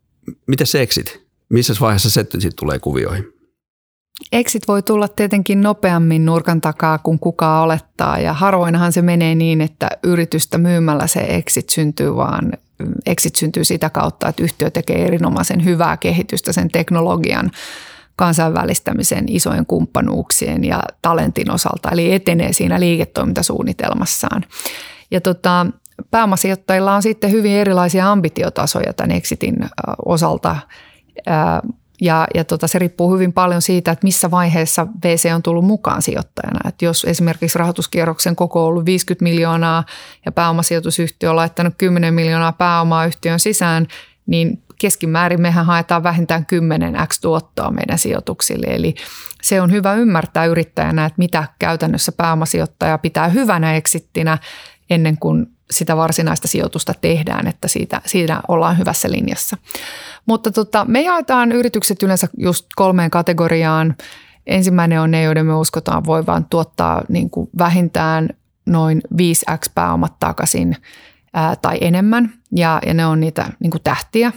miten 0.48 0.68
se 0.68 0.82
exit? 0.82 1.24
Missä 1.50 1.74
vaiheessa 1.82 2.10
se 2.10 2.22
sitten 2.22 2.52
tulee 2.60 2.80
kuvioihin? 2.80 3.34
Exit 4.32 4.68
voi 4.68 4.82
tulla 4.82 5.08
tietenkin 5.08 5.62
nopeammin 5.62 6.26
nurkan 6.26 6.62
takaa 6.62 6.98
kuin 6.98 7.20
kukaan 7.20 7.64
olettaa 7.64 8.20
ja 8.20 8.34
harvoinhan 8.34 8.92
se 8.94 9.02
menee 9.02 9.36
niin, 9.36 9.62
että 9.62 9.90
yritystä 10.04 10.58
myymällä 10.58 11.08
se 11.08 11.20
exit 11.20 11.70
syntyy, 11.70 12.16
vaan 12.16 12.52
exit 13.06 13.36
syntyy 13.36 13.64
sitä 13.64 13.90
kautta, 13.90 14.28
että 14.28 14.44
yhtiö 14.44 14.70
tekee 14.70 15.06
erinomaisen 15.06 15.66
hyvää 15.66 15.98
kehitystä 15.98 16.54
sen 16.54 16.70
teknologian 16.70 17.52
kansainvälistämisen, 18.16 19.26
isojen 19.28 19.66
kumppanuuksien 19.66 20.64
ja 20.64 20.84
talentin 21.02 21.52
osalta, 21.52 21.90
eli 21.92 22.14
etenee 22.14 22.54
siinä 22.54 22.80
liiketoimintasuunnitelmassaan. 22.80 24.46
Ja 25.12 25.22
tota, 25.22 25.66
pääomasijoittajilla 26.12 26.96
on 26.96 27.02
sitten 27.02 27.32
hyvin 27.32 27.52
erilaisia 27.52 28.12
ambitiotasoja 28.12 28.94
tämän 28.94 29.12
exitin 29.12 29.56
osalta. 30.06 30.56
Ja, 32.02 32.28
ja 32.36 32.44
tota, 32.44 32.68
se 32.68 32.80
riippuu 32.80 33.14
hyvin 33.14 33.34
paljon 33.34 33.62
siitä, 33.62 33.92
että 33.92 34.04
missä 34.04 34.32
vaiheessa 34.32 34.88
VC 35.06 35.32
on 35.36 35.44
tullut 35.44 35.66
mukaan 35.66 36.02
sijoittajana. 36.02 36.70
Et 36.70 36.82
jos 36.82 37.06
esimerkiksi 37.10 37.60
rahoituskierroksen 37.60 38.36
koko 38.36 38.62
on 38.62 38.68
ollut 38.68 38.86
50 38.86 39.24
miljoonaa 39.24 39.84
ja 40.26 40.32
pääomasijoitusyhtiö 40.32 41.30
on 41.30 41.36
laittanut 41.36 41.74
10 41.78 42.14
miljoonaa 42.14 42.52
pääomaa 42.52 43.06
yhtiön 43.06 43.40
sisään, 43.40 43.88
niin 44.26 44.64
keskimäärin 44.80 45.42
mehän 45.42 45.66
haetaan 45.66 46.04
vähintään 46.04 46.46
10 46.46 46.96
x 47.08 47.20
tuottoa 47.20 47.72
meidän 47.72 47.98
sijoituksille. 47.98 48.68
Eli 48.70 48.96
se 49.42 49.62
on 49.62 49.72
hyvä 49.72 49.94
ymmärtää 49.94 50.46
yrittäjänä, 50.46 51.06
että 51.06 51.18
mitä 51.18 51.48
käytännössä 51.60 52.12
pääomasijoittaja 52.12 52.98
pitää 52.98 53.28
hyvänä 53.28 53.76
eksittinä 53.76 54.38
ennen 54.90 55.18
kuin 55.18 55.53
sitä 55.72 55.98
varsinaista 55.98 56.48
sijoitusta 56.48 56.94
tehdään, 57.02 57.48
että 57.48 57.68
siitä, 57.68 58.02
siitä 58.06 58.42
ollaan 58.48 58.78
hyvässä 58.78 59.12
linjassa. 59.12 59.58
Mutta 60.26 60.52
tota, 60.52 60.86
me 60.86 61.02
jaetaan 61.02 61.52
yritykset 61.52 62.04
yleensä 62.04 62.28
just 62.38 62.66
kolmeen 62.76 63.12
kategoriaan. 63.12 63.96
Ensimmäinen 64.48 65.02
on 65.02 65.12
ne, 65.12 65.24
joiden 65.24 65.46
me 65.46 65.56
uskotaan 65.56 66.06
voivan 66.06 66.46
tuottaa 66.46 67.02
niin 67.10 67.30
kuin 67.30 67.50
vähintään 67.58 68.30
noin 68.66 69.02
5x 69.14 69.72
pääomat 69.76 70.20
takaisin 70.20 70.78
ää, 71.34 71.56
tai 71.56 71.78
enemmän. 71.82 72.34
Ja, 72.56 72.80
ja 72.86 72.94
ne 72.94 73.06
on 73.06 73.20
niitä 73.20 73.46
niin 73.60 73.72
kuin 73.72 73.84
tähtiä 73.84 74.32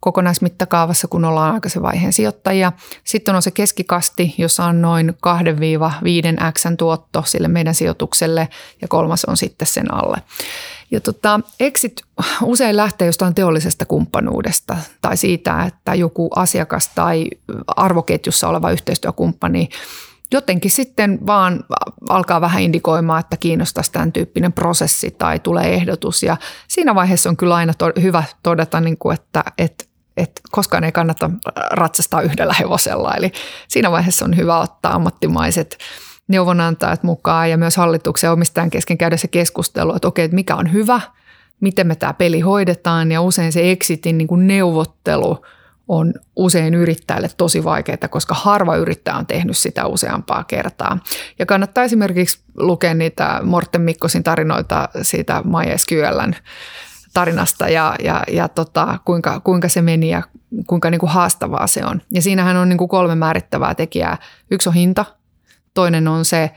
kokonaismittakaavassa, 0.00 1.08
kun 1.08 1.24
ollaan 1.24 1.54
aikaisen 1.54 1.82
vaiheen 1.82 2.12
sijoittajia. 2.12 2.72
Sitten 3.04 3.34
on 3.34 3.42
se 3.42 3.50
keskikasti, 3.50 4.34
jossa 4.38 4.64
on 4.64 4.82
noin 4.82 5.14
2-5x 5.26 6.76
tuotto 6.78 7.22
sille 7.26 7.48
meidän 7.48 7.74
sijoitukselle 7.74 8.48
ja 8.82 8.88
kolmas 8.88 9.24
on 9.24 9.36
sitten 9.36 9.68
sen 9.68 9.94
alle. 9.94 10.16
Ja 10.90 11.00
tota, 11.00 11.40
exit 11.60 12.02
usein 12.42 12.76
lähtee 12.76 13.06
jostain 13.06 13.34
teollisesta 13.34 13.84
kumppanuudesta 13.84 14.76
tai 15.00 15.16
siitä, 15.16 15.62
että 15.62 15.94
joku 15.94 16.30
asiakas 16.36 16.88
tai 16.88 17.26
arvoketjussa 17.66 18.48
oleva 18.48 18.70
yhteistyökumppani 18.70 19.68
jotenkin 20.32 20.70
sitten 20.70 21.18
vaan 21.26 21.64
alkaa 22.08 22.40
vähän 22.40 22.62
indikoimaan, 22.62 23.20
että 23.20 23.36
kiinnostaisi 23.36 23.92
tämän 23.92 24.12
tyyppinen 24.12 24.52
prosessi 24.52 25.10
tai 25.18 25.38
tulee 25.38 25.74
ehdotus. 25.74 26.22
Ja 26.22 26.36
siinä 26.68 26.94
vaiheessa 26.94 27.28
on 27.28 27.36
kyllä 27.36 27.54
aina 27.54 27.74
to- 27.74 27.92
hyvä 28.02 28.24
todeta, 28.42 28.80
niin 28.80 28.98
kuin, 28.98 29.14
että, 29.14 29.44
että 29.58 29.84
että 30.16 30.40
koskaan 30.50 30.84
ei 30.84 30.92
kannata 30.92 31.30
ratsastaa 31.70 32.22
yhdellä 32.22 32.54
hevosella. 32.60 33.14
Eli 33.14 33.32
siinä 33.68 33.90
vaiheessa 33.90 34.24
on 34.24 34.36
hyvä 34.36 34.58
ottaa 34.58 34.94
ammattimaiset 34.94 35.78
neuvonantajat 36.28 37.02
mukaan 37.02 37.50
ja 37.50 37.56
myös 37.56 37.76
hallituksen 37.76 38.30
omistajan 38.30 38.70
kesken 38.70 38.98
käydä 38.98 39.16
se 39.16 39.28
keskustelu, 39.28 39.94
että 39.94 40.08
okei, 40.08 40.24
että 40.24 40.34
mikä 40.34 40.56
on 40.56 40.72
hyvä, 40.72 41.00
miten 41.60 41.86
me 41.86 41.94
tämä 41.94 42.14
peli 42.14 42.40
hoidetaan 42.40 43.12
ja 43.12 43.20
usein 43.20 43.52
se 43.52 43.70
exitin 43.70 44.18
niin 44.18 44.28
kuin 44.28 44.46
neuvottelu 44.46 45.44
on 45.88 46.14
usein 46.36 46.74
yrittäjälle 46.74 47.30
tosi 47.36 47.64
vaikeaa, 47.64 48.08
koska 48.10 48.34
harva 48.34 48.76
yrittäjä 48.76 49.16
on 49.16 49.26
tehnyt 49.26 49.58
sitä 49.58 49.86
useampaa 49.86 50.44
kertaa. 50.44 50.98
Ja 51.38 51.46
kannattaa 51.46 51.84
esimerkiksi 51.84 52.40
lukea 52.56 52.94
niitä 52.94 53.40
Morten 53.42 53.80
Mikkosin 53.80 54.22
tarinoita 54.22 54.88
siitä 55.02 55.42
MySQLn 55.44 56.34
tarinasta 57.12 57.68
ja, 57.68 57.94
ja, 58.04 58.24
ja 58.32 58.48
tota, 58.48 58.98
kuinka, 59.04 59.40
kuinka 59.40 59.68
se 59.68 59.82
meni 59.82 60.10
ja 60.10 60.22
kuinka 60.66 60.90
niin 60.90 60.98
kuin 60.98 61.10
haastavaa 61.10 61.66
se 61.66 61.84
on. 61.84 62.02
Ja 62.10 62.22
siinähän 62.22 62.56
on 62.56 62.68
niin 62.68 62.78
kuin 62.78 62.88
kolme 62.88 63.14
määrittävää 63.14 63.74
tekijää. 63.74 64.18
Yksi 64.50 64.68
on 64.68 64.74
hinta, 64.74 65.04
toinen 65.74 66.08
on 66.08 66.24
se 66.24 66.50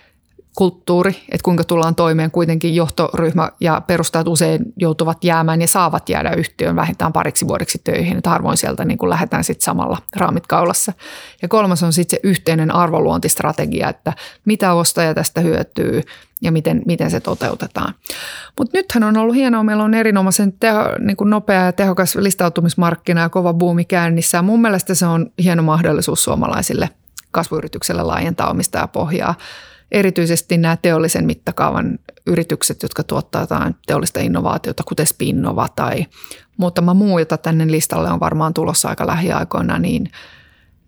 kulttuuri, 0.55 1.09
että 1.09 1.43
kuinka 1.43 1.63
tullaan 1.63 1.95
toimeen 1.95 2.31
kuitenkin 2.31 2.75
johtoryhmä 2.75 3.49
ja 3.59 3.81
perustajat 3.87 4.27
usein 4.27 4.61
joutuvat 4.77 5.23
jäämään 5.23 5.61
ja 5.61 5.67
saavat 5.67 6.09
jäädä 6.09 6.31
yhtiön 6.31 6.75
vähintään 6.75 7.13
pariksi 7.13 7.47
vuodeksi 7.47 7.81
töihin, 7.83 8.17
että 8.17 8.29
harvoin 8.29 8.57
sieltä 8.57 8.85
niin 8.85 8.97
kuin 8.97 9.09
lähdetään 9.09 9.43
sitten 9.43 9.65
samalla 9.65 9.97
raamit 10.15 10.47
kaulassa. 10.47 10.93
Ja 11.41 11.47
kolmas 11.47 11.83
on 11.83 11.93
sitten 11.93 12.17
se 12.17 12.27
yhteinen 12.27 12.75
arvoluontistrategia, 12.75 13.89
että 13.89 14.13
mitä 14.45 14.73
ostaja 14.73 15.13
tästä 15.13 15.41
hyötyy 15.41 16.01
ja 16.43 16.51
miten, 16.51 16.81
miten 16.85 17.11
se 17.11 17.19
toteutetaan. 17.19 17.93
Mutta 18.59 18.77
nythän 18.77 19.03
on 19.03 19.17
ollut 19.17 19.35
hienoa, 19.35 19.63
meillä 19.63 19.83
on 19.83 19.93
erinomaisen 19.93 20.53
teho, 20.53 20.83
niin 20.99 21.17
kuin 21.17 21.29
nopea 21.29 21.65
ja 21.65 21.71
tehokas 21.71 22.15
listautumismarkkina 22.15 23.21
ja 23.21 23.29
kova 23.29 23.53
buumi 23.53 23.85
käynnissä. 23.85 24.41
Mun 24.41 24.61
mielestä 24.61 24.93
se 24.93 25.05
on 25.05 25.31
hieno 25.43 25.63
mahdollisuus 25.63 26.23
suomalaisille 26.23 26.89
kasvuyritykselle 27.31 28.03
laajentaa 28.03 28.49
omistajapohjaa 28.49 29.35
erityisesti 29.93 30.57
nämä 30.57 30.77
teollisen 30.77 31.25
mittakaavan 31.25 31.99
yritykset, 32.27 32.83
jotka 32.83 33.03
tuottaa 33.03 33.41
jotain 33.41 33.75
teollista 33.85 34.19
innovaatiota, 34.19 34.83
kuten 34.83 35.07
Spinnova 35.07 35.69
tai 35.75 36.05
muutama 36.57 36.93
muu, 36.93 37.19
jota 37.19 37.37
tänne 37.37 37.71
listalle 37.71 38.09
on 38.09 38.19
varmaan 38.19 38.53
tulossa 38.53 38.89
aika 38.89 39.07
lähiaikoina, 39.07 39.79
niin 39.79 40.11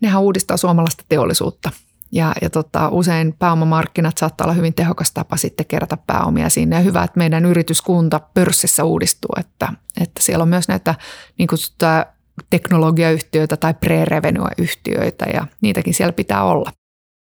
nehän 0.00 0.22
uudistaa 0.22 0.56
suomalaista 0.56 1.04
teollisuutta. 1.08 1.70
Ja, 2.12 2.32
ja 2.42 2.50
tota, 2.50 2.88
usein 2.88 3.34
pääomamarkkinat 3.38 4.18
saattaa 4.18 4.44
olla 4.44 4.54
hyvin 4.54 4.74
tehokas 4.74 5.12
tapa 5.12 5.36
sitten 5.36 5.66
kerätä 5.66 5.96
pääomia 6.06 6.48
sinne. 6.48 6.76
Ja 6.76 6.82
hyvä, 6.82 7.02
että 7.02 7.18
meidän 7.18 7.44
yrityskunta 7.44 8.20
pörssissä 8.34 8.84
uudistuu, 8.84 9.30
että, 9.40 9.72
että 10.00 10.22
siellä 10.22 10.42
on 10.42 10.48
myös 10.48 10.68
näitä 10.68 10.94
niin 11.38 11.48
kutsuttuja 11.48 12.06
teknologiayhtiöitä 12.50 13.56
tai 13.56 13.74
pre-revenue-yhtiöitä 13.74 15.24
ja 15.34 15.46
niitäkin 15.60 15.94
siellä 15.94 16.12
pitää 16.12 16.44
olla. 16.44 16.72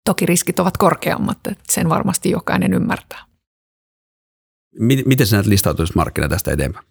Toki 0.06 0.26
riskit 0.26 0.60
ovat 0.60 0.78
korkeammat, 0.78 1.38
että 1.48 1.64
sen 1.70 1.90
varmasti 1.90 2.30
jokainen 2.30 2.74
ymmärtää. 2.74 3.20
Miten 5.06 5.28
sä 5.28 5.36
näet 5.36 5.46
listautumismarkkina 5.46 6.30
tästä 6.30 6.52
eteenpäin? 6.52 6.86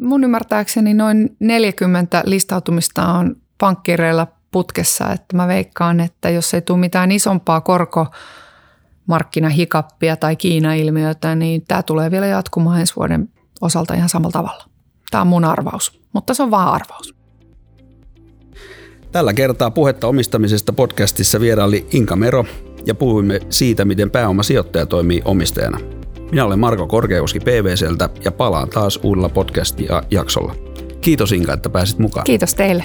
Mun 0.00 0.24
ymmärtääkseni 0.24 0.94
noin 0.94 1.36
40 1.40 2.22
listautumista 2.26 3.06
on 3.06 3.36
pankkireilla 3.58 4.26
putkessa, 4.50 5.12
että 5.12 5.36
mä 5.36 5.48
veikkaan, 5.48 6.00
että 6.00 6.30
jos 6.30 6.54
ei 6.54 6.62
tule 6.62 6.78
mitään 6.78 7.12
isompaa 7.12 7.60
korko 7.60 8.06
markkinahikappia 9.06 10.16
tai 10.16 10.36
Kiina-ilmiötä, 10.36 11.34
niin 11.34 11.64
tämä 11.68 11.82
tulee 11.82 12.10
vielä 12.10 12.26
jatkumaan 12.26 12.80
ensi 12.80 12.96
vuoden 12.96 13.28
osalta 13.60 13.94
ihan 13.94 14.08
samalla 14.08 14.32
tavalla. 14.32 14.64
Tämä 15.10 15.20
on 15.20 15.26
mun 15.26 15.44
arvaus, 15.44 16.00
mutta 16.12 16.34
se 16.34 16.42
on 16.42 16.50
vaan 16.50 16.68
arvaus. 16.68 17.14
Tällä 19.12 19.32
kertaa 19.32 19.70
puhetta 19.70 20.06
omistamisesta 20.06 20.72
podcastissa 20.72 21.40
vieraili 21.40 21.86
Inka 21.92 22.16
Mero 22.16 22.44
ja 22.86 22.94
puhuimme 22.94 23.40
siitä, 23.50 23.84
miten 23.84 24.10
pääomasijoittaja 24.10 24.86
toimii 24.86 25.22
omistajana. 25.24 25.78
Minä 26.30 26.44
olen 26.44 26.58
Marko 26.58 26.86
Korkeakoski 26.86 27.40
PVCltä 27.40 28.08
ja 28.24 28.32
palaan 28.32 28.68
taas 28.68 29.00
uudella 29.02 29.28
podcast-jaksolla. 29.28 30.54
Kiitos 31.00 31.32
Inka, 31.32 31.52
että 31.52 31.70
pääsit 31.70 31.98
mukaan. 31.98 32.24
Kiitos 32.24 32.54
teille. 32.54 32.84